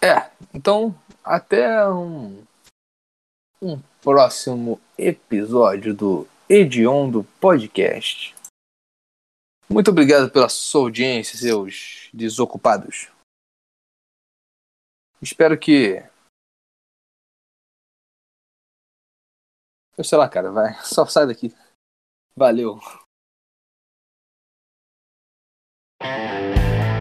É, 0.01 0.31
então 0.53 0.95
até 1.23 1.87
um, 1.87 2.45
um 3.61 3.81
próximo 4.01 4.79
episódio 4.97 5.93
do 5.93 6.27
Ediondo 6.49 7.23
Podcast. 7.39 8.35
Muito 9.69 9.91
obrigado 9.91 10.31
pela 10.31 10.49
sua 10.49 10.81
audiência, 10.81 11.37
seus 11.37 12.09
desocupados. 12.13 13.11
Espero 15.21 15.59
que. 15.59 15.97
Eu 19.97 20.03
sei 20.03 20.17
lá, 20.17 20.29
cara, 20.29 20.51
vai. 20.51 20.73
Só 20.83 21.05
sai 21.05 21.27
daqui. 21.27 21.53
Valeu. 22.35 22.79
Thank 26.01 26.31
you. 26.33 26.38